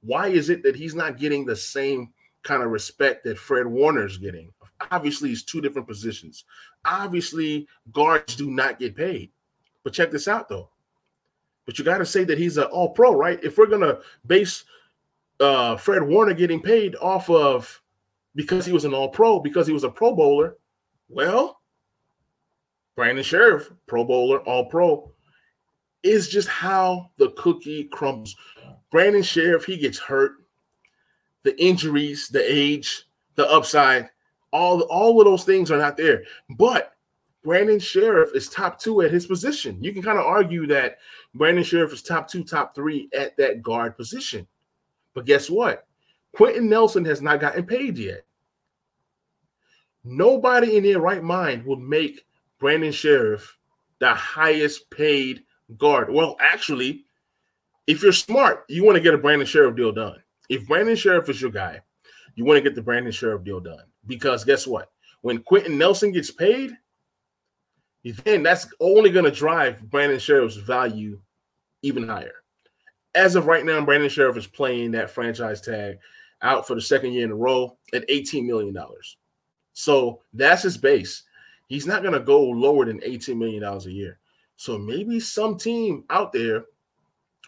Why 0.00 0.28
is 0.28 0.48
it 0.48 0.62
that 0.62 0.74
he's 0.74 0.94
not 0.94 1.18
getting 1.18 1.44
the 1.44 1.54
same 1.54 2.10
kind 2.42 2.62
of 2.62 2.70
respect 2.70 3.22
that 3.24 3.38
Fred 3.38 3.66
Warner 3.66 4.06
is 4.06 4.16
getting? 4.16 4.50
Obviously, 4.90 5.30
it's 5.30 5.42
two 5.42 5.60
different 5.60 5.86
positions. 5.86 6.44
Obviously, 6.86 7.68
guards 7.92 8.34
do 8.34 8.50
not 8.50 8.78
get 8.78 8.96
paid. 8.96 9.30
But 9.84 9.92
check 9.92 10.10
this 10.10 10.26
out, 10.26 10.48
though. 10.48 10.70
But 11.66 11.78
you 11.78 11.84
got 11.84 11.98
to 11.98 12.06
say 12.06 12.24
that 12.24 12.38
he's 12.38 12.56
an 12.56 12.64
all 12.64 12.88
pro, 12.88 13.14
right? 13.14 13.38
If 13.44 13.58
we're 13.58 13.66
going 13.66 13.82
to 13.82 14.00
base 14.26 14.64
uh, 15.38 15.76
Fred 15.76 16.02
Warner 16.02 16.32
getting 16.32 16.62
paid 16.62 16.96
off 16.96 17.28
of 17.28 17.82
because 18.34 18.64
he 18.64 18.72
was 18.72 18.86
an 18.86 18.94
all 18.94 19.10
pro, 19.10 19.38
because 19.38 19.66
he 19.66 19.74
was 19.74 19.84
a 19.84 19.90
pro 19.90 20.14
bowler, 20.14 20.56
well, 21.10 21.60
Brandon 22.96 23.22
Scherff, 23.22 23.70
pro 23.86 24.02
bowler, 24.02 24.38
all 24.40 24.64
pro, 24.64 25.12
is 26.02 26.28
just 26.28 26.48
how 26.48 27.10
the 27.18 27.30
cookie 27.32 27.84
crumbles. 27.84 28.36
Brandon 28.90 29.22
Scherff, 29.22 29.64
he 29.64 29.76
gets 29.76 29.98
hurt. 29.98 30.32
The 31.42 31.60
injuries, 31.62 32.28
the 32.28 32.42
age, 32.44 33.04
the 33.36 33.50
upside, 33.50 34.10
all, 34.52 34.80
all 34.82 35.20
of 35.20 35.24
those 35.24 35.44
things 35.44 35.70
are 35.70 35.78
not 35.78 35.96
there. 35.96 36.24
But 36.58 36.92
Brandon 37.42 37.78
Scherff 37.78 38.34
is 38.34 38.48
top 38.48 38.78
two 38.78 39.00
at 39.02 39.10
his 39.10 39.26
position. 39.26 39.82
You 39.82 39.92
can 39.92 40.02
kind 40.02 40.18
of 40.18 40.26
argue 40.26 40.66
that 40.66 40.98
Brandon 41.34 41.64
Scherff 41.64 41.92
is 41.92 42.02
top 42.02 42.28
two, 42.28 42.44
top 42.44 42.74
three 42.74 43.08
at 43.16 43.36
that 43.38 43.62
guard 43.62 43.96
position. 43.96 44.46
But 45.14 45.24
guess 45.24 45.48
what? 45.48 45.86
Quenton 46.32 46.68
Nelson 46.68 47.04
has 47.06 47.22
not 47.22 47.40
gotten 47.40 47.64
paid 47.64 47.98
yet. 47.98 48.24
Nobody 50.04 50.76
in 50.76 50.82
their 50.82 51.00
right 51.00 51.22
mind 51.22 51.64
would 51.64 51.80
make 51.80 52.26
Brandon 52.58 52.92
Scherff 52.92 53.56
the 53.98 54.14
highest 54.14 54.90
paid 54.90 55.42
guard. 55.78 56.12
Well, 56.12 56.36
actually, 56.40 57.04
if 57.86 58.02
you're 58.02 58.12
smart, 58.12 58.64
you 58.68 58.84
want 58.84 58.96
to 58.96 59.02
get 59.02 59.14
a 59.14 59.18
Brandon 59.18 59.46
Scherff 59.46 59.76
deal 59.76 59.92
done. 59.92 60.22
If 60.48 60.66
Brandon 60.66 60.96
Scherff 60.96 61.28
is 61.28 61.40
your 61.40 61.50
guy, 61.50 61.80
you 62.34 62.44
want 62.44 62.56
to 62.56 62.62
get 62.62 62.74
the 62.74 62.82
Brandon 62.82 63.12
Scherff 63.12 63.44
deal 63.44 63.60
done. 63.60 63.84
Because 64.06 64.44
guess 64.44 64.66
what? 64.66 64.90
When 65.22 65.42
Quenton 65.42 65.76
Nelson 65.76 66.12
gets 66.12 66.30
paid, 66.30 66.72
then 68.24 68.42
that's 68.42 68.66
only 68.80 69.10
going 69.10 69.24
to 69.24 69.30
drive 69.30 69.82
Brandon 69.90 70.18
Scherff's 70.18 70.56
value 70.56 71.20
even 71.82 72.06
higher. 72.08 72.32
As 73.14 73.34
of 73.34 73.46
right 73.46 73.64
now, 73.64 73.84
Brandon 73.84 74.08
Scherff 74.08 74.36
is 74.36 74.46
playing 74.46 74.92
that 74.92 75.10
franchise 75.10 75.60
tag 75.60 75.98
out 76.42 76.66
for 76.66 76.74
the 76.74 76.80
second 76.80 77.12
year 77.12 77.24
in 77.24 77.32
a 77.32 77.34
row 77.34 77.76
at 77.92 78.08
$18 78.08 78.46
million. 78.46 78.76
So 79.72 80.22
that's 80.32 80.62
his 80.62 80.78
base. 80.78 81.24
He's 81.66 81.86
not 81.86 82.02
going 82.02 82.14
to 82.14 82.20
go 82.20 82.40
lower 82.42 82.84
than 82.84 83.00
$18 83.00 83.36
million 83.36 83.62
a 83.62 83.78
year. 83.88 84.19
So 84.60 84.76
maybe 84.76 85.20
some 85.20 85.56
team 85.56 86.04
out 86.10 86.34
there 86.34 86.66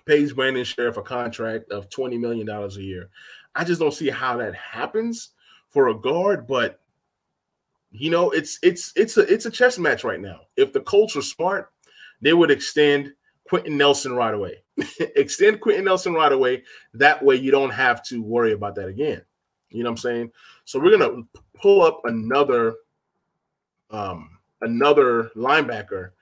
pays 0.07 0.33
Brandon 0.33 0.65
Scherff 0.65 0.97
a 0.97 1.03
contract 1.03 1.71
of 1.71 1.91
$20 1.91 2.19
million 2.19 2.49
a 2.49 2.69
year. 2.71 3.11
I 3.55 3.65
just 3.65 3.83
don't 3.83 3.93
see 3.93 4.09
how 4.09 4.39
that 4.39 4.55
happens 4.55 5.33
for 5.69 5.89
a 5.89 5.95
guard, 5.95 6.47
but 6.47 6.81
you 7.91 8.09
know, 8.09 8.31
it's 8.31 8.59
it's 8.63 8.95
it's 8.97 9.19
a 9.19 9.31
it's 9.31 9.45
a 9.45 9.51
chess 9.51 9.79
match 9.79 10.05
right 10.05 10.23
now. 10.23 10.41
If 10.57 10.73
the 10.73 10.81
Colts 10.81 11.15
were 11.15 11.21
smart, 11.21 11.71
they 12.23 12.33
would 12.33 12.51
extend 12.51 13.13
Quenton 13.47 13.77
Nelson 13.77 14.15
right 14.15 14.33
away. 14.33 14.63
extend 15.15 15.61
Quenton 15.61 15.85
Nelson 15.85 16.15
right 16.15 16.33
away. 16.33 16.63
That 16.95 17.23
way 17.23 17.37
you 17.37 17.51
don't 17.51 17.75
have 17.75 18.03
to 18.07 18.23
worry 18.23 18.53
about 18.53 18.75
that 18.77 18.89
again. 18.89 19.21
You 19.69 19.85
know 19.85 19.91
what 19.91 19.99
I'm 19.99 19.99
saying? 19.99 20.33
So 20.65 20.81
we're 20.81 20.97
gonna 20.97 21.25
pull 21.61 21.83
up 21.83 22.01
another 22.07 22.77
um 23.91 24.39
another 24.63 25.25
linebacker, 25.37 26.13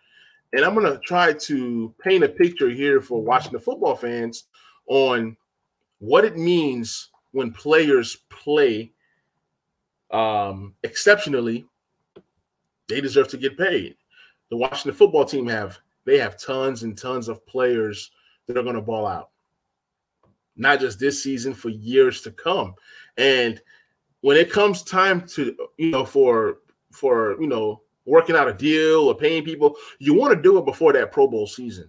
and 0.53 0.65
I'm 0.65 0.75
gonna 0.75 0.99
try 1.05 1.33
to 1.33 1.95
paint 2.03 2.25
a 2.25 2.29
picture 2.29 2.71
here 2.71 3.01
for 3.01 3.23
watching 3.23 3.53
the 3.53 3.61
football 3.61 3.97
fans 3.97 4.45
on 4.87 5.37
what 5.99 6.25
it 6.25 6.37
means 6.37 7.11
when 7.33 7.53
players 7.53 8.17
play 8.29 8.93
um, 10.11 10.75
exceptionally, 10.83 11.67
they 12.89 13.01
deserve 13.01 13.29
to 13.29 13.37
get 13.37 13.57
paid. 13.57 13.97
The 14.51 14.57
Washington 14.57 14.95
football 14.95 15.25
team 15.25 15.47
have 15.47 15.79
they 16.05 16.19
have 16.19 16.41
tons 16.41 16.83
and 16.83 16.99
tons 16.99 17.29
of 17.29 17.47
players 17.47 18.11
that 18.47 18.57
are 18.57 18.63
going 18.63 18.75
to 18.75 18.81
ball 18.81 19.07
out. 19.07 19.31
Not 20.57 20.81
just 20.81 20.98
this 20.98 21.23
season, 21.23 21.55
for 21.55 21.69
years 21.69 22.23
to 22.23 22.33
come. 22.33 22.75
And 23.17 23.61
when 24.23 24.37
it 24.37 24.51
comes 24.51 24.83
time 24.83 25.27
to 25.29 25.57
you 25.77 25.90
know 25.90 26.05
for 26.05 26.59
for 26.90 27.40
you 27.40 27.46
know 27.46 27.83
working 28.07 28.37
out 28.37 28.48
a 28.48 28.53
deal 28.53 29.09
or 29.09 29.15
paying 29.15 29.44
people, 29.44 29.77
you 29.98 30.15
want 30.15 30.35
to 30.35 30.42
do 30.42 30.59
it 30.59 30.65
before 30.65 30.92
that 30.92 31.13
Pro 31.13 31.27
Bowl 31.27 31.46
season. 31.46 31.88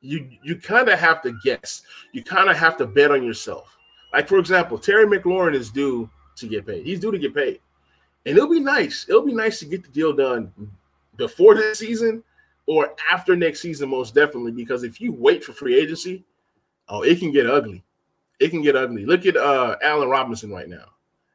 You 0.00 0.28
you 0.42 0.56
kind 0.56 0.88
of 0.88 0.98
have 0.98 1.22
to 1.22 1.36
guess. 1.44 1.82
You 2.12 2.22
kind 2.22 2.50
of 2.50 2.56
have 2.56 2.76
to 2.78 2.86
bet 2.86 3.10
on 3.10 3.24
yourself. 3.24 3.76
Like 4.12 4.28
for 4.28 4.38
example, 4.38 4.78
Terry 4.78 5.06
McLaurin 5.06 5.54
is 5.54 5.70
due 5.70 6.10
to 6.36 6.46
get 6.46 6.66
paid. 6.66 6.84
He's 6.84 7.00
due 7.00 7.10
to 7.10 7.18
get 7.18 7.34
paid. 7.34 7.60
And 8.26 8.36
it'll 8.36 8.50
be 8.50 8.60
nice. 8.60 9.06
It'll 9.08 9.24
be 9.24 9.34
nice 9.34 9.58
to 9.60 9.66
get 9.66 9.82
the 9.82 9.90
deal 9.90 10.12
done 10.12 10.52
before 11.16 11.54
this 11.54 11.78
season 11.78 12.22
or 12.66 12.94
after 13.10 13.36
next 13.36 13.60
season, 13.60 13.90
most 13.90 14.14
definitely. 14.14 14.52
Because 14.52 14.82
if 14.82 15.00
you 15.00 15.12
wait 15.12 15.44
for 15.44 15.52
free 15.52 15.78
agency, 15.78 16.24
oh, 16.88 17.02
it 17.02 17.18
can 17.18 17.32
get 17.32 17.48
ugly. 17.48 17.82
It 18.40 18.50
can 18.50 18.62
get 18.62 18.76
ugly. 18.76 19.04
Look 19.04 19.26
at 19.26 19.36
uh 19.36 19.76
Allen 19.82 20.08
Robinson 20.08 20.50
right 20.50 20.68
now 20.68 20.86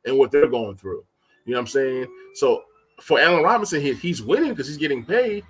and 0.05 0.17
what 0.17 0.32
they're 0.32 0.47
going 0.47 0.78
through. 0.78 1.03
You 1.45 1.53
know 1.53 1.59
what 1.59 1.61
I'm 1.61 1.67
saying? 1.67 2.07
So 2.36 2.63
for 3.01 3.19
Allen 3.19 3.43
Robinson, 3.43 3.81
he, 3.81 3.93
he's 3.93 4.21
winning 4.21 4.51
because 4.51 4.67
he's 4.67 4.77
getting 4.77 5.03
paid. 5.05 5.43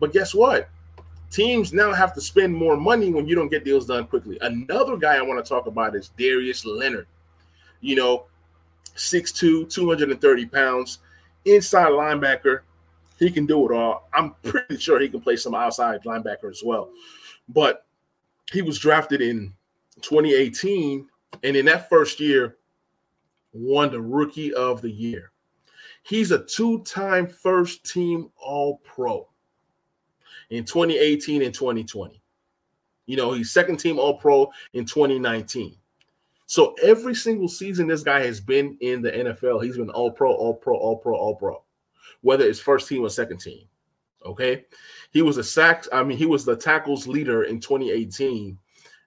But 0.00 0.12
guess 0.12 0.34
what? 0.34 0.68
Teams 1.30 1.72
now 1.72 1.92
have 1.92 2.12
to 2.14 2.20
spend 2.20 2.54
more 2.54 2.76
money 2.76 3.10
when 3.10 3.26
you 3.26 3.34
don't 3.34 3.48
get 3.48 3.64
deals 3.64 3.86
done 3.86 4.06
quickly. 4.06 4.38
Another 4.42 4.96
guy 4.96 5.16
I 5.16 5.22
want 5.22 5.42
to 5.42 5.48
talk 5.48 5.66
about 5.66 5.96
is 5.96 6.10
Darius 6.18 6.64
Leonard. 6.64 7.06
You 7.80 7.96
know, 7.96 8.26
6'2, 8.96 9.70
230 9.70 10.46
pounds, 10.46 10.98
inside 11.44 11.90
linebacker. 11.90 12.60
He 13.18 13.30
can 13.30 13.46
do 13.46 13.70
it 13.70 13.74
all. 13.74 14.08
I'm 14.12 14.34
pretty 14.42 14.76
sure 14.78 15.00
he 15.00 15.08
can 15.08 15.20
play 15.20 15.36
some 15.36 15.54
outside 15.54 16.02
linebacker 16.02 16.50
as 16.50 16.62
well. 16.64 16.90
But 17.48 17.86
he 18.52 18.62
was 18.62 18.78
drafted 18.78 19.22
in 19.22 19.54
2018 20.02 21.08
And 21.42 21.56
in 21.56 21.64
that 21.66 21.88
first 21.88 22.20
year, 22.20 22.56
won 23.52 23.90
the 23.90 24.00
rookie 24.00 24.52
of 24.54 24.82
the 24.82 24.90
year. 24.90 25.31
He's 26.02 26.30
a 26.32 26.44
two-time 26.44 27.28
first 27.28 27.84
team 27.84 28.30
all 28.36 28.78
pro 28.84 29.28
in 30.50 30.64
2018 30.64 31.42
and 31.42 31.54
2020. 31.54 32.20
You 33.06 33.16
know, 33.16 33.32
he's 33.32 33.52
second 33.52 33.78
team 33.78 33.98
all 33.98 34.18
pro 34.18 34.50
in 34.72 34.84
2019. 34.84 35.76
So 36.46 36.74
every 36.82 37.14
single 37.14 37.48
season 37.48 37.86
this 37.86 38.02
guy 38.02 38.20
has 38.20 38.40
been 38.40 38.76
in 38.80 39.00
the 39.00 39.10
NFL, 39.10 39.64
he's 39.64 39.76
been 39.76 39.90
all 39.90 40.10
pro, 40.10 40.32
all 40.32 40.54
pro, 40.54 40.76
all 40.76 40.96
pro, 40.96 41.16
all 41.16 41.34
pro, 41.34 41.62
whether 42.20 42.44
it's 42.44 42.60
first 42.60 42.88
team 42.88 43.02
or 43.02 43.08
second 43.08 43.38
team. 43.38 43.66
Okay. 44.24 44.66
He 45.12 45.22
was 45.22 45.38
a 45.38 45.44
sack, 45.44 45.86
I 45.92 46.02
mean, 46.02 46.18
he 46.18 46.26
was 46.26 46.44
the 46.44 46.56
tackles 46.56 47.06
leader 47.06 47.44
in 47.44 47.58
2018. 47.60 48.58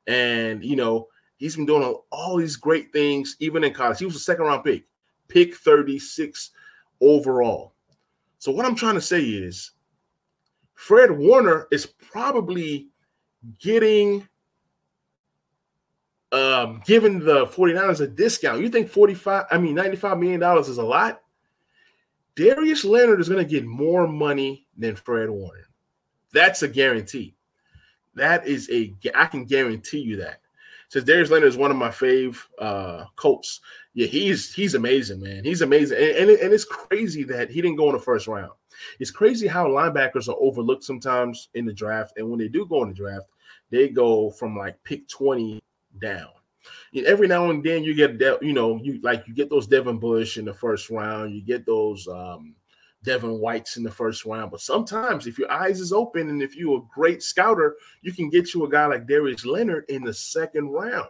And, 0.07 0.63
you 0.63 0.75
know, 0.75 1.07
he's 1.37 1.55
been 1.55 1.65
doing 1.65 1.95
all 2.11 2.37
these 2.37 2.55
great 2.55 2.91
things, 2.91 3.35
even 3.39 3.63
in 3.63 3.73
college. 3.73 3.99
He 3.99 4.05
was 4.05 4.15
a 4.15 4.19
second 4.19 4.45
round 4.45 4.63
pick, 4.63 4.85
pick 5.27 5.55
36 5.55 6.51
overall. 7.05 7.73
So, 8.39 8.51
what 8.51 8.65
I'm 8.65 8.75
trying 8.75 8.95
to 8.95 9.01
say 9.01 9.21
is 9.21 9.71
Fred 10.73 11.11
Warner 11.11 11.67
is 11.71 11.85
probably 11.85 12.89
getting 13.59 14.27
um 16.31 16.81
giving 16.85 17.19
the 17.19 17.45
49ers 17.47 18.01
a 18.01 18.07
discount. 18.07 18.61
You 18.61 18.69
think 18.69 18.89
45, 18.89 19.45
I 19.51 19.57
mean 19.57 19.75
95 19.75 20.17
million 20.17 20.39
dollars 20.39 20.67
is 20.67 20.77
a 20.77 20.83
lot? 20.83 21.21
Darius 22.35 22.83
Leonard 22.83 23.21
is 23.21 23.29
going 23.29 23.43
to 23.43 23.49
get 23.49 23.65
more 23.65 24.07
money 24.07 24.67
than 24.77 24.95
Fred 24.95 25.29
Warner. 25.29 25.69
That's 26.33 26.63
a 26.63 26.67
guarantee. 26.67 27.35
That 28.15 28.45
is 28.45 28.69
a 28.71 28.93
I 29.13 29.25
can 29.27 29.45
guarantee 29.45 29.99
you 29.99 30.17
that. 30.17 30.41
Says 30.95 31.03
Darius 31.03 31.29
Leonard 31.29 31.49
is 31.49 31.57
one 31.57 31.71
of 31.71 31.75
my 31.75 31.89
fave 31.89 32.37
uh 32.57 33.03
Colts. 33.17 33.59
Yeah, 33.95 34.07
he's 34.07 34.53
he's 34.53 34.75
amazing, 34.75 35.21
man. 35.21 35.43
He's 35.43 35.59
amazing, 35.59 35.97
and, 35.97 36.29
and, 36.29 36.29
and 36.29 36.53
it's 36.53 36.63
crazy 36.63 37.25
that 37.25 37.49
he 37.49 37.61
didn't 37.61 37.75
go 37.75 37.87
in 37.89 37.95
the 37.95 38.01
first 38.01 38.27
round. 38.27 38.53
It's 39.01 39.11
crazy 39.11 39.45
how 39.45 39.67
linebackers 39.67 40.29
are 40.29 40.37
overlooked 40.39 40.85
sometimes 40.85 41.49
in 41.53 41.65
the 41.65 41.73
draft, 41.73 42.13
and 42.15 42.29
when 42.29 42.39
they 42.39 42.47
do 42.47 42.65
go 42.65 42.81
in 42.83 42.87
the 42.87 42.95
draft, 42.95 43.25
they 43.71 43.89
go 43.89 44.31
from 44.31 44.57
like 44.57 44.81
pick 44.85 45.05
twenty 45.09 45.61
down. 45.99 46.29
Every 47.05 47.27
now 47.27 47.49
and 47.49 47.61
then 47.61 47.83
you 47.83 47.93
get, 47.93 48.17
you 48.41 48.53
know, 48.53 48.79
you 48.81 49.01
like 49.01 49.27
you 49.27 49.33
get 49.33 49.49
those 49.49 49.67
Devin 49.67 49.99
Bush 49.99 50.37
in 50.37 50.45
the 50.45 50.53
first 50.53 50.89
round, 50.89 51.35
you 51.35 51.41
get 51.41 51.65
those 51.65 52.07
um, 52.07 52.55
Devin 53.05 53.39
Whites 53.39 53.77
in 53.77 53.83
the 53.83 53.91
first 53.91 54.25
round. 54.25 54.51
But 54.51 54.61
sometimes, 54.61 55.27
if 55.27 55.37
your 55.37 55.51
eyes 55.51 55.79
is 55.79 55.93
open 55.93 56.29
and 56.29 56.41
if 56.41 56.55
you're 56.55 56.79
a 56.79 56.93
great 56.93 57.23
scouter, 57.23 57.77
you 58.01 58.11
can 58.11 58.29
get 58.29 58.53
you 58.53 58.65
a 58.65 58.69
guy 58.69 58.85
like 58.87 59.07
Darius 59.07 59.45
Leonard 59.45 59.85
in 59.89 60.03
the 60.03 60.13
second 60.13 60.69
round. 60.69 61.07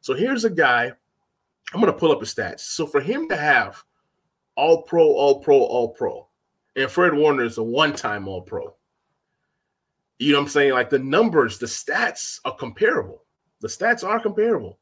So 0.00 0.14
here's 0.14 0.44
a 0.44 0.50
guy. 0.50 0.92
I'm 1.72 1.80
going 1.80 1.92
to 1.92 1.98
pull 1.98 2.12
up 2.12 2.20
his 2.20 2.34
stats. 2.34 2.60
So 2.60 2.86
for 2.86 3.00
him 3.00 3.28
to 3.28 3.36
have 3.36 3.82
All 4.56 4.82
Pro, 4.82 5.04
All 5.04 5.40
Pro, 5.40 5.56
All 5.58 5.88
Pro, 5.88 6.28
and 6.76 6.90
Fred 6.90 7.14
Warner 7.14 7.44
is 7.44 7.58
a 7.58 7.62
one-time 7.62 8.28
All 8.28 8.42
Pro. 8.42 8.74
You 10.18 10.32
know 10.32 10.38
what 10.38 10.44
I'm 10.44 10.50
saying? 10.50 10.72
Like 10.72 10.90
the 10.90 10.98
numbers, 10.98 11.58
the 11.58 11.66
stats 11.66 12.40
are 12.44 12.54
comparable. 12.54 13.24
The 13.60 13.68
stats 13.68 14.06
are 14.06 14.20
comparable. 14.20 14.78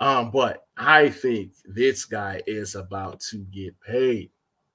Um, 0.00 0.30
but 0.30 0.66
I 0.76 1.08
think 1.10 1.52
this 1.64 2.04
guy 2.04 2.40
is 2.46 2.74
about 2.74 3.20
to 3.30 3.38
get 3.50 3.78
paid. 3.80 4.30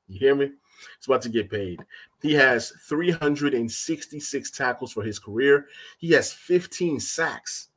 You 0.08 0.20
hear 0.20 0.36
me? 0.36 0.52
He's 0.98 1.08
about 1.08 1.22
to 1.24 1.30
get 1.30 1.50
paid. 1.50 1.80
He 2.22 2.34
has 2.34 2.72
366 2.88 4.52
tackles 4.52 4.94
for 4.94 5.04
his 5.04 5.20
career. 5.20 5.68
He 5.98 6.12
has 6.12 6.32
15 6.32 7.00
sacks, 7.00 7.70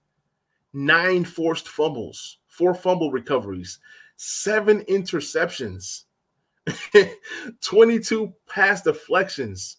nine 0.72 1.24
forced 1.24 1.68
fumbles, 1.68 2.38
four 2.46 2.74
fumble 2.74 3.10
recoveries, 3.10 3.78
seven 4.16 4.80
interceptions, 4.82 6.04
22 7.60 8.32
pass 8.48 8.82
deflections. 8.82 9.78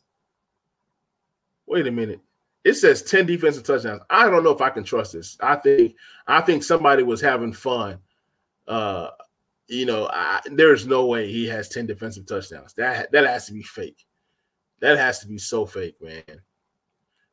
Wait 1.65 1.87
a 1.87 1.91
minute. 1.91 2.21
It 2.63 2.73
says 2.73 3.01
10 3.03 3.25
defensive 3.25 3.63
touchdowns. 3.63 4.01
I 4.09 4.29
don't 4.29 4.43
know 4.43 4.51
if 4.51 4.61
I 4.61 4.69
can 4.69 4.83
trust 4.83 5.13
this. 5.13 5.37
I 5.39 5.55
think 5.55 5.95
I 6.27 6.41
think 6.41 6.63
somebody 6.63 7.01
was 7.03 7.21
having 7.21 7.53
fun. 7.53 7.99
Uh, 8.67 9.09
you 9.67 9.85
know, 9.85 10.09
I, 10.11 10.41
there's 10.45 10.87
no 10.87 11.05
way 11.05 11.31
he 11.31 11.45
has 11.47 11.69
10 11.69 11.85
defensive 11.87 12.25
touchdowns. 12.25 12.73
That 12.73 13.11
that 13.11 13.25
has 13.25 13.47
to 13.47 13.53
be 13.53 13.63
fake. 13.63 14.05
That 14.79 14.97
has 14.97 15.19
to 15.19 15.27
be 15.27 15.37
so 15.37 15.65
fake, 15.65 15.95
man. 16.01 16.41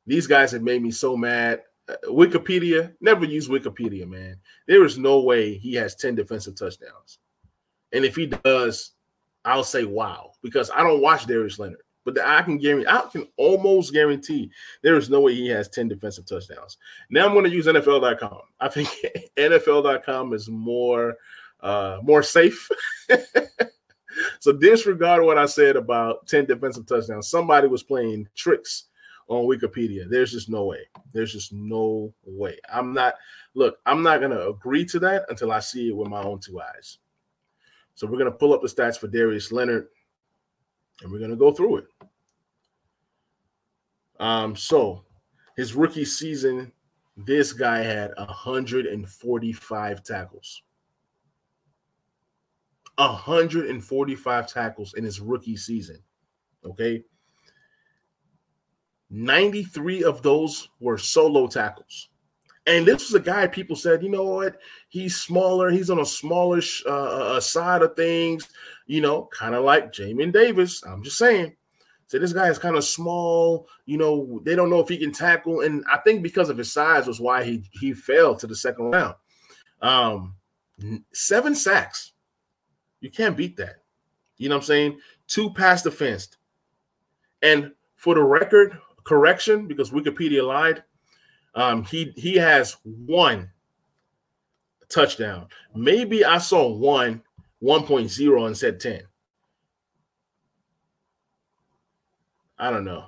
These 0.06 0.26
guys 0.26 0.52
have 0.52 0.62
made 0.62 0.82
me 0.82 0.90
so 0.90 1.16
mad. 1.16 1.62
Uh, 1.88 1.94
Wikipedia, 2.06 2.94
never 3.00 3.24
use 3.24 3.48
Wikipedia, 3.48 4.08
man. 4.08 4.36
There 4.66 4.84
is 4.84 4.98
no 4.98 5.20
way 5.20 5.54
he 5.54 5.74
has 5.74 5.94
10 5.94 6.14
defensive 6.14 6.56
touchdowns. 6.56 7.18
And 7.92 8.04
if 8.04 8.16
he 8.16 8.26
does, 8.26 8.92
I'll 9.44 9.64
say 9.64 9.84
wow, 9.84 10.32
because 10.42 10.70
I 10.74 10.82
don't 10.82 11.02
watch 11.02 11.26
Darius 11.26 11.58
Leonard. 11.58 11.80
But 12.04 12.20
I 12.20 12.42
can 12.42 12.58
guarantee, 12.58 12.88
I 12.88 13.00
can 13.10 13.26
almost 13.38 13.92
guarantee 13.92 14.50
there 14.82 14.96
is 14.96 15.08
no 15.08 15.20
way 15.20 15.34
he 15.34 15.48
has 15.48 15.68
10 15.68 15.88
defensive 15.88 16.26
touchdowns. 16.26 16.76
Now 17.10 17.26
I'm 17.26 17.32
going 17.32 17.44
to 17.44 17.50
use 17.50 17.66
NFL.com. 17.66 18.40
I 18.60 18.68
think 18.68 18.88
NFL.com 19.38 20.34
is 20.34 20.48
more 20.48 21.16
uh 21.60 21.98
more 22.02 22.22
safe. 22.22 22.68
so 24.40 24.52
disregard 24.52 25.24
what 25.24 25.38
I 25.38 25.46
said 25.46 25.76
about 25.76 26.26
10 26.26 26.46
defensive 26.46 26.86
touchdowns. 26.86 27.28
Somebody 27.28 27.68
was 27.68 27.82
playing 27.82 28.28
tricks 28.34 28.84
on 29.28 29.46
Wikipedia. 29.46 30.08
There's 30.08 30.32
just 30.32 30.48
no 30.48 30.64
way. 30.64 30.80
There's 31.12 31.32
just 31.32 31.52
no 31.52 32.12
way. 32.24 32.58
I'm 32.72 32.92
not 32.92 33.14
look, 33.54 33.78
I'm 33.86 34.02
not 34.02 34.20
gonna 34.20 34.48
agree 34.48 34.84
to 34.86 34.98
that 35.00 35.24
until 35.28 35.52
I 35.52 35.60
see 35.60 35.88
it 35.88 35.96
with 35.96 36.08
my 36.08 36.22
own 36.22 36.40
two 36.40 36.60
eyes. 36.60 36.98
So 37.94 38.06
we're 38.06 38.18
gonna 38.18 38.30
pull 38.30 38.52
up 38.52 38.62
the 38.62 38.68
stats 38.68 38.98
for 38.98 39.08
Darius 39.08 39.52
Leonard 39.52 39.88
and 41.02 41.10
we're 41.10 41.18
to 41.18 41.36
go 41.36 41.52
through 41.52 41.78
it. 41.78 41.86
Um, 44.20 44.54
so 44.56 45.04
his 45.56 45.74
rookie 45.74 46.04
season, 46.04 46.72
this 47.16 47.52
guy 47.52 47.78
had 47.78 48.12
145 48.16 50.02
tackles. 50.02 50.62
145 52.96 54.46
tackles 54.46 54.94
in 54.94 55.04
his 55.04 55.20
rookie 55.20 55.56
season. 55.56 55.98
Okay. 56.64 57.02
93 59.10 60.04
of 60.04 60.22
those 60.22 60.68
were 60.80 60.98
solo 60.98 61.46
tackles. 61.46 62.08
And 62.66 62.86
this 62.86 63.10
was 63.10 63.14
a 63.14 63.24
guy 63.24 63.46
people 63.46 63.76
said, 63.76 64.02
you 64.02 64.08
know 64.08 64.24
what? 64.24 64.56
He's 64.88 65.16
smaller. 65.16 65.70
He's 65.70 65.90
on 65.90 66.00
a 66.00 66.06
smallish 66.06 66.82
uh, 66.86 66.90
uh, 66.90 67.34
uh 67.36 67.40
side 67.40 67.82
of 67.82 67.94
things, 67.94 68.48
you 68.86 69.02
know, 69.02 69.28
kind 69.32 69.54
of 69.54 69.64
like 69.64 69.92
Jamin 69.92 70.32
Davis. 70.32 70.82
I'm 70.84 71.04
just 71.04 71.18
saying. 71.18 71.54
So 72.06 72.18
this 72.18 72.32
guy 72.32 72.48
is 72.48 72.58
kind 72.58 72.76
of 72.76 72.84
small. 72.84 73.68
You 73.84 73.98
know, 73.98 74.40
they 74.44 74.56
don't 74.56 74.70
know 74.70 74.80
if 74.80 74.88
he 74.88 74.96
can 74.96 75.12
tackle. 75.12 75.60
And 75.60 75.84
I 75.92 75.98
think 75.98 76.22
because 76.22 76.48
of 76.48 76.56
his 76.56 76.72
size 76.72 77.06
was 77.06 77.20
why 77.20 77.44
he 77.44 77.64
he 77.72 77.92
fell 77.92 78.34
to 78.36 78.46
the 78.46 78.56
second 78.56 78.86
round. 78.92 79.14
Um, 79.82 80.36
seven 81.12 81.54
sacks. 81.54 82.13
You 83.04 83.10
can't 83.10 83.36
beat 83.36 83.58
that. 83.58 83.82
You 84.38 84.48
know 84.48 84.54
what 84.54 84.62
I'm 84.62 84.66
saying? 84.66 84.98
Two 85.28 85.52
pass 85.52 85.82
defense. 85.82 86.28
And 87.42 87.72
for 87.96 88.14
the 88.14 88.22
record, 88.22 88.78
correction, 89.04 89.66
because 89.66 89.90
Wikipedia 89.90 90.42
lied 90.46 90.82
um, 91.54 91.84
he 91.84 92.12
he 92.16 92.36
has 92.36 92.76
one 92.82 93.50
touchdown. 94.88 95.48
Maybe 95.74 96.24
I 96.24 96.38
saw 96.38 96.68
one 96.68 97.22
1.0 97.62 98.46
and 98.46 98.56
said 98.56 98.80
10. 98.80 99.02
I 102.58 102.70
don't 102.70 102.84
know. 102.84 103.06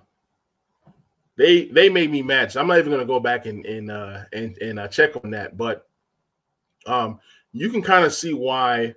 They 1.36 1.66
they 1.66 1.88
made 1.88 2.10
me. 2.10 2.22
So 2.48 2.60
I'm 2.60 2.66
not 2.66 2.78
even 2.78 2.92
gonna 2.92 3.04
go 3.04 3.20
back 3.20 3.46
and 3.46 3.64
and 3.66 3.90
uh, 3.90 4.20
and 4.32 4.56
and 4.58 4.78
uh, 4.78 4.88
check 4.88 5.16
on 5.22 5.30
that, 5.30 5.56
but 5.56 5.88
um, 6.86 7.20
you 7.52 7.68
can 7.70 7.82
kind 7.82 8.04
of 8.04 8.14
see 8.14 8.32
why 8.32 8.94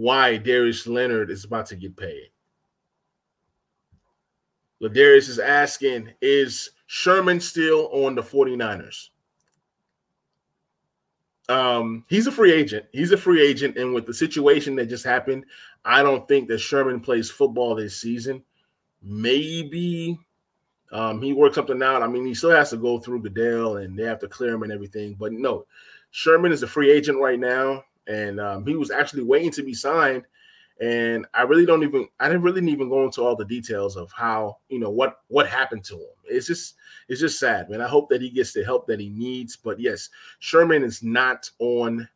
why 0.00 0.38
Darius 0.38 0.86
Leonard 0.86 1.30
is 1.30 1.44
about 1.44 1.66
to 1.66 1.76
get 1.76 1.94
paid. 1.94 2.30
Ladarius 4.82 5.28
is 5.28 5.38
asking, 5.38 6.10
is 6.22 6.70
Sherman 6.86 7.38
still 7.38 7.90
on 7.92 8.14
the 8.14 8.22
49ers. 8.22 9.10
Um, 11.50 12.06
he's 12.08 12.26
a 12.26 12.32
free 12.32 12.50
agent. 12.50 12.86
He's 12.92 13.12
a 13.12 13.18
free 13.18 13.46
agent. 13.46 13.76
And 13.76 13.92
with 13.92 14.06
the 14.06 14.14
situation 14.14 14.74
that 14.76 14.86
just 14.86 15.04
happened, 15.04 15.44
I 15.84 16.02
don't 16.02 16.26
think 16.26 16.48
that 16.48 16.60
Sherman 16.60 17.00
plays 17.00 17.30
football 17.30 17.74
this 17.74 18.00
season. 18.00 18.42
Maybe 19.02 20.18
um, 20.92 21.20
he 21.20 21.34
works 21.34 21.56
something 21.56 21.82
out. 21.82 22.02
I 22.02 22.06
mean, 22.06 22.24
he 22.24 22.32
still 22.32 22.52
has 22.52 22.70
to 22.70 22.78
go 22.78 22.98
through 22.98 23.20
Goodell 23.20 23.76
and 23.78 23.98
they 23.98 24.04
have 24.04 24.20
to 24.20 24.28
clear 24.28 24.54
him 24.54 24.62
and 24.62 24.72
everything. 24.72 25.14
But 25.18 25.32
no, 25.32 25.66
Sherman 26.10 26.52
is 26.52 26.62
a 26.62 26.66
free 26.68 26.90
agent 26.90 27.18
right 27.18 27.38
now. 27.38 27.84
And 28.06 28.40
um, 28.40 28.66
he 28.66 28.74
was 28.76 28.90
actually 28.90 29.22
waiting 29.22 29.50
to 29.52 29.62
be 29.62 29.74
signed. 29.74 30.24
And 30.80 31.26
I 31.34 31.42
really 31.42 31.66
don't 31.66 31.82
even 31.82 32.08
I 32.20 32.28
didn't 32.28 32.42
really 32.42 32.66
even 32.70 32.88
go 32.88 33.04
into 33.04 33.22
all 33.22 33.36
the 33.36 33.44
details 33.44 33.96
of 33.96 34.10
how, 34.12 34.58
you 34.68 34.78
know, 34.78 34.90
what 34.90 35.18
what 35.28 35.46
happened 35.46 35.84
to 35.84 35.94
him. 35.94 36.14
It's 36.24 36.46
just 36.46 36.76
it's 37.08 37.20
just 37.20 37.38
sad, 37.38 37.68
man. 37.68 37.82
I 37.82 37.88
hope 37.88 38.08
that 38.08 38.22
he 38.22 38.30
gets 38.30 38.52
the 38.52 38.64
help 38.64 38.86
that 38.86 38.98
he 38.98 39.10
needs. 39.10 39.56
But 39.56 39.78
yes, 39.78 40.08
Sherman 40.38 40.82
is 40.82 41.02
not 41.02 41.50
on 41.58 42.08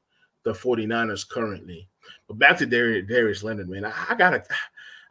the 0.44 0.52
49ers 0.52 1.28
currently. 1.28 1.88
But 2.26 2.38
back 2.38 2.56
to 2.58 2.66
Darius, 2.66 3.06
Darius 3.08 3.42
Leonard, 3.42 3.68
man. 3.68 3.84
I, 3.84 3.92
I 4.10 4.14
gotta 4.14 4.42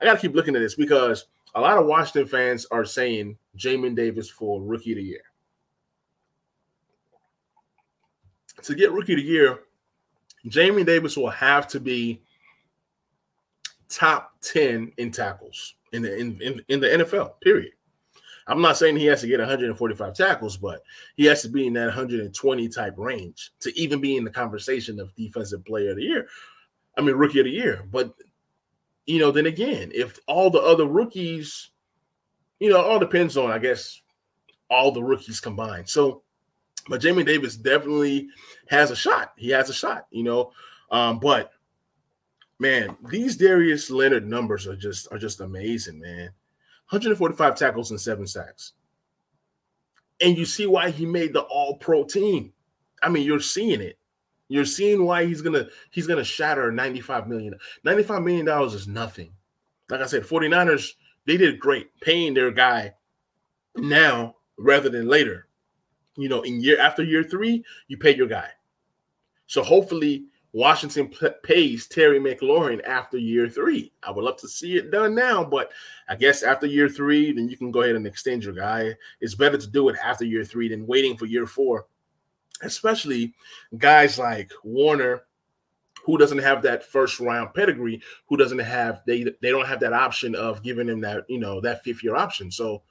I 0.01 0.05
gotta 0.05 0.19
keep 0.19 0.33
looking 0.33 0.55
at 0.55 0.59
this 0.59 0.75
because 0.75 1.25
a 1.55 1.61
lot 1.61 1.77
of 1.77 1.85
Washington 1.85 2.27
fans 2.27 2.65
are 2.71 2.85
saying 2.85 3.37
Jamin 3.57 3.95
Davis 3.95 4.29
for 4.29 4.61
rookie 4.61 4.93
of 4.93 4.97
the 4.97 5.03
year. 5.03 5.21
To 8.63 8.75
get 8.75 8.91
rookie 8.91 9.13
of 9.13 9.17
the 9.17 9.23
year, 9.23 9.59
Jamin 10.47 10.85
Davis 10.85 11.15
will 11.15 11.29
have 11.29 11.67
to 11.69 11.79
be 11.79 12.21
top 13.89 14.33
10 14.41 14.91
in 14.97 15.11
tackles 15.11 15.75
in 15.91 16.01
the 16.01 16.17
in, 16.17 16.41
in, 16.41 16.61
in 16.67 16.79
the 16.79 16.87
NFL, 16.87 17.39
period. 17.41 17.71
I'm 18.47 18.61
not 18.61 18.77
saying 18.77 18.97
he 18.97 19.05
has 19.05 19.21
to 19.21 19.27
get 19.27 19.39
145 19.39 20.13
tackles, 20.13 20.57
but 20.57 20.81
he 21.15 21.25
has 21.25 21.41
to 21.43 21.49
be 21.49 21.65
in 21.65 21.73
that 21.73 21.85
120 21.85 22.67
type 22.69 22.95
range 22.97 23.51
to 23.61 23.79
even 23.79 24.01
be 24.01 24.17
in 24.17 24.25
the 24.25 24.29
conversation 24.29 24.99
of 24.99 25.15
defensive 25.15 25.63
player 25.63 25.91
of 25.91 25.95
the 25.95 26.03
year. 26.03 26.27
I 26.97 27.01
mean, 27.01 27.15
rookie 27.15 27.39
of 27.39 27.45
the 27.45 27.51
year. 27.51 27.85
But 27.89 28.13
you 29.05 29.19
know, 29.19 29.31
then 29.31 29.45
again, 29.45 29.91
if 29.93 30.19
all 30.27 30.49
the 30.49 30.61
other 30.61 30.85
rookies, 30.85 31.71
you 32.59 32.69
know, 32.69 32.81
all 32.81 32.99
depends 32.99 33.37
on, 33.37 33.51
I 33.51 33.59
guess, 33.59 34.01
all 34.69 34.91
the 34.91 35.03
rookies 35.03 35.39
combined. 35.39 35.89
So, 35.89 36.22
but 36.87 37.01
Jamie 37.01 37.23
Davis 37.23 37.55
definitely 37.55 38.27
has 38.67 38.91
a 38.91 38.95
shot. 38.95 39.33
He 39.37 39.49
has 39.49 39.69
a 39.69 39.73
shot, 39.73 40.07
you 40.11 40.23
know. 40.23 40.51
Um, 40.91 41.19
but 41.19 41.51
man, 42.59 42.95
these 43.09 43.37
Darius 43.37 43.89
Leonard 43.89 44.27
numbers 44.27 44.67
are 44.67 44.75
just 44.75 45.07
are 45.11 45.17
just 45.17 45.41
amazing, 45.41 45.99
man. 45.99 46.31
145 46.89 47.55
tackles 47.55 47.91
and 47.91 47.99
seven 47.99 48.27
sacks. 48.27 48.73
And 50.21 50.37
you 50.37 50.45
see 50.45 50.67
why 50.67 50.89
he 50.89 51.05
made 51.05 51.33
the 51.33 51.41
all 51.41 51.77
pro 51.77 52.03
team. 52.03 52.53
I 53.01 53.09
mean, 53.09 53.23
you're 53.23 53.39
seeing 53.39 53.81
it. 53.81 53.97
You're 54.47 54.65
seeing 54.65 55.05
why 55.05 55.25
he's 55.25 55.41
gonna 55.41 55.67
he's 55.91 56.07
gonna 56.07 56.23
shatter 56.23 56.71
95 56.71 57.27
million. 57.27 57.55
95 57.83 58.21
million 58.21 58.45
dollars 58.45 58.73
is 58.73 58.87
nothing. 58.87 59.33
Like 59.89 60.01
I 60.01 60.05
said, 60.05 60.23
49ers, 60.23 60.91
they 61.25 61.37
did 61.37 61.59
great 61.59 61.87
paying 62.01 62.33
their 62.33 62.51
guy 62.51 62.93
now 63.75 64.35
rather 64.57 64.89
than 64.89 65.07
later. 65.07 65.47
You 66.15 66.29
know, 66.29 66.41
in 66.41 66.61
year 66.61 66.79
after 66.79 67.03
year 67.03 67.23
three, 67.23 67.63
you 67.87 67.97
pay 67.97 68.15
your 68.15 68.27
guy. 68.27 68.49
So 69.47 69.63
hopefully 69.63 70.25
Washington 70.51 71.07
p- 71.07 71.27
pays 71.43 71.87
Terry 71.87 72.19
McLaurin 72.19 72.83
after 72.85 73.17
year 73.17 73.49
three. 73.49 73.91
I 74.03 74.11
would 74.11 74.23
love 74.23 74.37
to 74.37 74.47
see 74.47 74.77
it 74.77 74.91
done 74.91 75.15
now, 75.15 75.43
but 75.43 75.71
I 76.07 76.15
guess 76.15 76.43
after 76.43 76.67
year 76.67 76.87
three, 76.87 77.31
then 77.31 77.49
you 77.49 77.57
can 77.57 77.71
go 77.71 77.81
ahead 77.81 77.95
and 77.95 78.05
extend 78.05 78.43
your 78.43 78.53
guy. 78.53 78.93
It's 79.21 79.35
better 79.35 79.57
to 79.57 79.67
do 79.67 79.89
it 79.89 79.95
after 80.03 80.25
year 80.25 80.43
three 80.43 80.69
than 80.69 80.85
waiting 80.85 81.17
for 81.17 81.25
year 81.25 81.47
four 81.47 81.87
especially 82.63 83.33
guys 83.77 84.17
like 84.17 84.51
Warner, 84.63 85.23
who 86.05 86.17
doesn't 86.17 86.39
have 86.39 86.61
that 86.63 86.83
first 86.83 87.19
round 87.19 87.53
pedigree, 87.53 88.01
who 88.27 88.37
doesn't 88.37 88.59
have 88.59 89.01
they 89.07 89.23
they 89.41 89.49
don't 89.49 89.67
have 89.67 89.79
that 89.81 89.93
option 89.93 90.35
of 90.35 90.63
giving 90.63 90.89
him 90.89 91.01
that 91.01 91.23
you 91.29 91.39
know 91.39 91.61
that 91.61 91.83
fifth 91.83 92.03
year 92.03 92.15
option. 92.15 92.51
So 92.51 92.83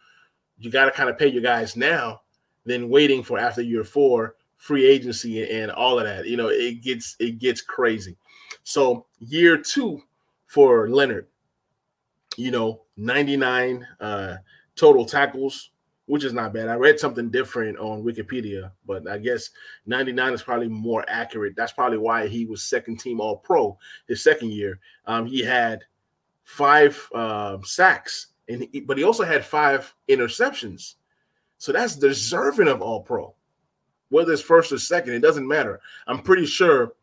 you 0.59 0.71
got 0.71 0.87
to 0.87 0.91
kind 0.91 1.11
of 1.11 1.19
pay 1.19 1.29
your 1.29 1.43
guys 1.43 1.77
now, 1.77 2.22
then 2.65 2.89
waiting 2.89 3.23
for 3.23 3.39
after 3.39 3.63
year 3.63 3.85
four 3.85 4.37
free 4.57 4.87
agency 4.87 5.51
and 5.51 5.73
all 5.73 5.99
of 5.99 6.05
that. 6.05 6.27
You 6.27 6.37
know 6.37 6.49
it 6.49 6.83
gets 6.83 7.17
it 7.19 7.39
gets 7.39 7.61
crazy. 7.61 8.17
So 8.65 9.07
year 9.19 9.57
two 9.57 10.03
for 10.47 10.89
Leonard, 10.89 11.27
you 12.37 12.51
know, 12.51 12.83
99 12.97 13.87
uh, 14.01 14.37
total 14.77 15.05
tackles, 15.05 15.71
which 16.07 16.25
is 16.25 16.33
not 16.33 16.53
bad. 16.53 16.69
I 16.69 16.75
read 16.75 17.01
something 17.01 17.31
different 17.31 17.79
on 17.79 18.03
Wikipedia, 18.03 18.71
but 18.87 19.09
I 19.09 19.19
guess 19.19 19.51
99 19.87 20.35
is 20.35 20.43
probably 20.43 20.69
more 20.69 21.05
accurate. 21.09 21.55
That's 21.57 21.73
probably 21.73 21.99
why 21.99 22.27
he 22.27 22.45
was 22.45 22.63
second 22.63 22.99
team 23.01 23.21
All 23.21 23.37
Pro 23.37 23.79
his 24.07 24.23
second 24.23 24.53
year. 24.53 24.79
Um, 25.07 25.27
he 25.27 25.41
had 25.43 25.85
five 26.45 27.09
uh, 27.15 27.59
sacks, 27.65 28.29
and 28.49 28.69
he, 28.73 28.81
but 28.81 28.99
he 28.99 29.05
also 29.05 29.25
had 29.25 29.45
five 29.45 29.95
interceptions. 30.09 30.97
So 31.63 31.71
that's 31.71 31.95
deserving 31.95 32.67
of 32.67 32.83
All 32.83 33.03
Pro. 33.03 33.33
Whether 34.09 34.33
it's 34.33 34.43
first 34.43 34.73
or 34.73 34.81
second, 34.81 35.15
it 35.15 35.21
doesn't 35.21 35.47
matter. 35.47 35.81
I'm 36.09 36.19
pretty 36.19 36.45
sure 36.45 36.95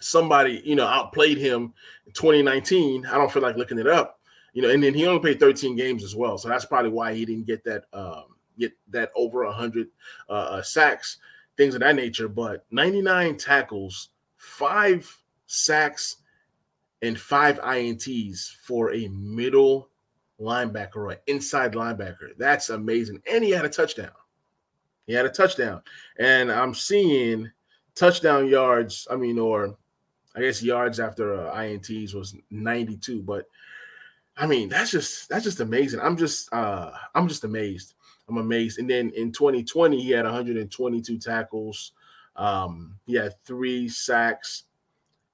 somebody, 0.00 0.60
you 0.64 0.74
know, 0.74 0.88
outplayed 0.88 1.38
him 1.38 1.72
in 2.04 2.12
2019. 2.12 3.06
I 3.06 3.16
don't 3.16 3.30
feel 3.30 3.44
like 3.44 3.54
looking 3.54 3.78
it 3.78 3.86
up, 3.86 4.18
you 4.54 4.60
know, 4.60 4.70
and 4.70 4.82
then 4.82 4.92
he 4.92 5.06
only 5.06 5.20
played 5.20 5.38
13 5.38 5.76
games 5.76 6.02
as 6.02 6.16
well, 6.16 6.36
so 6.36 6.48
that's 6.48 6.64
probably 6.64 6.90
why 6.90 7.14
he 7.14 7.24
didn't 7.24 7.46
get 7.46 7.62
that 7.62 7.84
um, 7.92 8.24
get 8.58 8.72
that 8.88 9.12
over 9.14 9.44
100 9.44 9.86
uh, 10.28 10.32
uh, 10.32 10.62
sacks, 10.62 11.18
things 11.56 11.76
of 11.76 11.80
that 11.80 11.94
nature. 11.94 12.26
But 12.26 12.66
99 12.72 13.36
tackles, 13.36 14.08
five 14.36 15.16
sacks, 15.46 16.16
and 17.02 17.16
five 17.16 17.60
ints 17.60 18.50
for 18.64 18.92
a 18.92 19.06
middle 19.06 19.90
linebacker 20.40 20.96
or 20.96 21.10
an 21.12 21.18
inside 21.26 21.72
linebacker. 21.72 22.36
That's 22.38 22.70
amazing, 22.70 23.22
and 23.30 23.42
he 23.42 23.50
had 23.50 23.64
a 23.64 23.70
touchdown. 23.70 24.10
He 25.06 25.12
had 25.12 25.26
a 25.26 25.30
touchdown, 25.30 25.82
and 26.18 26.50
I'm 26.50 26.74
seeing 26.74 27.50
touchdown 27.94 28.48
yards. 28.48 29.06
I 29.10 29.16
mean, 29.16 29.38
or 29.38 29.76
I 30.34 30.40
guess 30.40 30.62
yards 30.62 31.00
after 31.00 31.48
uh, 31.48 31.54
ints 31.54 32.14
was 32.14 32.34
92, 32.50 33.22
but 33.22 33.46
I 34.36 34.46
mean, 34.46 34.68
that's 34.68 34.90
just 34.90 35.28
that's 35.28 35.44
just 35.44 35.60
amazing. 35.60 36.00
I'm 36.00 36.16
just 36.16 36.52
uh 36.52 36.92
I'm 37.14 37.26
just 37.26 37.44
amazed. 37.44 37.94
I'm 38.28 38.38
amazed. 38.38 38.78
And 38.78 38.90
then 38.90 39.10
in 39.10 39.32
2020, 39.32 40.02
he 40.02 40.10
had 40.10 40.24
122 40.24 41.18
tackles. 41.18 41.92
Um, 42.34 42.98
he 43.06 43.14
had 43.14 43.32
three 43.44 43.88
sacks. 43.88 44.64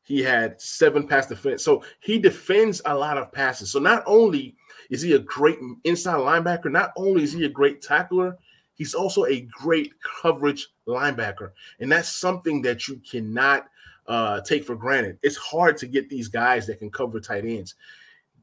He 0.05 0.23
had 0.23 0.61
seven 0.61 1.07
pass 1.09 1.27
defense. 1.27 1.65
So 1.65 1.83
he 2.01 2.19
defends 2.19 2.83
a 2.85 2.95
lot 2.95 3.19
of 3.19 3.33
passes. 3.33 3.71
So 3.71 3.79
not 3.79 4.03
only 4.07 4.57
is 4.91 5.03
he 5.03 5.15
a 5.15 5.19
great 5.19 5.59
inside 5.85 6.17
linebacker, 6.17 6.71
not 6.71 6.93
only 6.97 7.23
is 7.23 7.33
he 7.33 7.45
a 7.45 7.49
great 7.49 7.83
tackler, 7.83 8.37
he's 8.75 8.95
also 8.95 9.25
a 9.27 9.41
great 9.43 9.93
coverage 10.01 10.69
linebacker. 10.87 11.51
And 11.81 11.91
that's 11.91 12.09
something 12.09 12.63
that 12.63 12.89
you 12.89 13.01
cannot 13.09 13.67
uh, 14.07 14.41
take 14.41 14.65
for 14.65 14.77
granted. 14.77 15.19
It's 15.23 15.37
hard 15.37 15.77
to 15.79 15.87
get 15.87 16.09
these 16.09 16.29
guys 16.29 16.67
that 16.67 16.79
can 16.79 16.91
cover 16.91 17.21
tight 17.21 17.45
ends. 17.45 17.75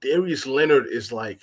Darius 0.02 0.46
Leonard 0.46 0.88
is 0.88 1.12
like 1.12 1.42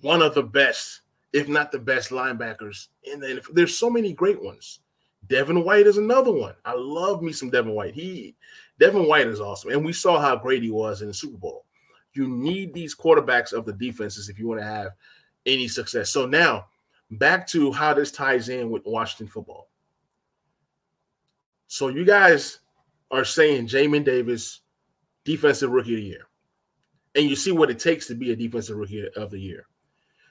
one 0.00 0.22
of 0.22 0.34
the 0.34 0.42
best, 0.42 1.02
if 1.32 1.48
not 1.48 1.70
the 1.70 1.78
best 1.78 2.10
linebackers 2.10 2.88
And 3.10 3.22
the 3.22 3.26
NFL. 3.26 3.54
There's 3.54 3.78
so 3.78 3.90
many 3.90 4.12
great 4.12 4.42
ones. 4.42 4.80
Devin 5.28 5.64
White 5.64 5.86
is 5.86 5.98
another 5.98 6.32
one. 6.32 6.54
I 6.64 6.74
love 6.74 7.22
me 7.22 7.32
some 7.32 7.50
Devin 7.50 7.72
White. 7.72 7.94
He 7.94 8.34
Devin 8.78 9.06
White 9.06 9.26
is 9.26 9.40
awesome. 9.40 9.70
And 9.70 9.84
we 9.84 9.92
saw 9.92 10.18
how 10.18 10.36
great 10.36 10.62
he 10.62 10.70
was 10.70 11.02
in 11.02 11.08
the 11.08 11.14
Super 11.14 11.36
Bowl. 11.36 11.66
You 12.12 12.28
need 12.28 12.74
these 12.74 12.94
quarterbacks 12.94 13.52
of 13.52 13.64
the 13.64 13.72
defenses 13.72 14.28
if 14.28 14.38
you 14.38 14.48
want 14.48 14.60
to 14.60 14.66
have 14.66 14.92
any 15.46 15.68
success. 15.68 16.10
So 16.10 16.26
now 16.26 16.66
back 17.12 17.46
to 17.48 17.72
how 17.72 17.94
this 17.94 18.10
ties 18.10 18.48
in 18.48 18.70
with 18.70 18.82
Washington 18.84 19.28
football. 19.28 19.68
So 21.66 21.88
you 21.88 22.04
guys 22.04 22.60
are 23.10 23.24
saying 23.24 23.68
Jamin 23.68 24.04
Davis, 24.04 24.60
defensive 25.24 25.70
rookie 25.70 25.94
of 25.94 26.00
the 26.00 26.06
year 26.06 26.26
and 27.14 27.28
you 27.28 27.36
see 27.36 27.52
what 27.52 27.70
it 27.70 27.78
takes 27.78 28.06
to 28.06 28.14
be 28.14 28.32
a 28.32 28.36
defensive 28.36 28.76
rookie 28.76 29.08
of 29.16 29.30
the 29.30 29.38
year. 29.38 29.66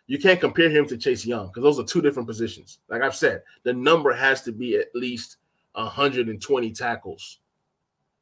You 0.07 0.17
can't 0.17 0.39
compare 0.39 0.69
him 0.69 0.87
to 0.87 0.97
Chase 0.97 1.25
Young 1.25 1.47
because 1.47 1.63
those 1.63 1.79
are 1.79 1.83
two 1.83 2.01
different 2.01 2.27
positions. 2.27 2.79
Like 2.87 3.01
I've 3.01 3.15
said, 3.15 3.43
the 3.63 3.73
number 3.73 4.11
has 4.13 4.41
to 4.43 4.51
be 4.51 4.75
at 4.77 4.87
least 4.95 5.37
120 5.73 6.71
tackles 6.71 7.39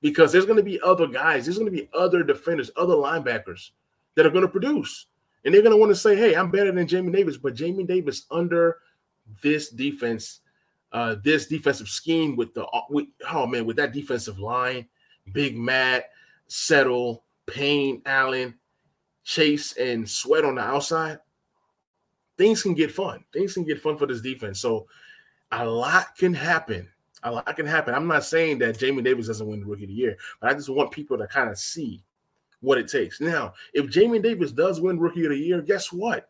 because 0.01 0.31
there's 0.31 0.45
going 0.45 0.57
to 0.57 0.63
be 0.63 0.79
other 0.81 1.07
guys, 1.07 1.45
there's 1.45 1.57
going 1.57 1.71
to 1.71 1.77
be 1.77 1.89
other 1.93 2.23
defenders, 2.23 2.71
other 2.75 2.95
linebackers 2.95 3.71
that 4.15 4.25
are 4.25 4.31
going 4.31 4.45
to 4.45 4.51
produce. 4.51 5.07
And 5.45 5.53
they're 5.53 5.61
going 5.61 5.73
to 5.73 5.79
want 5.79 5.91
to 5.91 5.95
say, 5.95 6.15
hey, 6.15 6.35
I'm 6.35 6.51
better 6.51 6.71
than 6.71 6.87
Jamie 6.87 7.11
Davis. 7.11 7.37
But 7.37 7.55
Jamie 7.55 7.85
Davis, 7.85 8.25
under 8.31 8.77
this 9.41 9.69
defense, 9.69 10.41
uh, 10.91 11.15
this 11.23 11.47
defensive 11.47 11.87
scheme 11.87 12.35
with 12.35 12.53
the, 12.53 12.65
with, 12.89 13.07
oh 13.31 13.47
man, 13.47 13.65
with 13.65 13.77
that 13.77 13.93
defensive 13.93 14.39
line, 14.39 14.87
Big 15.31 15.57
Matt, 15.57 16.09
Settle, 16.47 17.23
Payne, 17.45 18.01
Allen, 18.05 18.55
Chase, 19.23 19.73
and 19.77 20.09
Sweat 20.09 20.45
on 20.45 20.55
the 20.55 20.61
outside, 20.61 21.19
things 22.37 22.61
can 22.61 22.73
get 22.73 22.91
fun. 22.91 23.23
Things 23.33 23.53
can 23.53 23.63
get 23.63 23.81
fun 23.81 23.97
for 23.97 24.05
this 24.05 24.21
defense. 24.21 24.59
So 24.59 24.87
a 25.51 25.65
lot 25.65 26.15
can 26.17 26.33
happen. 26.33 26.89
A 27.23 27.31
lot 27.31 27.55
can 27.55 27.65
happen. 27.65 27.95
I'm 27.95 28.07
not 28.07 28.23
saying 28.23 28.59
that 28.59 28.77
Jamie 28.77 29.01
Davis 29.01 29.27
doesn't 29.27 29.47
win 29.47 29.59
the 29.61 29.65
rookie 29.65 29.83
of 29.83 29.89
the 29.89 29.95
year, 29.95 30.17
but 30.39 30.49
I 30.49 30.53
just 30.53 30.69
want 30.69 30.91
people 30.91 31.17
to 31.17 31.27
kind 31.27 31.49
of 31.49 31.57
see 31.57 32.03
what 32.61 32.77
it 32.77 32.87
takes. 32.87 33.19
Now, 33.19 33.53
if 33.73 33.89
Jamie 33.89 34.19
Davis 34.19 34.51
does 34.51 34.81
win 34.81 34.99
rookie 34.99 35.25
of 35.25 35.31
the 35.31 35.37
year, 35.37 35.61
guess 35.61 35.91
what? 35.91 36.29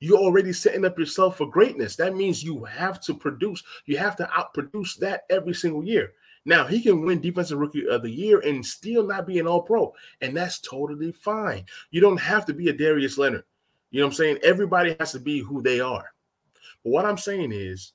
You're 0.00 0.18
already 0.18 0.52
setting 0.52 0.84
up 0.84 0.98
yourself 0.98 1.36
for 1.36 1.48
greatness. 1.48 1.94
That 1.94 2.16
means 2.16 2.42
you 2.42 2.64
have 2.64 3.00
to 3.02 3.14
produce, 3.14 3.62
you 3.86 3.96
have 3.98 4.16
to 4.16 4.24
outproduce 4.24 4.98
that 4.98 5.22
every 5.30 5.54
single 5.54 5.84
year. 5.84 6.14
Now 6.44 6.66
he 6.66 6.80
can 6.82 7.02
win 7.02 7.20
defensive 7.20 7.58
rookie 7.58 7.86
of 7.86 8.02
the 8.02 8.10
year 8.10 8.40
and 8.40 8.66
still 8.66 9.06
not 9.06 9.28
be 9.28 9.38
an 9.38 9.46
all 9.46 9.62
pro, 9.62 9.94
and 10.20 10.36
that's 10.36 10.58
totally 10.58 11.12
fine. 11.12 11.64
You 11.92 12.00
don't 12.00 12.18
have 12.18 12.44
to 12.46 12.52
be 12.52 12.68
a 12.68 12.72
Darius 12.72 13.16
Leonard. 13.16 13.44
You 13.92 14.00
know 14.00 14.06
what 14.06 14.12
I'm 14.12 14.16
saying? 14.16 14.38
Everybody 14.42 14.96
has 14.98 15.12
to 15.12 15.20
be 15.20 15.38
who 15.38 15.62
they 15.62 15.78
are. 15.78 16.12
But 16.82 16.90
what 16.90 17.04
I'm 17.04 17.18
saying 17.18 17.52
is, 17.52 17.92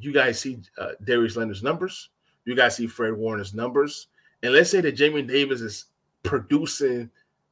you 0.00 0.12
guys 0.12 0.40
see 0.40 0.58
uh, 0.78 0.92
Darius 1.04 1.36
Leonard's 1.36 1.62
numbers, 1.62 2.10
you 2.44 2.54
guys 2.54 2.76
see 2.76 2.86
Fred 2.86 3.14
Warner's 3.14 3.54
numbers, 3.54 4.08
and 4.42 4.52
let's 4.52 4.70
say 4.70 4.80
that 4.80 4.96
Jamin 4.96 5.28
Davis 5.28 5.60
is 5.60 5.86
producing 6.22 7.10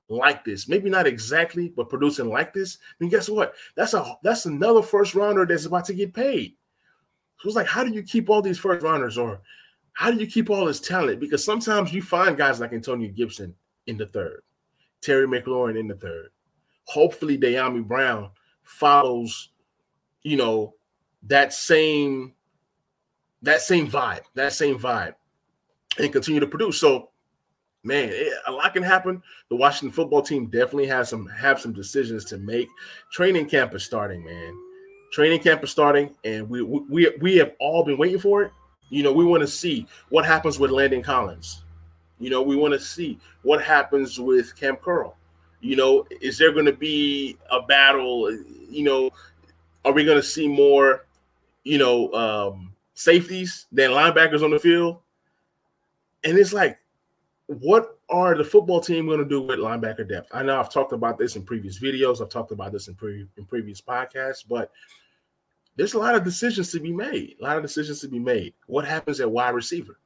like 0.09 0.45
this, 0.45 0.69
maybe 0.69 0.89
not 0.89 1.07
exactly, 1.07 1.69
but 1.69 1.91
producing 1.91 2.29
like 2.29 2.55
this. 2.55 2.79
Then 2.99 3.09
guess 3.09 3.29
what? 3.29 3.55
That's 3.77 3.95
a 3.95 4.17
that's 4.23 4.47
another 4.47 4.83
first 4.83 5.15
rounder 5.15 5.45
that's 5.45 5.67
about 5.67 5.85
to 5.87 5.95
get 5.95 6.15
paid. 6.15 6.55
So 7.41 7.49
it's 7.49 7.57
like, 7.57 7.67
how 7.67 7.85
do 7.85 7.93
you 7.93 8.03
keep 8.03 8.31
all 8.31 8.43
these 8.43 8.59
first 8.59 8.83
rounders, 8.83 9.19
or 9.19 9.41
how 9.93 10.11
do 10.11 10.19
you 10.19 10.27
keep 10.27 10.51
all 10.51 10.65
this 10.65 10.81
talent? 10.81 11.21
Because 11.21 11.45
sometimes 11.45 11.93
you 11.93 12.03
find 12.03 12.37
guys 12.37 12.61
like 12.61 12.73
Antonio 12.73 13.11
Gibson 13.11 13.55
in 13.87 13.97
the 13.97 14.07
third, 14.07 14.43
Terry 15.03 15.27
McLaurin 15.27 15.79
in 15.79 15.89
the 15.89 15.95
third. 15.95 16.31
Hopefully, 16.85 17.37
Dyami 17.37 17.87
Brown 17.87 18.31
follows, 18.63 19.51
you 20.23 20.37
know, 20.37 20.75
that 21.25 21.53
same 21.53 22.33
that 23.43 23.61
same 23.61 23.89
vibe, 23.89 24.23
that 24.35 24.53
same 24.53 24.79
vibe, 24.79 25.15
and 25.99 26.13
continue 26.13 26.41
to 26.41 26.47
produce. 26.47 26.81
So, 26.81 27.11
man, 27.85 28.09
it, 28.11 28.33
a 28.47 28.53
lot 28.53 28.73
can 28.75 28.83
happen. 28.83 29.23
The 29.51 29.57
Washington 29.57 29.95
football 29.95 30.23
team 30.23 30.47
definitely 30.47 30.87
has 30.87 31.09
some 31.09 31.27
have 31.27 31.61
some 31.61 31.73
decisions 31.73 32.25
to 32.27 32.39
make. 32.39 32.69
Training 33.13 33.49
camp 33.49 33.75
is 33.75 33.85
starting, 33.85 34.25
man. 34.25 34.57
Training 35.13 35.41
camp 35.41 35.65
is 35.65 35.71
starting, 35.71 36.15
and 36.25 36.49
we 36.49 36.63
we 36.63 37.11
we 37.21 37.37
have 37.37 37.53
all 37.61 37.85
been 37.85 37.99
waiting 37.99 38.19
for 38.19 38.43
it. 38.43 38.53
You 38.91 39.03
know, 39.03 39.13
we 39.13 39.25
want 39.25 39.43
to 39.43 39.47
see 39.47 39.87
what 40.09 40.25
happens 40.25 40.59
with 40.59 40.71
Landon 40.71 41.03
Collins. 41.03 41.63
You 42.19 42.31
know, 42.31 42.43
we 42.43 42.57
want 42.57 42.75
to 42.75 42.81
see 42.81 43.19
what 43.43 43.63
happens 43.63 44.19
with 44.19 44.55
Cam 44.57 44.77
Curl. 44.77 45.17
You 45.61 45.77
know, 45.77 46.07
is 46.21 46.39
there 46.39 46.53
going 46.53 46.67
to 46.67 46.73
be 46.73 47.37
a 47.51 47.63
battle? 47.63 48.31
You 48.69 48.85
know, 48.85 49.11
are 49.85 49.93
we 49.93 50.05
going 50.05 50.17
to 50.17 50.23
see 50.23 50.49
more, 50.49 51.07
you 51.65 51.79
know, 51.79 52.13
um, 52.13 52.73
safeties 52.99 53.67
than 53.71 53.93
linebackers 53.93 54.43
on 54.43 54.51
the 54.51 54.59
field? 54.59 54.99
And 56.25 56.37
it's 56.37 56.53
like, 56.53 56.81
what 57.47 57.97
are 58.09 58.37
the 58.37 58.45
football 58.45 58.81
team 58.81 59.07
going 59.07 59.21
to 59.21 59.25
do 59.25 59.41
with 59.41 59.61
linebacker 59.61 60.07
depth? 60.07 60.29
I 60.33 60.43
know 60.43 60.59
I've 60.59 60.73
talked 60.73 60.93
about 60.93 61.17
this 61.17 61.37
in 61.37 61.45
previous 61.45 61.79
videos. 61.79 62.21
I've 62.21 62.29
talked 62.29 62.51
about 62.51 62.73
this 62.73 62.89
in, 62.89 62.95
pre- 62.95 63.29
in 63.37 63.45
previous 63.45 63.81
podcasts, 63.81 64.45
but 64.47 64.73
there's 65.77 65.95
a 65.95 65.99
lot 65.99 66.17
of 66.17 66.25
decisions 66.25 66.73
to 66.73 66.81
be 66.81 66.93
made. 66.93 67.37
A 67.41 67.45
lot 67.45 67.57
of 67.57 67.63
decisions 67.63 68.01
to 68.01 68.09
be 68.09 68.19
made. 68.19 68.53
What 68.67 68.85
happens 68.85 69.21
at 69.21 69.31
wide 69.31 69.55
receiver? 69.55 70.01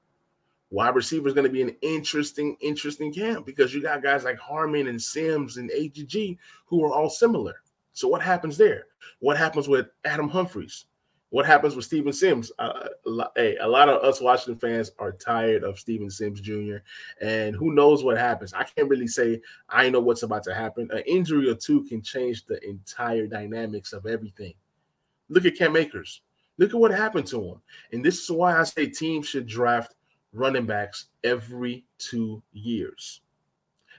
Wide 0.71 0.95
receiver 0.95 1.29
is 1.29 1.35
going 1.35 1.47
to 1.47 1.53
be 1.53 1.63
an 1.63 1.75
interesting, 1.81 2.57
interesting 2.61 3.13
camp 3.13 3.47
because 3.47 3.75
you 3.75 3.81
got 3.81 4.03
guys 4.03 4.25
like 4.25 4.39
Harmon 4.39 4.89
and 4.89 5.01
Sims 5.01 5.57
and 5.57 5.71
AGG 5.71 6.37
who 6.67 6.85
are 6.85 6.93
all 6.93 7.09
similar. 7.09 7.55
So 7.95 8.07
what 8.07 8.23
happens 8.23 8.59
there? 8.59 8.87
What 9.21 9.39
happens 9.39 9.67
with 9.67 9.87
Adam 10.05 10.29
Humphries? 10.29 10.87
What 11.33 11.47
happens 11.47 11.75
with 11.75 11.87
Steven 11.87 12.13
Sims? 12.13 12.53
Uh, 12.59 12.89
hey, 13.35 13.57
a 13.57 13.67
lot 13.67 13.89
of 13.89 14.03
us 14.05 14.21
Washington 14.21 14.59
fans 14.59 14.91
are 14.99 15.13
tired 15.13 15.65
of 15.65 15.79
Steven 15.79 16.11
Sims 16.11 16.43
Jr. 16.43 16.77
And 17.23 17.57
who 17.57 17.73
knows 17.73 18.05
what 18.05 18.19
happens? 18.19 18.53
I 18.53 18.65
can't 18.65 18.87
really 18.87 19.07
say 19.07 19.41
I 19.71 19.89
know 19.89 20.01
what's 20.01 20.25
about 20.25 20.43
to 20.45 20.55
happen. 20.55 20.91
An 20.93 21.03
injury 21.07 21.49
or 21.49 21.55
two 21.55 21.85
can 21.85 22.03
change 22.03 22.45
the 22.45 22.63
entire 22.69 23.27
dynamics 23.27 23.95
of 23.95 24.05
everything. 24.05 24.53
Look 25.31 25.47
at 25.47 25.57
Cam 25.57 25.75
Akers. 25.75 26.21
Look 26.59 26.75
at 26.75 26.79
what 26.79 26.91
happened 26.91 27.29
to 27.29 27.43
him. 27.43 27.63
And 27.93 28.05
this 28.05 28.23
is 28.23 28.31
why 28.31 28.61
I 28.61 28.65
say 28.65 28.89
teams 28.89 29.27
should 29.27 29.47
draft 29.47 29.95
running 30.35 30.67
backs 30.67 31.07
every 31.25 31.87
two 31.97 32.43
years. 32.53 33.23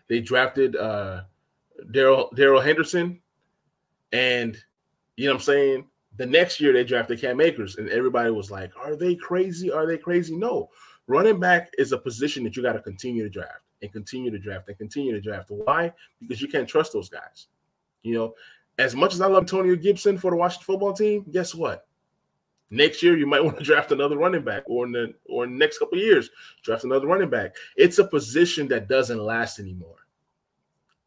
They 0.07 0.19
drafted 0.19 0.75
uh 0.75 1.23
Darrell 1.89 2.61
Henderson, 2.61 3.21
and 4.11 4.55
you 5.17 5.25
know 5.25 5.31
what 5.31 5.38
I'm 5.38 5.43
saying. 5.45 5.86
The 6.18 6.26
next 6.26 6.59
year 6.59 6.74
they 6.74 6.84
drafted 6.84 7.20
Cam 7.20 7.41
Akers, 7.41 7.78
and 7.78 7.89
everybody 7.89 8.30
was 8.30 8.51
like, 8.51 8.72
"Are 8.78 8.95
they 8.95 9.16
crazy? 9.16 9.72
Are 9.72 9.88
they 9.88 9.97
crazy?" 9.97 10.36
No, 10.36 10.70
running 11.07 11.39
back 11.39 11.72
is 11.78 11.91
a 11.91 11.97
position 11.97 12.43
that 12.43 12.55
you 12.55 12.61
got 12.61 12.74
to 12.74 12.82
continue 12.82 13.24
to 13.24 13.30
draft 13.30 13.61
and 13.82 13.91
continue 13.91 14.32
to 14.32 14.39
draft 14.39 14.68
and 14.70 14.78
continue 14.78 15.11
to 15.11 15.22
draft. 15.22 15.49
Why? 15.49 15.91
Because 16.20 16.41
you 16.41 16.47
can't 16.47 16.68
trust 16.68 16.93
those 16.93 17.09
guys. 17.09 17.47
You 18.03 18.14
know, 18.16 18.36
as 18.78 18.95
much 18.95 19.14
as 19.14 19.22
I 19.22 19.28
love 19.28 19.43
Antonio 19.43 19.76
Gibson 19.76 20.18
for 20.18 20.32
the 20.32 20.38
Washington 20.38 20.66
football 20.66 20.93
team, 20.93 21.26
guess 21.32 21.53
what? 21.55 21.88
Next 22.70 23.03
year, 23.03 23.18
you 23.18 23.28
might 23.28 23.43
want 23.43 23.57
to 23.57 23.64
draft 23.64 23.91
another 23.91 24.18
running 24.18 24.43
back, 24.43 24.64
or 24.66 24.86
in 24.86 24.91
the 24.91 25.14
or 25.26 25.43
in 25.43 25.53
the 25.53 25.57
next 25.57 25.80
couple 25.80 25.97
years, 25.97 26.30
draft 26.64 26.84
another 26.84 27.07
running 27.07 27.30
back. 27.30 27.55
It's 27.76 27.99
a 27.99 28.07
position 28.07 28.68
that 28.70 28.88
doesn't 28.88 29.20
last 29.20 29.59
anymore. 29.59 29.97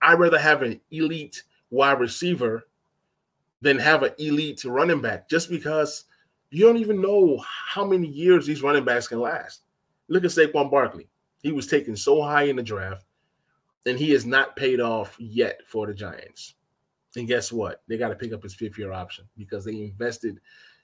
I'd 0.03 0.19
rather 0.19 0.39
have 0.39 0.63
an 0.63 0.81
elite 0.91 1.43
wide 1.71 2.01
receiver 2.01 2.69
than 3.67 3.79
have 3.79 4.05
an 4.05 4.13
elite 4.19 4.65
running 4.65 5.01
back, 5.01 5.29
just 5.29 5.51
because 5.51 6.05
you 6.51 6.65
don't 6.65 6.77
even 6.77 7.01
know 7.03 7.43
how 7.45 7.85
many 7.85 8.07
years 8.07 8.47
these 8.47 8.63
running 8.63 8.85
backs 8.85 9.09
can 9.09 9.21
last. 9.21 9.63
Look 10.09 10.25
at 10.25 10.31
Saquon 10.31 10.71
Barkley. 10.71 11.09
He 11.43 11.51
was 11.51 11.67
taken 11.67 11.97
so 11.97 12.23
high 12.23 12.45
in 12.45 12.55
the 12.55 12.63
draft, 12.63 13.05
and 13.85 13.99
he 13.99 14.13
has 14.13 14.25
not 14.25 14.55
paid 14.55 14.81
off 14.81 15.17
yet 15.19 15.61
for 15.67 15.87
the 15.87 15.95
Giants. 15.95 16.55
And 17.17 17.27
guess 17.27 17.51
what? 17.51 17.83
They 17.89 17.99
got 17.99 18.11
to 18.11 18.15
pick 18.15 18.33
up 18.33 18.43
his 18.43 18.55
fifth 18.55 18.79
year 18.79 18.93
option 18.93 19.25
because 19.37 19.65
they 19.65 19.73
invested 19.73 20.39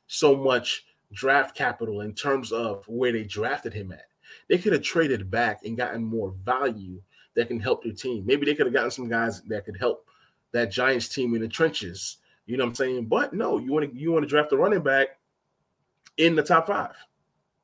so 0.08 0.34
much 0.34 0.84
draft 1.12 1.54
capital 1.54 2.00
in 2.00 2.14
terms 2.14 2.50
of 2.50 2.84
where 2.88 3.12
they 3.12 3.22
drafted 3.22 3.72
him 3.72 3.92
at. 3.92 4.06
They 4.48 4.58
could 4.58 4.72
have 4.72 4.82
traded 4.82 5.30
back 5.30 5.60
and 5.64 5.76
gotten 5.76 6.02
more 6.02 6.32
value 6.32 7.00
that 7.34 7.48
can 7.48 7.60
help 7.60 7.84
their 7.84 7.92
team. 7.92 8.26
Maybe 8.26 8.44
they 8.44 8.54
could 8.54 8.66
have 8.66 8.74
gotten 8.74 8.90
some 8.90 9.08
guys 9.08 9.42
that 9.42 9.66
could 9.66 9.76
help 9.78 10.06
that 10.52 10.70
Giants 10.70 11.08
team 11.08 11.34
in 11.34 11.42
the 11.42 11.48
trenches. 11.48 12.18
You 12.52 12.58
know 12.58 12.64
what 12.64 12.72
I'm 12.72 12.74
saying? 12.74 13.06
But 13.06 13.32
no, 13.32 13.56
you 13.56 13.72
want 13.72 13.90
to 13.90 13.98
you 13.98 14.12
want 14.12 14.24
to 14.24 14.28
draft 14.28 14.52
a 14.52 14.58
running 14.58 14.82
back 14.82 15.18
in 16.18 16.36
the 16.36 16.42
top 16.42 16.66
five. 16.66 16.94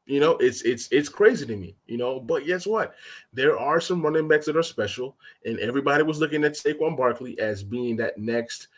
You 0.07 0.19
know, 0.19 0.39
it's 0.39 0.63
it's 0.63 0.89
it's 0.91 1.11
crazy 1.11 1.45
to 1.45 1.55
me, 1.55 1.77
you 1.85 1.99
know. 1.99 2.19
But 2.19 2.47
guess 2.47 2.67
what? 2.67 2.95
There 3.35 3.59
are 3.59 3.83
some 3.83 4.01
running 4.01 4.29
backs 4.29 4.47
that 4.47 4.57
are 4.57 4.63
special, 4.63 5.19
and 5.45 5.59
everybody 5.59 6.05
was 6.05 6.21
looking 6.21 6.43
at 6.43 6.55
Saquon 6.55 6.97
Barkley 6.97 7.39
as 7.39 7.63
being 7.63 7.97
that 7.99 8.17
next 8.17 8.69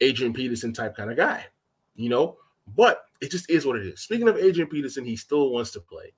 Adrian 0.00 0.32
Peterson 0.32 0.72
type 0.72 0.96
kind 0.96 1.12
of 1.12 1.16
guy, 1.16 1.46
you 1.94 2.08
know. 2.08 2.38
But 2.76 3.04
it 3.20 3.30
just 3.30 3.48
is 3.48 3.64
what 3.64 3.76
it 3.76 3.86
is. 3.86 4.00
Speaking 4.00 4.26
of 4.26 4.38
Adrian 4.38 4.68
Peterson, 4.68 5.04
he 5.04 5.14
still 5.14 5.50
wants 5.50 5.70
to 5.74 5.80
play. 5.80 6.12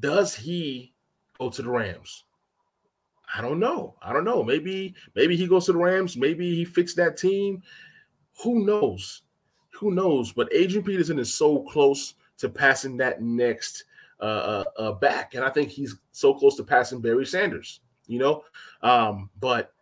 Does 0.00 0.34
he 0.34 0.92
go 1.38 1.48
to 1.48 1.62
the 1.62 1.70
Rams? 1.70 2.24
I 3.34 3.40
don't 3.40 3.58
know. 3.58 3.94
I 4.02 4.12
don't 4.12 4.24
know. 4.24 4.42
Maybe 4.42 4.94
maybe 5.14 5.34
he 5.34 5.46
goes 5.46 5.64
to 5.64 5.72
the 5.72 5.78
Rams. 5.78 6.14
Maybe 6.14 6.54
he 6.54 6.66
fixed 6.66 6.96
that 6.96 7.16
team. 7.16 7.62
Who 8.42 8.64
knows? 8.64 9.22
Who 9.72 9.90
knows? 9.90 10.32
But 10.32 10.52
Adrian 10.52 10.84
Peterson 10.84 11.18
is 11.18 11.32
so 11.32 11.60
close 11.62 12.14
to 12.38 12.48
passing 12.48 12.96
that 12.98 13.22
next 13.22 13.84
uh, 14.20 14.24
uh, 14.24 14.64
uh, 14.78 14.92
back. 14.92 15.34
And 15.34 15.44
I 15.44 15.50
think 15.50 15.70
he's 15.70 15.96
so 16.12 16.34
close 16.34 16.56
to 16.56 16.64
passing 16.64 17.00
Barry 17.00 17.26
Sanders, 17.26 17.80
you 18.06 18.18
know. 18.18 18.44
Um, 18.82 19.30
but 19.40 19.72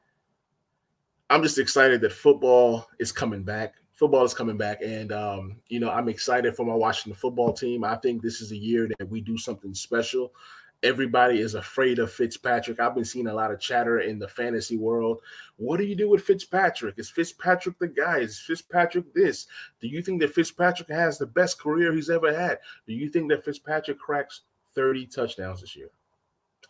I'm 1.30 1.42
just 1.42 1.58
excited 1.58 2.00
that 2.00 2.12
football 2.12 2.88
is 2.98 3.12
coming 3.12 3.42
back. 3.42 3.74
Football 3.94 4.24
is 4.24 4.34
coming 4.34 4.58
back, 4.58 4.82
and 4.82 5.10
um, 5.10 5.56
you 5.68 5.80
know 5.80 5.90
I'm 5.90 6.10
excited 6.10 6.54
for 6.54 6.66
my 6.66 6.74
Washington 6.74 7.18
football 7.18 7.54
team. 7.54 7.82
I 7.82 7.96
think 7.96 8.20
this 8.20 8.42
is 8.42 8.52
a 8.52 8.56
year 8.56 8.90
that 8.98 9.08
we 9.08 9.22
do 9.22 9.38
something 9.38 9.72
special 9.72 10.34
everybody 10.82 11.40
is 11.40 11.54
afraid 11.54 11.98
of 11.98 12.12
Fitzpatrick. 12.12 12.80
I've 12.80 12.94
been 12.94 13.04
seeing 13.04 13.26
a 13.26 13.34
lot 13.34 13.50
of 13.50 13.60
chatter 13.60 14.00
in 14.00 14.18
the 14.18 14.28
fantasy 14.28 14.76
world. 14.76 15.20
What 15.56 15.78
do 15.78 15.84
you 15.84 15.96
do 15.96 16.08
with 16.08 16.22
Fitzpatrick? 16.22 16.98
Is 16.98 17.10
Fitzpatrick 17.10 17.78
the 17.78 17.88
guy? 17.88 18.18
Is 18.18 18.38
Fitzpatrick 18.38 19.12
this? 19.14 19.46
Do 19.80 19.88
you 19.88 20.02
think 20.02 20.20
that 20.20 20.34
Fitzpatrick 20.34 20.88
has 20.90 21.18
the 21.18 21.26
best 21.26 21.60
career 21.60 21.92
he's 21.92 22.10
ever 22.10 22.36
had? 22.36 22.58
Do 22.86 22.92
you 22.92 23.08
think 23.08 23.30
that 23.30 23.44
Fitzpatrick 23.44 23.98
cracks 23.98 24.42
30 24.74 25.06
touchdowns 25.06 25.60
this 25.60 25.76
year? 25.76 25.90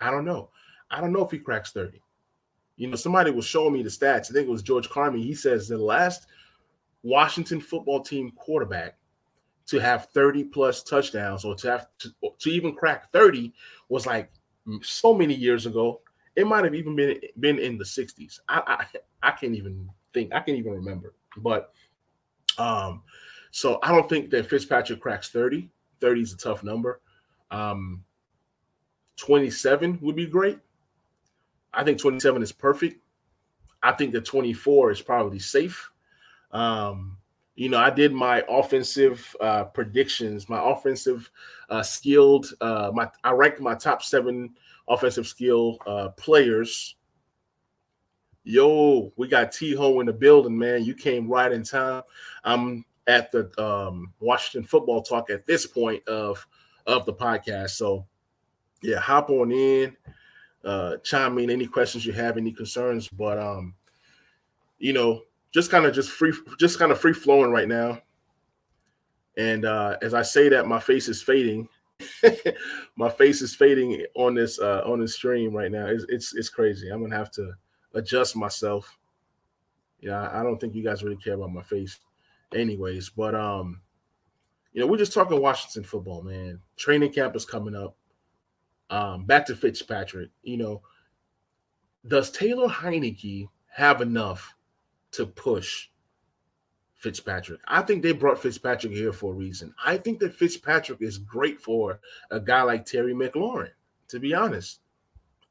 I 0.00 0.10
don't 0.10 0.24
know. 0.24 0.50
I 0.90 1.00
don't 1.00 1.12
know 1.12 1.24
if 1.24 1.30
he 1.30 1.38
cracks 1.38 1.72
30. 1.72 2.00
You 2.76 2.88
know, 2.88 2.96
somebody 2.96 3.30
was 3.30 3.46
showing 3.46 3.72
me 3.72 3.82
the 3.82 3.88
stats. 3.88 4.30
I 4.30 4.34
think 4.34 4.48
it 4.48 4.50
was 4.50 4.62
George 4.62 4.88
Carmi. 4.88 5.22
He 5.22 5.34
says 5.34 5.68
the 5.68 5.78
last 5.78 6.26
Washington 7.02 7.60
football 7.60 8.02
team 8.02 8.32
quarterback 8.36 8.96
to 9.66 9.78
have 9.78 10.08
30 10.14 10.44
plus 10.44 10.82
touchdowns 10.82 11.44
or 11.44 11.54
to 11.56 11.70
have 11.70 11.88
to, 11.98 12.10
to 12.38 12.50
even 12.50 12.74
crack 12.74 13.12
30 13.12 13.52
was 13.88 14.06
like 14.06 14.30
so 14.82 15.12
many 15.12 15.34
years 15.34 15.66
ago. 15.66 16.00
It 16.36 16.46
might 16.46 16.64
have 16.64 16.74
even 16.74 16.94
been 16.94 17.18
been 17.40 17.58
in 17.58 17.78
the 17.78 17.84
60s. 17.84 18.40
I, 18.48 18.86
I 19.22 19.28
I 19.28 19.30
can't 19.32 19.54
even 19.54 19.88
think. 20.12 20.32
I 20.32 20.40
can't 20.40 20.58
even 20.58 20.72
remember. 20.72 21.14
But 21.38 21.72
um, 22.58 23.02
so 23.50 23.78
I 23.82 23.90
don't 23.90 24.08
think 24.08 24.30
that 24.30 24.48
Fitzpatrick 24.48 25.00
cracks 25.00 25.30
30. 25.30 25.70
30 26.00 26.20
is 26.20 26.32
a 26.34 26.36
tough 26.36 26.62
number. 26.62 27.00
Um, 27.50 28.04
27 29.16 29.98
would 30.02 30.16
be 30.16 30.26
great. 30.26 30.58
I 31.72 31.84
think 31.84 31.98
27 31.98 32.42
is 32.42 32.52
perfect. 32.52 33.02
I 33.82 33.92
think 33.92 34.12
the 34.12 34.20
24 34.20 34.90
is 34.90 35.00
probably 35.00 35.38
safe. 35.38 35.90
Um, 36.50 37.16
you 37.56 37.70
know, 37.70 37.78
I 37.78 37.88
did 37.88 38.12
my 38.12 38.44
offensive 38.48 39.34
uh, 39.40 39.64
predictions, 39.64 40.48
my 40.48 40.60
offensive 40.62 41.30
uh, 41.70 41.82
skilled. 41.82 42.52
Uh, 42.60 42.90
my 42.94 43.10
I 43.24 43.32
ranked 43.32 43.60
my 43.60 43.74
top 43.74 44.02
seven 44.02 44.54
offensive 44.86 45.26
skill 45.26 45.78
uh, 45.86 46.10
players. 46.10 46.96
Yo, 48.44 49.12
we 49.16 49.26
got 49.26 49.52
T 49.52 49.74
Ho 49.74 50.00
in 50.00 50.06
the 50.06 50.12
building, 50.12 50.56
man. 50.56 50.84
You 50.84 50.94
came 50.94 51.28
right 51.28 51.50
in 51.50 51.64
time. 51.64 52.02
I'm 52.44 52.84
at 53.06 53.32
the 53.32 53.50
um, 53.60 54.12
Washington 54.20 54.68
football 54.68 55.02
talk 55.02 55.30
at 55.30 55.46
this 55.46 55.66
point 55.66 56.06
of 56.06 56.46
of 56.86 57.06
the 57.06 57.14
podcast. 57.14 57.70
So, 57.70 58.06
yeah, 58.82 58.98
hop 58.98 59.30
on 59.30 59.50
in, 59.50 59.96
uh, 60.62 60.98
chime 60.98 61.38
in 61.38 61.50
any 61.50 61.66
questions 61.66 62.04
you 62.04 62.12
have, 62.12 62.36
any 62.36 62.52
concerns. 62.52 63.08
But 63.08 63.38
um, 63.38 63.74
you 64.78 64.92
know, 64.92 65.22
just 65.56 65.70
kind 65.70 65.86
of 65.86 65.94
just 65.94 66.10
free, 66.10 66.34
just 66.58 66.78
kind 66.78 66.92
of 66.92 67.00
free 67.00 67.14
flowing 67.14 67.50
right 67.50 67.66
now. 67.66 67.98
And 69.38 69.64
uh, 69.64 69.96
as 70.02 70.12
I 70.12 70.20
say 70.20 70.50
that, 70.50 70.68
my 70.68 70.78
face 70.78 71.08
is 71.08 71.22
fading. 71.22 71.66
my 72.96 73.08
face 73.08 73.40
is 73.40 73.54
fading 73.54 74.04
on 74.16 74.34
this 74.34 74.58
uh, 74.60 74.82
on 74.84 75.00
this 75.00 75.14
stream 75.14 75.56
right 75.56 75.72
now. 75.72 75.86
It's, 75.86 76.04
it's 76.10 76.34
it's 76.34 76.50
crazy. 76.50 76.90
I'm 76.90 77.00
gonna 77.00 77.16
have 77.16 77.30
to 77.32 77.54
adjust 77.94 78.36
myself. 78.36 78.98
Yeah, 80.00 80.28
I 80.30 80.42
don't 80.42 80.60
think 80.60 80.74
you 80.74 80.84
guys 80.84 81.02
really 81.02 81.16
care 81.16 81.34
about 81.34 81.54
my 81.54 81.62
face, 81.62 82.00
anyways. 82.54 83.08
But 83.08 83.34
um, 83.34 83.80
you 84.74 84.82
know, 84.82 84.86
we're 84.86 84.98
just 84.98 85.14
talking 85.14 85.40
Washington 85.40 85.84
football, 85.84 86.22
man. 86.22 86.60
Training 86.76 87.14
camp 87.14 87.34
is 87.34 87.46
coming 87.46 87.74
up. 87.74 87.96
Um, 88.90 89.24
back 89.24 89.46
to 89.46 89.56
Fitzpatrick. 89.56 90.28
You 90.42 90.58
know, 90.58 90.82
does 92.06 92.30
Taylor 92.30 92.68
Heinicke 92.68 93.48
have 93.68 94.02
enough 94.02 94.55
to 95.16 95.26
push 95.26 95.88
Fitzpatrick. 96.96 97.60
I 97.68 97.82
think 97.82 98.02
they 98.02 98.12
brought 98.12 98.40
Fitzpatrick 98.40 98.92
here 98.92 99.12
for 99.12 99.32
a 99.32 99.36
reason. 99.36 99.74
I 99.84 99.96
think 99.96 100.18
that 100.20 100.34
Fitzpatrick 100.34 101.02
is 101.02 101.18
great 101.18 101.60
for 101.60 102.00
a 102.30 102.40
guy 102.40 102.62
like 102.62 102.84
Terry 102.84 103.14
McLaurin, 103.14 103.70
to 104.08 104.18
be 104.18 104.34
honest. 104.34 104.80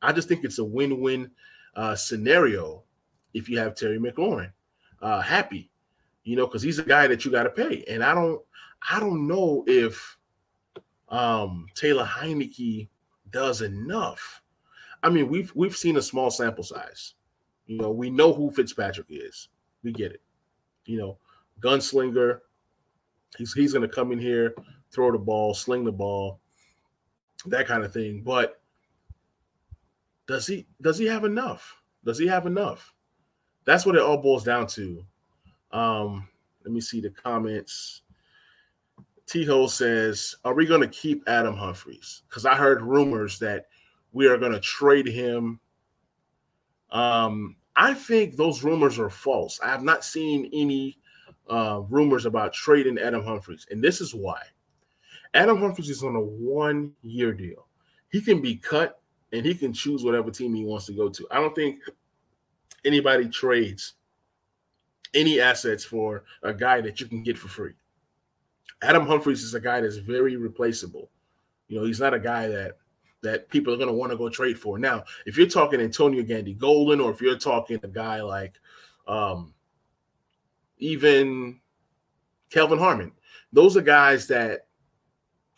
I 0.01 0.11
just 0.11 0.27
think 0.27 0.43
it's 0.43 0.59
a 0.59 0.63
win 0.63 0.99
win 1.01 1.31
uh, 1.75 1.95
scenario 1.95 2.83
if 3.33 3.49
you 3.49 3.59
have 3.59 3.75
Terry 3.75 3.99
McLaurin 3.99 4.51
uh, 5.01 5.21
happy, 5.21 5.71
you 6.23 6.35
know, 6.35 6.47
because 6.47 6.61
he's 6.61 6.79
a 6.79 6.83
guy 6.83 7.07
that 7.07 7.25
you 7.25 7.31
got 7.31 7.43
to 7.43 7.49
pay. 7.49 7.83
And 7.87 8.03
I 8.03 8.13
don't, 8.13 8.41
I 8.89 8.99
don't 8.99 9.27
know 9.27 9.63
if 9.67 10.17
um, 11.09 11.67
Taylor 11.75 12.05
Heinicke 12.05 12.87
does 13.31 13.61
enough. 13.61 14.41
I 15.03 15.09
mean, 15.09 15.29
we've 15.29 15.51
we've 15.55 15.75
seen 15.75 15.97
a 15.97 16.01
small 16.01 16.31
sample 16.31 16.63
size. 16.63 17.13
You 17.67 17.77
know, 17.77 17.91
we 17.91 18.09
know 18.09 18.33
who 18.33 18.51
Fitzpatrick 18.51 19.07
is. 19.09 19.49
We 19.85 19.91
get 19.91 20.11
it. 20.11 20.21
You 20.85 20.97
know, 20.97 21.17
gunslinger. 21.61 22.39
He's 23.37 23.53
he's 23.53 23.71
going 23.71 23.87
to 23.87 23.93
come 23.93 24.11
in 24.11 24.19
here, 24.19 24.55
throw 24.91 25.11
the 25.11 25.19
ball, 25.19 25.53
sling 25.53 25.85
the 25.85 25.91
ball, 25.91 26.39
that 27.45 27.67
kind 27.67 27.83
of 27.83 27.93
thing. 27.93 28.23
But 28.23 28.59
does 30.27 30.47
he 30.47 30.65
does 30.81 30.97
he 30.97 31.05
have 31.05 31.23
enough? 31.23 31.81
Does 32.03 32.17
he 32.17 32.25
have 32.25 32.47
enough? 32.47 32.93
That's 33.65 33.85
what 33.85 33.95
it 33.95 34.01
all 34.01 34.17
boils 34.17 34.43
down 34.43 34.65
to. 34.67 35.05
Um, 35.71 36.27
let 36.63 36.73
me 36.73 36.81
see 36.81 36.99
the 36.99 37.11
comments. 37.11 38.01
Tiho 39.27 39.69
says, 39.69 40.35
"Are 40.43 40.55
we 40.55 40.65
going 40.65 40.81
to 40.81 40.87
keep 40.87 41.23
Adam 41.27 41.55
Humphries? 41.55 42.23
Because 42.27 42.45
I 42.45 42.55
heard 42.55 42.81
rumors 42.81 43.37
that 43.39 43.67
we 44.13 44.27
are 44.27 44.37
going 44.37 44.53
to 44.53 44.59
trade 44.59 45.07
him. 45.07 45.59
Um, 46.89 47.55
I 47.75 47.93
think 47.93 48.35
those 48.35 48.63
rumors 48.63 48.99
are 48.99 49.09
false. 49.09 49.59
I 49.61 49.69
have 49.69 49.83
not 49.83 50.05
seen 50.05 50.49
any 50.53 50.97
uh, 51.49 51.81
rumors 51.89 52.25
about 52.25 52.53
trading 52.53 52.97
Adam 52.97 53.23
Humphries, 53.23 53.67
and 53.69 53.83
this 53.83 54.01
is 54.01 54.15
why. 54.15 54.41
Adam 55.33 55.57
Humphries 55.57 55.89
is 55.89 56.03
on 56.03 56.15
a 56.15 56.21
one-year 56.21 57.33
deal. 57.33 57.67
He 58.09 58.21
can 58.21 58.41
be 58.41 58.55
cut, 58.55 59.01
and 59.33 59.45
he 59.45 59.53
can 59.53 59.73
choose 59.73 60.03
whatever 60.03 60.31
team 60.31 60.55
he 60.55 60.63
wants 60.63 60.85
to 60.85 60.93
go 60.93 61.09
to. 61.09 61.27
I 61.29 61.35
don't 61.35 61.53
think 61.53 61.79
anybody 62.85 63.27
trades 63.27 63.95
any 65.13 65.39
assets 65.41 65.83
for 65.83 66.23
a 66.43 66.53
guy 66.53 66.81
that 66.81 66.99
you 66.99 67.07
can 67.07 67.23
get 67.23 67.37
for 67.37 67.47
free. 67.47 67.73
Adam 68.81 69.07
Humphries 69.07 69.43
is 69.43 69.53
a 69.53 69.59
guy 69.59 69.81
that's 69.81 69.97
very 69.97 70.35
replaceable. 70.35 71.09
You 71.67 71.79
know, 71.79 71.85
he's 71.85 71.99
not 71.99 72.13
a 72.13 72.19
guy 72.19 72.47
that 72.47 72.77
that 73.25 73.49
people 73.49 73.73
are 73.73 73.77
going 73.77 73.89
to 73.89 73.93
want 73.93 74.11
to 74.11 74.17
go 74.17 74.29
trade 74.29 74.57
for. 74.57 74.79
Now, 74.79 75.03
if 75.25 75.37
you're 75.37 75.47
talking 75.47 75.81
Antonio 75.81 76.23
Gandy 76.23 76.53
Golden, 76.53 77.01
or 77.01 77.11
if 77.11 77.21
you're 77.21 77.37
talking 77.37 77.79
a 77.83 77.87
guy 77.87 78.21
like 78.21 78.53
um, 79.07 79.53
even 80.77 81.59
Kelvin 82.49 82.79
Harmon, 82.79 83.11
those 83.51 83.75
are 83.75 83.81
guys 83.81 84.27
that 84.27 84.67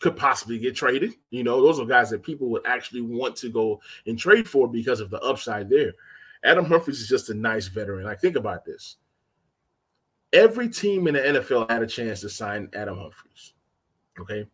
could 0.00 0.16
possibly 0.16 0.58
get 0.58 0.74
traded. 0.74 1.14
You 1.30 1.44
know, 1.44 1.62
those 1.62 1.78
are 1.78 1.86
guys 1.86 2.10
that 2.10 2.22
people 2.22 2.48
would 2.48 2.66
actually 2.66 3.02
want 3.02 3.36
to 3.36 3.48
go 3.48 3.80
and 4.06 4.18
trade 4.18 4.48
for 4.48 4.68
because 4.68 5.00
of 5.00 5.10
the 5.10 5.20
upside 5.20 5.68
there. 5.68 5.92
Adam 6.44 6.64
Humphries 6.64 7.00
is 7.00 7.08
just 7.08 7.30
a 7.30 7.34
nice 7.34 7.68
veteran. 7.68 8.04
Like, 8.04 8.20
think 8.20 8.36
about 8.36 8.64
this. 8.64 8.96
Every 10.32 10.68
team 10.68 11.08
in 11.08 11.14
the 11.14 11.20
NFL 11.20 11.70
had 11.70 11.82
a 11.82 11.86
chance 11.86 12.20
to 12.20 12.28
sign 12.28 12.68
Adam 12.74 12.98
Humphries. 12.98 13.54
Okay 14.20 14.46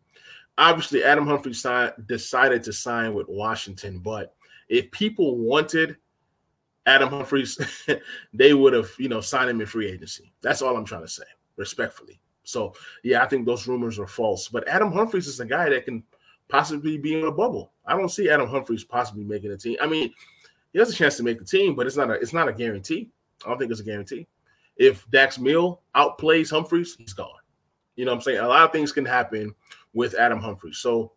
obviously 0.57 1.03
Adam 1.03 1.27
Humphrey 1.27 1.53
signed, 1.53 1.93
decided 2.07 2.63
to 2.63 2.73
sign 2.73 3.13
with 3.13 3.27
Washington, 3.27 3.99
but 3.99 4.35
if 4.69 4.89
people 4.91 5.37
wanted 5.37 5.97
Adam 6.85 7.09
Humphries, 7.09 7.59
they 8.33 8.53
would 8.53 8.73
have, 8.73 8.91
you 8.97 9.09
know, 9.09 9.21
signed 9.21 9.49
him 9.49 9.61
in 9.61 9.67
free 9.67 9.89
agency. 9.89 10.31
That's 10.41 10.61
all 10.61 10.75
I'm 10.75 10.85
trying 10.85 11.01
to 11.01 11.07
say, 11.07 11.23
respectfully. 11.57 12.19
So 12.43 12.73
yeah, 13.03 13.23
I 13.23 13.27
think 13.27 13.45
those 13.45 13.67
rumors 13.67 13.99
are 13.99 14.07
false. 14.07 14.47
But 14.47 14.67
Adam 14.67 14.91
Humphries 14.91 15.27
is 15.27 15.39
a 15.39 15.45
guy 15.45 15.69
that 15.69 15.85
can 15.85 16.03
possibly 16.47 16.97
be 16.97 17.19
in 17.19 17.25
a 17.25 17.31
bubble. 17.31 17.71
I 17.85 17.97
don't 17.97 18.09
see 18.09 18.29
Adam 18.29 18.47
Humphries 18.47 18.83
possibly 18.83 19.23
making 19.23 19.51
a 19.51 19.57
team. 19.57 19.77
I 19.81 19.87
mean, 19.87 20.13
he 20.73 20.79
has 20.79 20.89
a 20.89 20.95
chance 20.95 21.17
to 21.17 21.23
make 21.23 21.39
the 21.39 21.45
team, 21.45 21.75
but 21.75 21.87
it's 21.87 21.97
not 21.97 22.09
a 22.09 22.13
it's 22.13 22.33
not 22.33 22.47
a 22.47 22.53
guarantee. 22.53 23.09
I 23.45 23.49
don't 23.49 23.57
think 23.57 23.71
it's 23.71 23.81
a 23.81 23.85
guarantee. 23.85 24.27
If 24.77 25.09
Dax 25.09 25.39
Milne 25.39 25.77
outplays 25.95 26.51
Humphries, 26.51 26.95
he's 26.97 27.13
gone. 27.13 27.29
You 27.95 28.05
know 28.05 28.11
what 28.11 28.17
I'm 28.17 28.21
saying? 28.21 28.39
A 28.39 28.47
lot 28.47 28.63
of 28.63 28.71
things 28.71 28.91
can 28.91 29.05
happen 29.05 29.55
with 29.95 30.13
Adam 30.13 30.39
Humphries. 30.39 30.77
So 30.77 31.13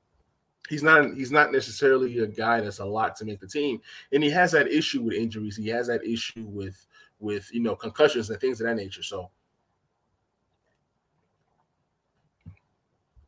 he's 0.71 0.83
not 0.83 1.13
he's 1.15 1.33
not 1.33 1.53
necessarily 1.53 2.19
a 2.21 2.27
guy 2.27 2.61
that's 2.61 2.79
a 2.79 2.85
lot 2.85 3.15
to 3.17 3.27
make 3.27 3.41
the 3.41 3.47
team. 3.47 3.81
And 4.13 4.23
he 4.23 4.31
has 4.31 4.53
that 4.53 4.69
issue 4.69 5.03
with 5.03 5.15
injuries. 5.15 5.57
He 5.57 5.69
has 5.69 5.89
that 5.89 6.03
issue 6.05 6.47
with 6.47 6.87
with 7.19 7.53
you 7.53 7.61
know 7.61 7.77
concussions 7.77 8.31
and 8.31 8.41
things 8.41 8.61
of 8.61 8.69
that 8.69 8.77
nature. 8.77 9.03
So 9.03 9.31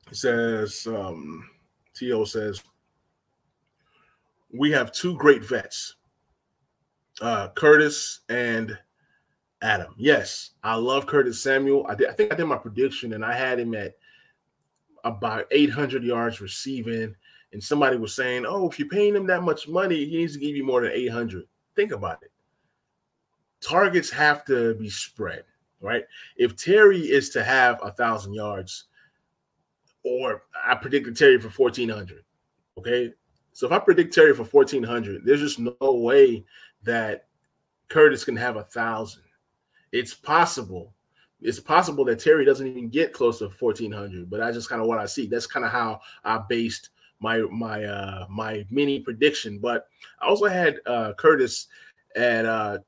he 0.08 0.14
says 0.14 0.86
um 0.86 1.50
T.O. 1.94 2.24
says 2.24 2.62
we 4.52 4.70
have 4.70 4.92
two 4.92 5.16
great 5.16 5.44
vets, 5.44 5.96
uh 7.20 7.48
Curtis 7.50 8.20
and 8.28 8.78
Adam. 9.62 9.94
Yes, 9.98 10.52
I 10.62 10.76
love 10.76 11.06
Curtis 11.06 11.42
Samuel. 11.42 11.86
I, 11.88 11.94
did, 11.94 12.08
I 12.08 12.12
think 12.12 12.32
I 12.32 12.36
did 12.36 12.46
my 12.46 12.56
prediction 12.56 13.12
and 13.12 13.24
I 13.24 13.34
had 13.34 13.58
him 13.58 13.74
at 13.74 13.94
about 15.04 15.46
800 15.50 16.04
yards 16.04 16.40
receiving, 16.40 17.14
and 17.52 17.62
somebody 17.62 17.96
was 17.96 18.14
saying, 18.14 18.44
"Oh, 18.46 18.68
if 18.68 18.78
you're 18.78 18.88
paying 18.88 19.14
him 19.14 19.26
that 19.26 19.42
much 19.42 19.68
money, 19.68 20.04
he 20.04 20.18
needs 20.18 20.34
to 20.34 20.40
give 20.40 20.56
you 20.56 20.64
more 20.64 20.82
than 20.82 20.92
800." 20.92 21.46
Think 21.74 21.92
about 21.92 22.22
it. 22.22 22.30
Targets 23.60 24.10
have 24.10 24.44
to 24.46 24.74
be 24.74 24.88
spread, 24.88 25.44
right? 25.80 26.04
If 26.36 26.56
Terry 26.56 27.00
is 27.00 27.30
to 27.30 27.44
have 27.44 27.78
a 27.82 27.92
thousand 27.92 28.34
yards, 28.34 28.84
or 30.02 30.44
I 30.64 30.74
predicted 30.74 31.16
Terry 31.16 31.38
for 31.38 31.50
1400, 31.50 32.24
okay. 32.78 33.12
So 33.52 33.66
if 33.66 33.72
I 33.72 33.78
predict 33.78 34.14
Terry 34.14 34.34
for 34.34 34.44
1400, 34.44 35.24
there's 35.24 35.40
just 35.40 35.58
no 35.58 35.74
way 35.80 36.44
that 36.82 37.26
Curtis 37.88 38.24
can 38.24 38.36
have 38.36 38.56
a 38.56 38.64
thousand. 38.64 39.24
It's 39.92 40.14
possible, 40.14 40.94
it's 41.42 41.60
possible 41.60 42.04
that 42.04 42.18
Terry 42.18 42.44
doesn't 42.44 42.66
even 42.66 42.88
get 42.88 43.12
close 43.12 43.38
to 43.38 43.48
1400, 43.48 44.28
but 44.28 44.40
that's 44.40 44.56
just 44.56 44.68
kind 44.68 44.80
of 44.80 44.88
what 44.88 44.98
I 44.98 45.06
see. 45.06 45.26
That's 45.26 45.46
kind 45.46 45.64
of 45.64 45.72
how 45.72 46.00
I 46.24 46.38
based 46.48 46.90
my 47.20 47.40
my 47.50 47.84
uh 47.84 48.26
my 48.28 48.66
mini 48.70 49.00
prediction. 49.00 49.58
But 49.58 49.86
I 50.20 50.26
also 50.26 50.46
had 50.46 50.78
uh 50.86 51.12
Curtis 51.14 51.68
at 52.16 52.44
uh 52.44 52.78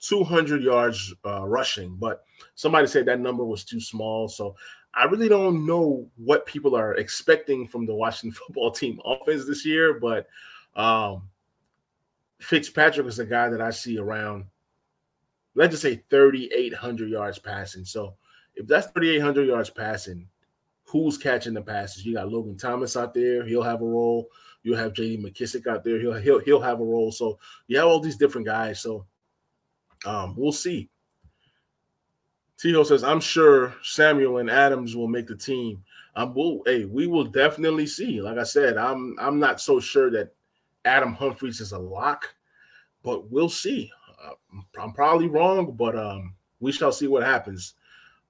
200 0.00 0.62
yards 0.62 1.14
uh, 1.24 1.46
rushing, 1.46 1.96
but 1.96 2.24
somebody 2.54 2.86
said 2.86 3.06
that 3.06 3.20
number 3.20 3.44
was 3.44 3.64
too 3.64 3.80
small. 3.80 4.28
So 4.28 4.56
I 4.94 5.04
really 5.04 5.28
don't 5.28 5.64
know 5.64 6.06
what 6.16 6.44
people 6.44 6.74
are 6.74 6.94
expecting 6.94 7.66
from 7.68 7.86
the 7.86 7.94
Washington 7.94 8.32
football 8.46 8.70
team 8.70 9.00
offense 9.04 9.46
this 9.46 9.64
year, 9.64 9.98
but 10.00 10.26
um 10.76 11.28
Fitzpatrick 12.40 13.06
is 13.06 13.20
a 13.20 13.26
guy 13.26 13.48
that 13.48 13.60
I 13.60 13.70
see 13.70 13.98
around 13.98 14.46
let's 15.54 15.72
just 15.72 15.82
say 15.82 16.02
3,800 16.10 17.10
yards 17.10 17.38
passing. 17.38 17.84
So 17.84 18.14
if 18.54 18.66
that's 18.66 18.88
3,800 18.88 19.46
yards 19.46 19.70
passing, 19.70 20.28
who's 20.84 21.18
catching 21.18 21.54
the 21.54 21.62
passes? 21.62 22.04
You 22.04 22.14
got 22.14 22.30
Logan 22.30 22.56
Thomas 22.56 22.96
out 22.96 23.14
there. 23.14 23.44
He'll 23.44 23.62
have 23.62 23.82
a 23.82 23.86
role. 23.86 24.28
You'll 24.62 24.76
have 24.76 24.92
J.D. 24.92 25.22
McKissick 25.22 25.66
out 25.66 25.82
there. 25.82 25.98
He'll 25.98 26.14
he'll 26.14 26.38
he'll 26.40 26.60
have 26.60 26.80
a 26.80 26.84
role. 26.84 27.10
So 27.10 27.38
you 27.66 27.78
have 27.78 27.88
all 27.88 28.00
these 28.00 28.16
different 28.16 28.46
guys. 28.46 28.80
So 28.80 29.06
um, 30.04 30.34
we'll 30.36 30.52
see. 30.52 30.88
Tio 32.58 32.84
says, 32.84 33.02
I'm 33.02 33.20
sure 33.20 33.74
Samuel 33.82 34.38
and 34.38 34.48
Adams 34.48 34.94
will 34.94 35.08
make 35.08 35.26
the 35.26 35.34
team. 35.36 35.82
Um, 36.14 36.32
we'll, 36.34 36.62
hey, 36.64 36.84
we 36.84 37.08
will 37.08 37.24
definitely 37.24 37.86
see. 37.86 38.20
Like 38.20 38.38
I 38.38 38.44
said, 38.44 38.76
I'm 38.76 39.16
I'm 39.18 39.40
not 39.40 39.60
so 39.60 39.80
sure 39.80 40.10
that 40.12 40.34
Adam 40.84 41.12
Humphries 41.12 41.60
is 41.60 41.72
a 41.72 41.78
lock, 41.78 42.34
but 43.02 43.30
we'll 43.30 43.48
see. 43.48 43.90
Uh, 44.22 44.60
I'm 44.80 44.92
probably 44.92 45.28
wrong, 45.28 45.72
but 45.72 45.96
um, 45.96 46.34
we 46.60 46.72
shall 46.72 46.92
see 46.92 47.08
what 47.08 47.22
happens. 47.22 47.74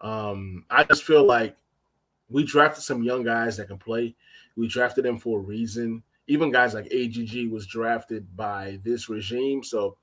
Um, 0.01 0.64
I 0.70 0.84
just 0.84 1.05
feel 1.05 1.24
like 1.24 1.57
we 2.28 2.45
drafted 2.45 2.82
some 2.82 3.03
young 3.03 3.22
guys 3.22 3.57
that 3.57 3.68
can 3.68 3.78
play. 3.78 4.14
We 4.57 4.68
drafted 4.68 5.05
them 5.05 5.18
for 5.18 5.38
a 5.38 5.43
reason. 5.43 6.03
Even 6.26 6.51
guys 6.51 6.74
like 6.74 6.93
AGG 6.93 7.51
was 7.51 7.66
drafted 7.66 8.36
by 8.36 8.80
this 8.84 9.09
regime. 9.09 9.62
So, 9.62 9.97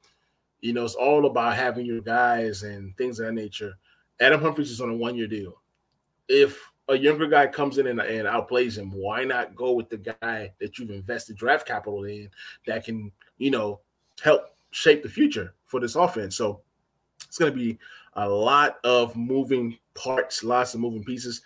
you 0.61 0.73
know, 0.73 0.85
it's 0.85 0.95
all 0.95 1.25
about 1.25 1.55
having 1.55 1.85
your 1.85 2.01
guys 2.01 2.63
and 2.63 2.95
things 2.97 3.19
of 3.19 3.27
that 3.27 3.33
nature. 3.33 3.73
Adam 4.19 4.41
Humphries 4.41 4.71
is 4.71 4.81
on 4.81 4.89
a 4.89 4.95
one 4.95 5.15
year 5.15 5.27
deal. 5.27 5.61
If 6.27 6.71
a 6.87 6.97
younger 6.97 7.27
guy 7.27 7.47
comes 7.47 7.77
in 7.77 7.87
and, 7.87 7.99
and 7.99 8.27
outplays 8.27 8.77
him, 8.77 8.91
why 8.91 9.23
not 9.23 9.55
go 9.55 9.71
with 9.71 9.89
the 9.89 10.15
guy 10.21 10.51
that 10.59 10.77
you've 10.77 10.91
invested 10.91 11.37
draft 11.37 11.67
capital 11.67 12.03
in 12.03 12.29
that 12.67 12.83
can, 12.83 13.11
you 13.37 13.51
know, 13.51 13.79
help 14.21 14.55
shape 14.71 15.03
the 15.03 15.09
future 15.09 15.53
for 15.70 15.80
this 15.80 15.95
offense? 15.95 16.36
So 16.36 16.61
it's 17.26 17.38
going 17.38 17.51
to 17.51 17.57
be 17.57 17.78
a 18.13 18.28
lot 18.28 18.78
of 18.84 19.15
moving 19.15 19.78
parts, 19.93 20.43
lots 20.43 20.74
of 20.74 20.82
moving 20.82 21.03
pieces. 21.03 21.41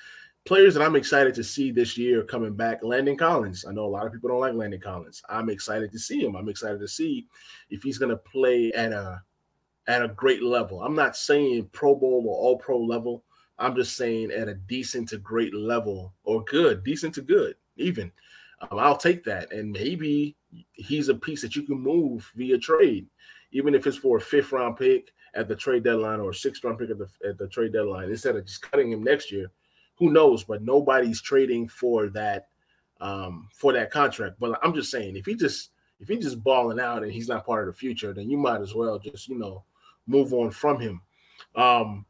Players 0.46 0.74
that 0.74 0.84
I'm 0.84 0.96
excited 0.96 1.34
to 1.36 1.44
see 1.44 1.72
this 1.72 1.98
year 1.98 2.24
coming 2.24 2.54
back, 2.54 2.84
Landon 2.84 3.18
Collins. 3.18 3.66
I 3.68 3.72
know 3.72 3.86
a 3.86 3.88
lot 3.88 4.06
of 4.06 4.12
people 4.12 4.30
don't 4.30 4.42
like 4.42 4.54
Landon 4.54 4.82
Collins. 4.82 5.22
I'm 5.30 5.50
excited 5.50 5.92
to 5.92 6.00
see 6.00 6.22
him. 6.22 6.36
I'm 6.36 6.50
excited 6.50 6.80
to 6.80 6.88
see 6.88 7.28
if 7.70 7.84
he's 7.84 7.98
going 7.98 8.10
to 8.10 8.18
play 8.18 8.72
at 8.74 8.92
a 8.92 9.22
at 9.88 10.04
a 10.04 10.10
great 10.10 10.42
level. 10.42 10.82
I'm 10.82 10.96
not 10.96 11.16
saying 11.16 11.70
Pro 11.72 11.96
Bowl 11.96 12.26
or 12.28 12.36
All 12.36 12.58
Pro 12.58 12.80
level. 12.80 13.24
I'm 13.60 13.76
just 13.76 13.96
saying 13.96 14.32
at 14.32 14.48
a 14.48 14.56
decent 14.56 15.10
to 15.10 15.18
great 15.18 15.54
level 15.54 16.14
or 16.24 16.44
good, 16.44 16.84
decent 16.84 17.14
to 17.16 17.22
good, 17.22 17.56
even. 17.78 18.12
Um, 18.62 18.80
I'll 18.80 18.98
take 18.98 19.24
that. 19.26 19.52
And 19.52 19.72
maybe 19.72 20.36
he's 20.74 21.10
a 21.10 21.16
piece 21.16 21.42
that 21.42 21.56
you 21.56 21.64
can 21.64 21.80
move 21.80 22.30
via 22.36 22.58
trade, 22.58 23.08
even 23.54 23.74
if 23.74 23.88
it's 23.88 23.98
for 23.98 24.18
a 24.18 24.22
fifth 24.22 24.52
round 24.52 24.78
pick 24.78 25.14
at 25.36 25.48
the 25.48 25.56
trade 25.56 25.84
deadline 25.84 26.20
or 26.20 26.32
a 26.32 26.36
sixth 26.36 26.64
round 26.64 26.78
pick 26.78 26.90
at 26.90 26.98
the, 26.98 27.08
at 27.28 27.38
the 27.38 27.48
trade 27.48 27.74
deadline 27.74 28.10
instead 28.10 28.36
of 28.36 28.46
just 28.46 28.62
cutting 28.62 28.92
him 28.92 29.04
next 29.04 29.32
year. 29.32 29.52
Who 29.98 30.12
knows? 30.12 30.44
But 30.44 30.64
nobody's 30.64 31.22
trading 31.22 31.68
for 31.68 32.10
that 32.10 32.48
um, 33.00 33.50
for 33.54 33.74
that 33.74 33.92
contract. 33.92 34.36
But 34.40 34.60
I'm 34.64 34.74
just 34.74 34.92
saying, 34.92 35.16
if 35.16 35.26
he 35.26 35.36
just 35.36 35.70
if 36.00 36.08
he's 36.08 36.24
just 36.24 36.44
balling 36.44 36.80
out 36.80 37.04
and 37.04 37.12
he's 37.12 37.30
not 37.30 37.46
part 37.46 37.68
of 37.68 37.74
the 37.74 37.80
future, 37.80 38.14
then 38.14 38.30
you 38.30 38.38
might 38.38 38.62
as 38.62 38.76
well 38.76 39.00
just 39.00 39.28
you 39.30 39.38
know 39.38 39.64
move 40.08 40.34
on 40.34 40.52
from 40.52 40.80
him. 40.80 41.02
Um, 41.56 42.06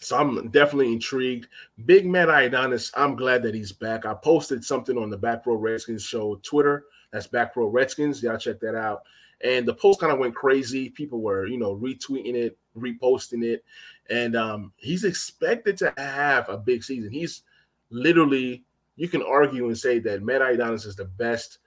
so 0.00 0.16
I'm 0.16 0.48
definitely 0.48 0.92
intrigued. 0.92 1.48
Big 1.84 2.06
man 2.06 2.28
Ioannidis, 2.28 2.90
I'm 2.94 3.16
glad 3.16 3.42
that 3.42 3.54
he's 3.54 3.72
back. 3.72 4.06
I 4.06 4.14
posted 4.14 4.64
something 4.64 4.96
on 4.96 5.10
the 5.10 5.16
Back 5.16 5.46
Row 5.46 5.56
Redskins 5.56 6.02
show 6.02 6.36
Twitter. 6.42 6.84
That's 7.12 7.26
Back 7.26 7.54
Row 7.56 7.66
Redskins. 7.66 8.22
Y'all 8.22 8.38
check 8.38 8.60
that 8.60 8.74
out. 8.74 9.02
And 9.42 9.66
the 9.66 9.74
post 9.74 10.00
kind 10.00 10.12
of 10.12 10.18
went 10.18 10.34
crazy. 10.34 10.90
People 10.90 11.20
were, 11.20 11.46
you 11.46 11.58
know, 11.58 11.76
retweeting 11.76 12.34
it, 12.34 12.58
reposting 12.76 13.44
it. 13.44 13.64
And 14.10 14.36
um, 14.36 14.72
he's 14.76 15.04
expected 15.04 15.76
to 15.78 15.94
have 15.96 16.48
a 16.48 16.58
big 16.58 16.84
season. 16.84 17.10
He's 17.10 17.42
literally, 17.90 18.64
you 18.96 19.08
can 19.08 19.22
argue 19.22 19.66
and 19.66 19.78
say 19.78 19.98
that 20.00 20.22
Matt 20.22 20.42
Ioannidis 20.42 20.86
is 20.86 20.96
the 20.96 21.06
best 21.06 21.58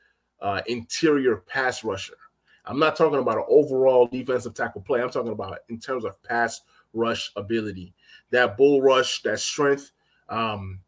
uh, 0.42 0.62
interior 0.68 1.38
pass 1.38 1.84
rusher. 1.84 2.18
I'm 2.66 2.80
not 2.80 2.96
talking 2.96 3.20
about 3.20 3.38
an 3.38 3.46
overall 3.50 4.08
defensive 4.08 4.54
tackle 4.54 4.82
play. 4.82 5.02
I'm 5.02 5.10
talking 5.10 5.32
about 5.32 5.60
in 5.70 5.80
terms 5.80 6.06
of 6.06 6.22
pass 6.24 6.62
rush 6.94 7.32
ability. 7.36 7.94
That 8.30 8.56
bull 8.56 8.82
rush, 8.82 9.22
that 9.24 9.40
strength. 9.40 9.92
Um, 10.30 10.80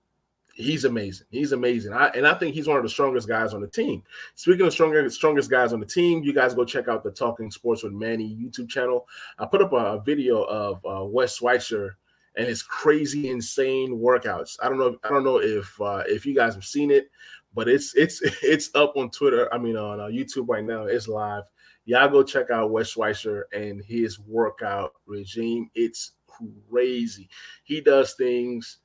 he's 0.55 0.85
amazing. 0.85 1.27
He's 1.29 1.51
amazing. 1.51 1.93
I, 1.93 2.07
and 2.07 2.25
I 2.25 2.33
think 2.33 2.55
he's 2.55 2.67
one 2.67 2.77
of 2.77 2.83
the 2.83 2.89
strongest 2.89 3.27
guys 3.27 3.53
on 3.53 3.61
the 3.61 3.67
team. 3.67 4.01
Speaking 4.35 4.65
of 4.65 4.73
stronger, 4.73 5.07
strongest 5.09 5.51
guys 5.51 5.73
on 5.73 5.79
the 5.79 5.85
team, 5.85 6.23
you 6.23 6.33
guys 6.33 6.53
go 6.53 6.65
check 6.65 6.87
out 6.87 7.03
the 7.03 7.11
Talking 7.11 7.51
Sports 7.51 7.83
with 7.83 7.93
Manny 7.93 8.35
YouTube 8.35 8.69
channel. 8.69 9.07
I 9.37 9.45
put 9.45 9.61
up 9.61 9.73
a, 9.73 10.01
video 10.05 10.43
of 10.43 10.85
uh, 10.85 11.05
Wes 11.05 11.35
Schweitzer 11.35 11.97
and 12.37 12.47
his 12.47 12.63
crazy, 12.63 13.29
insane 13.29 13.97
workouts. 13.97 14.57
I 14.61 14.69
don't 14.69 14.77
know. 14.77 14.97
I 15.03 15.09
don't 15.09 15.23
know 15.23 15.39
if 15.39 15.79
uh, 15.79 16.03
if 16.07 16.25
you 16.25 16.35
guys 16.35 16.53
have 16.55 16.65
seen 16.65 16.91
it, 16.91 17.09
but 17.53 17.67
it's 17.67 17.93
it's 17.95 18.21
it's 18.43 18.69
up 18.75 18.95
on 18.95 19.09
Twitter. 19.09 19.53
I 19.53 19.57
mean 19.57 19.77
on 19.77 19.99
uh, 19.99 20.05
YouTube 20.05 20.47
right 20.47 20.63
now. 20.63 20.85
It's 20.85 21.07
live. 21.07 21.43
Y'all 21.85 22.09
go 22.09 22.23
check 22.23 22.49
out 22.49 22.71
Wes 22.71 22.89
Schweitzer 22.89 23.47
and 23.53 23.83
his 23.83 24.19
workout 24.19 24.93
regime. 25.05 25.69
It's 25.75 26.13
crazy. 26.27 27.29
He 27.63 27.79
does 27.79 28.13
things 28.13 28.79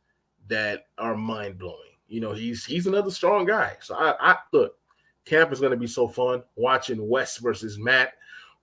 that 0.51 0.87
are 0.99 1.17
mind 1.17 1.59
blowing. 1.59 1.77
You 2.09 2.21
know, 2.21 2.33
he's 2.33 2.65
he's 2.65 2.87
another 2.87 3.11
strong 3.11 3.47
guy. 3.47 3.77
So 3.81 3.95
I, 3.95 4.15
I 4.21 4.37
look, 4.53 4.77
camp 5.25 5.53
is 5.53 5.61
going 5.61 5.73
to 5.73 5.79
be 5.79 5.87
so 5.87 6.09
fun 6.09 6.43
watching 6.57 7.09
Wes 7.09 7.39
versus 7.39 7.79
Matt, 7.79 8.15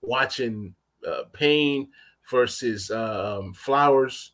watching 0.02 0.74
uh, 1.06 1.24
Payne 1.32 1.88
versus 2.30 2.90
um, 2.90 3.54
Flowers. 3.54 4.32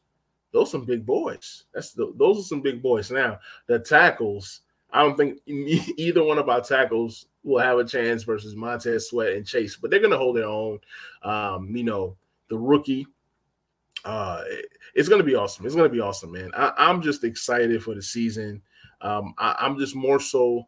Those 0.53 0.71
some 0.71 0.85
big 0.85 1.05
boys. 1.05 1.65
That's 1.73 1.93
the, 1.93 2.13
those 2.17 2.39
are 2.39 2.43
some 2.43 2.61
big 2.61 2.83
boys. 2.83 3.11
Now 3.11 3.39
the 3.67 3.79
tackles. 3.79 4.61
I 4.91 5.03
don't 5.03 5.17
think 5.17 5.41
either 5.47 6.23
one 6.23 6.39
of 6.39 6.49
our 6.49 6.61
tackles 6.61 7.27
will 7.43 7.61
have 7.61 7.79
a 7.79 7.85
chance 7.85 8.23
versus 8.23 8.55
Montez 8.55 9.09
Sweat 9.09 9.33
and 9.33 9.47
Chase, 9.47 9.77
but 9.77 9.91
they're 9.91 10.01
going 10.01 10.13
to 10.13 10.19
hold 10.19 10.37
their 10.37 10.47
own. 10.47 10.79
Um, 11.23 11.75
you 11.75 11.83
know, 11.83 12.17
the 12.49 12.57
rookie 12.57 13.07
uh, 14.05 14.43
it's 14.95 15.09
gonna 15.09 15.23
be 15.23 15.35
awesome. 15.35 15.67
It's 15.67 15.75
gonna 15.75 15.89
be 15.89 16.01
awesome, 16.01 16.33
man. 16.33 16.51
I, 16.55 16.91
am 16.91 17.03
just 17.03 17.25
excited 17.25 17.83
for 17.83 17.95
the 17.95 18.03
season. 18.03 18.63
Um, 19.01 19.35
I, 19.39 19.67
am 19.67 19.79
just 19.79 19.95
more 19.95 20.21
so 20.21 20.67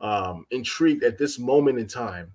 um, 0.00 0.46
intrigued 0.50 1.04
at 1.04 1.18
this 1.18 1.38
moment 1.38 1.78
in 1.78 1.86
time. 1.86 2.32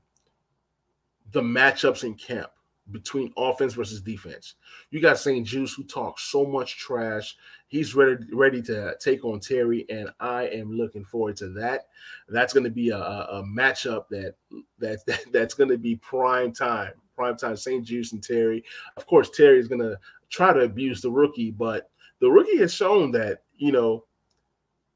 The 1.32 1.42
matchups 1.42 2.04
in 2.04 2.16
camp 2.16 2.52
between 2.92 3.32
offense 3.38 3.74
versus 3.74 4.02
defense. 4.02 4.56
You 4.90 5.02
got 5.02 5.18
St-Juste 5.18 5.76
who 5.76 5.84
talks 5.84 6.24
so 6.24 6.46
much 6.46 6.78
trash. 6.78 7.38
He's 7.68 7.96
ready 7.96 8.26
ready 8.34 8.62
to 8.64 8.96
take 9.00 9.24
on 9.24 9.40
Terry, 9.40 9.86
and 9.90 10.10
I 10.20 10.48
am 10.48 10.72
looking 10.72 11.06
forward 11.06 11.38
to 11.38 11.50
that. 11.50 11.88
That's 12.28 12.54
going 12.54 12.64
to 12.66 12.70
be 12.70 12.90
a, 12.90 12.98
a, 12.98 13.44
matchup 13.44 14.10
that 14.10 14.36
that, 14.80 15.06
that 15.06 15.24
that's 15.32 15.54
going 15.54 15.70
to 15.70 15.78
be 15.78 15.96
prime 15.98 16.52
time. 16.52 16.94
Prime 17.16 17.38
time. 17.38 17.56
St-Juste 17.56 18.14
and 18.14 18.24
Terry. 18.24 18.64
Of 18.98 19.06
course, 19.06 19.30
Terry 19.30 19.60
is 19.60 19.68
going 19.68 19.82
to 19.82 19.98
try 20.32 20.54
to 20.54 20.62
abuse 20.62 21.02
the 21.02 21.12
rookie, 21.12 21.52
but 21.52 21.92
the 22.20 22.30
rookie 22.30 22.58
has 22.58 22.74
shown 22.74 23.12
that, 23.12 23.44
you 23.58 23.72
know, 23.72 24.06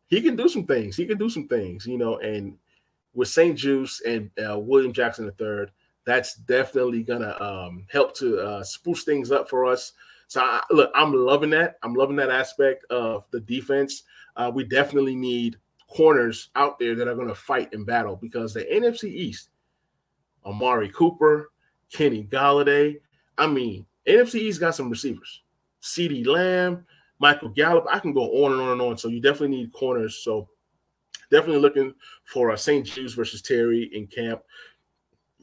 he 0.08 0.22
can 0.22 0.36
do 0.36 0.48
some 0.48 0.66
things. 0.66 0.96
He 0.96 1.06
can 1.06 1.18
do 1.18 1.30
some 1.30 1.48
things, 1.48 1.86
you 1.86 1.98
know, 1.98 2.18
and 2.20 2.58
with 3.14 3.28
St-Juste 3.28 4.06
and 4.06 4.30
uh, 4.48 4.60
William 4.60 4.94
Jackson 4.94 5.32
III, 5.40 5.66
that's 6.06 6.36
definitely 6.36 7.04
gonna 7.04 7.36
um, 7.40 7.86
help 7.92 8.16
to 8.18 8.40
uh, 8.40 8.64
spruce 8.64 9.04
things 9.04 9.32
up 9.32 9.50
for 9.50 9.66
us. 9.66 9.94
So 10.28 10.42
I, 10.42 10.62
look, 10.72 10.92
I'm 10.96 11.14
loving 11.14 11.50
that. 11.52 11.78
I'm 11.84 11.94
loving 11.94 12.16
that 12.18 12.30
aspect 12.30 12.86
of 12.90 13.26
the 13.32 13.40
defense. 13.40 14.04
Uh, 14.36 14.52
we 14.54 14.64
definitely 14.64 15.16
need 15.16 15.58
corners 15.88 16.50
out 16.56 16.78
there 16.80 16.96
that 16.96 17.08
are 17.08 17.16
going 17.16 17.28
to 17.28 17.36
fight 17.36 17.74
and 17.74 17.86
battle 17.86 18.16
because 18.16 18.54
the 18.54 18.66
NFC 18.66 19.06
East, 19.06 19.50
Amari 20.46 20.90
Cooper, 20.90 21.52
Kenny 21.92 22.24
Golladay. 22.24 22.98
I 23.38 23.48
mean, 23.48 23.86
NFC 24.08 24.36
East 24.36 24.60
got 24.60 24.76
some 24.76 24.90
receivers. 24.90 25.42
CeeDee 25.82 26.26
Lamb, 26.26 26.86
Michael 27.20 27.50
Gallup. 27.50 27.86
I 27.90 28.00
can 28.00 28.14
go 28.14 28.44
on 28.44 28.54
and 28.54 28.62
on 28.62 28.72
and 28.74 28.82
on. 28.82 28.98
So 28.98 29.08
you 29.08 29.22
definitely 29.22 29.58
need 29.58 29.74
corners. 29.74 30.18
So 30.18 30.50
definitely 31.32 31.62
looking 31.62 31.94
for 32.26 32.52
a 32.52 32.58
St-Juste 32.58 33.16
versus 33.16 33.42
Terry 33.42 33.90
in 33.94 34.08
camp. 34.08 34.42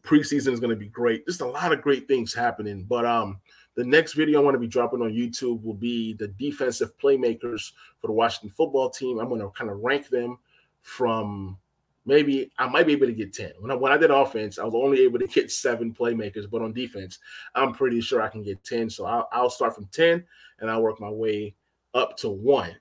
Preseason 0.03 0.53
is 0.53 0.61
going 0.61 0.71
to 0.71 0.77
be 0.77 0.89
great. 0.89 1.27
Just 1.27 1.41
a 1.41 1.47
lot 1.47 1.73
of 1.73 1.83
great 1.83 2.09
things 2.09 2.35
happening. 2.35 2.85
But 2.85 3.07
um, 3.07 3.41
the 3.75 3.85
next 3.85 4.15
video 4.15 4.41
I 4.41 4.45
want 4.45 4.55
to 4.55 4.61
be 4.61 4.67
dropping 4.67 5.01
on 5.01 5.13
YouTube 5.13 5.63
will 5.63 5.75
be 5.75 6.15
the 6.15 6.29
defensive 6.29 6.97
playmakers 6.99 7.73
for 8.01 8.09
the 8.09 8.13
Washington 8.13 8.51
football 8.51 8.91
team. 8.91 9.19
I'm 9.19 9.29
going 9.29 9.41
to 9.41 9.51
kind 9.51 9.71
of 9.71 9.79
rank 9.81 10.09
them 10.09 10.39
from 10.83 11.57
maybe 12.05 12.51
I 12.59 12.69
might 12.69 12.87
be 12.87 12.93
able 12.93 13.07
to 13.07 13.13
get 13.13 13.33
10. 13.33 13.53
When 13.61 13.71
I, 13.71 13.75
when 13.75 13.93
I 13.93 13.97
did 13.97 14.11
offense, 14.11 14.59
I 14.59 14.65
was 14.65 14.75
only 14.75 15.03
able 15.03 15.19
to 15.19 15.27
get 15.27 15.51
seven 15.51 15.95
playmakers, 15.95 16.51
but 16.51 16.63
on 16.63 16.73
defense, 16.73 17.19
I'm 17.55 17.73
pretty 17.73 18.01
sure 18.01 18.23
I 18.23 18.29
can 18.29 18.43
get 18.43 18.65
10. 18.65 18.91
So 18.91 19.07
I'll, 19.07 19.29
I'll 19.33 19.51
start 19.51 19.75
from 19.75 19.87
10 19.93 20.25
and 20.61 20.71
I'll 20.71 20.83
work 20.83 21.01
my 21.01 21.11
way 21.11 21.55
up 21.95 22.17
to 22.19 22.31
one. 22.31 22.75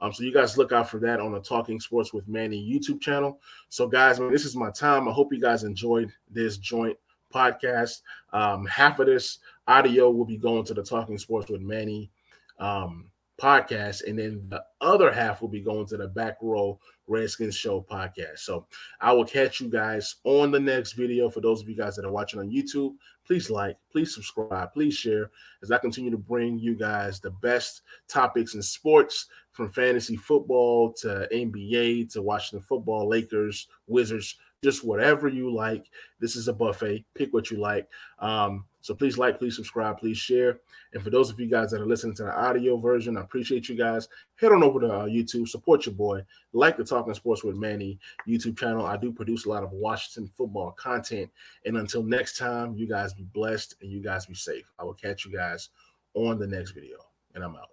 Um, 0.00 0.12
so 0.12 0.24
you 0.24 0.32
guys 0.32 0.58
look 0.58 0.72
out 0.72 0.90
for 0.90 0.98
that 1.00 1.20
on 1.20 1.32
the 1.32 1.40
Talking 1.40 1.80
Sports 1.80 2.12
with 2.12 2.28
Manny 2.28 2.58
YouTube 2.60 3.00
channel. 3.00 3.40
So 3.68 3.86
guys, 3.86 4.18
man, 4.18 4.32
this 4.32 4.44
is 4.44 4.56
my 4.56 4.70
time. 4.70 5.08
I 5.08 5.12
hope 5.12 5.32
you 5.32 5.40
guys 5.40 5.64
enjoyed 5.64 6.12
this 6.30 6.56
joint 6.56 6.96
podcast. 7.32 8.02
Um, 8.32 8.66
half 8.66 8.98
of 8.98 9.06
this 9.06 9.38
audio 9.66 10.10
will 10.10 10.24
be 10.24 10.36
going 10.36 10.64
to 10.64 10.74
the 10.74 10.82
Talking 10.82 11.18
Sports 11.18 11.50
with 11.50 11.60
Manny 11.60 12.10
um, 12.58 13.10
podcast, 13.40 14.04
and 14.06 14.18
then 14.18 14.44
the 14.48 14.62
other 14.80 15.12
half 15.12 15.40
will 15.40 15.48
be 15.48 15.60
going 15.60 15.86
to 15.86 15.96
the 15.96 16.08
Back 16.08 16.38
Row 16.42 16.78
Redskins 17.06 17.54
Show 17.54 17.84
podcast. 17.88 18.40
So 18.40 18.66
I 19.00 19.12
will 19.12 19.24
catch 19.24 19.60
you 19.60 19.68
guys 19.68 20.16
on 20.24 20.50
the 20.50 20.60
next 20.60 20.92
video. 20.92 21.30
For 21.30 21.40
those 21.40 21.62
of 21.62 21.68
you 21.68 21.76
guys 21.76 21.96
that 21.96 22.04
are 22.04 22.12
watching 22.12 22.40
on 22.40 22.50
YouTube, 22.50 22.94
please 23.26 23.50
like, 23.50 23.76
please 23.90 24.14
subscribe, 24.14 24.72
please 24.72 24.94
share 24.94 25.30
as 25.62 25.70
I 25.70 25.78
continue 25.78 26.10
to 26.10 26.18
bring 26.18 26.58
you 26.58 26.74
guys 26.74 27.20
the 27.20 27.30
best 27.30 27.82
topics 28.08 28.54
in 28.54 28.62
sports 28.62 29.26
from 29.52 29.70
fantasy 29.70 30.16
football 30.16 30.92
to 30.94 31.28
NBA 31.32 32.12
to 32.12 32.22
Washington 32.22 32.64
football, 32.66 33.08
Lakers, 33.08 33.68
Wizards, 33.86 34.36
just 34.62 34.84
whatever 34.84 35.28
you 35.28 35.52
like. 35.54 35.86
This 36.20 36.36
is 36.36 36.48
a 36.48 36.52
buffet. 36.52 37.04
Pick 37.14 37.32
what 37.32 37.50
you 37.50 37.58
like. 37.58 37.88
Um, 38.18 38.64
so 38.80 38.94
please 38.94 39.18
like, 39.18 39.38
please 39.38 39.56
subscribe, 39.56 39.98
please 39.98 40.18
share. 40.18 40.60
And 40.92 41.02
for 41.02 41.10
those 41.10 41.30
of 41.30 41.38
you 41.38 41.46
guys 41.46 41.70
that 41.70 41.80
are 41.80 41.86
listening 41.86 42.14
to 42.16 42.24
the 42.24 42.34
audio 42.34 42.76
version, 42.76 43.16
I 43.16 43.20
appreciate 43.20 43.68
you 43.68 43.76
guys. 43.76 44.08
Head 44.36 44.52
on 44.52 44.62
over 44.62 44.80
to 44.80 44.86
uh, 44.86 45.06
YouTube, 45.06 45.48
support 45.48 45.84
your 45.84 45.94
boy. 45.94 46.24
Like 46.52 46.76
the 46.76 46.84
Talking 46.84 47.14
Sports 47.14 47.44
with 47.44 47.56
Manny 47.56 47.98
YouTube 48.26 48.58
channel. 48.58 48.86
I 48.86 48.96
do 48.96 49.12
produce 49.12 49.44
a 49.44 49.50
lot 49.50 49.64
of 49.64 49.72
Washington 49.72 50.30
football 50.34 50.72
content. 50.72 51.30
And 51.66 51.76
until 51.76 52.02
next 52.02 52.38
time, 52.38 52.74
you 52.74 52.88
guys 52.88 53.12
be 53.12 53.24
blessed 53.24 53.74
and 53.82 53.90
you 53.90 54.02
guys 54.02 54.26
be 54.26 54.34
safe. 54.34 54.70
I 54.78 54.84
will 54.84 54.94
catch 54.94 55.24
you 55.24 55.32
guys 55.32 55.68
on 56.14 56.38
the 56.38 56.46
next 56.46 56.70
video. 56.70 56.98
And 57.34 57.44
I'm 57.44 57.56
out. 57.56 57.68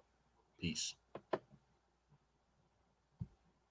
Peace. 0.60 0.96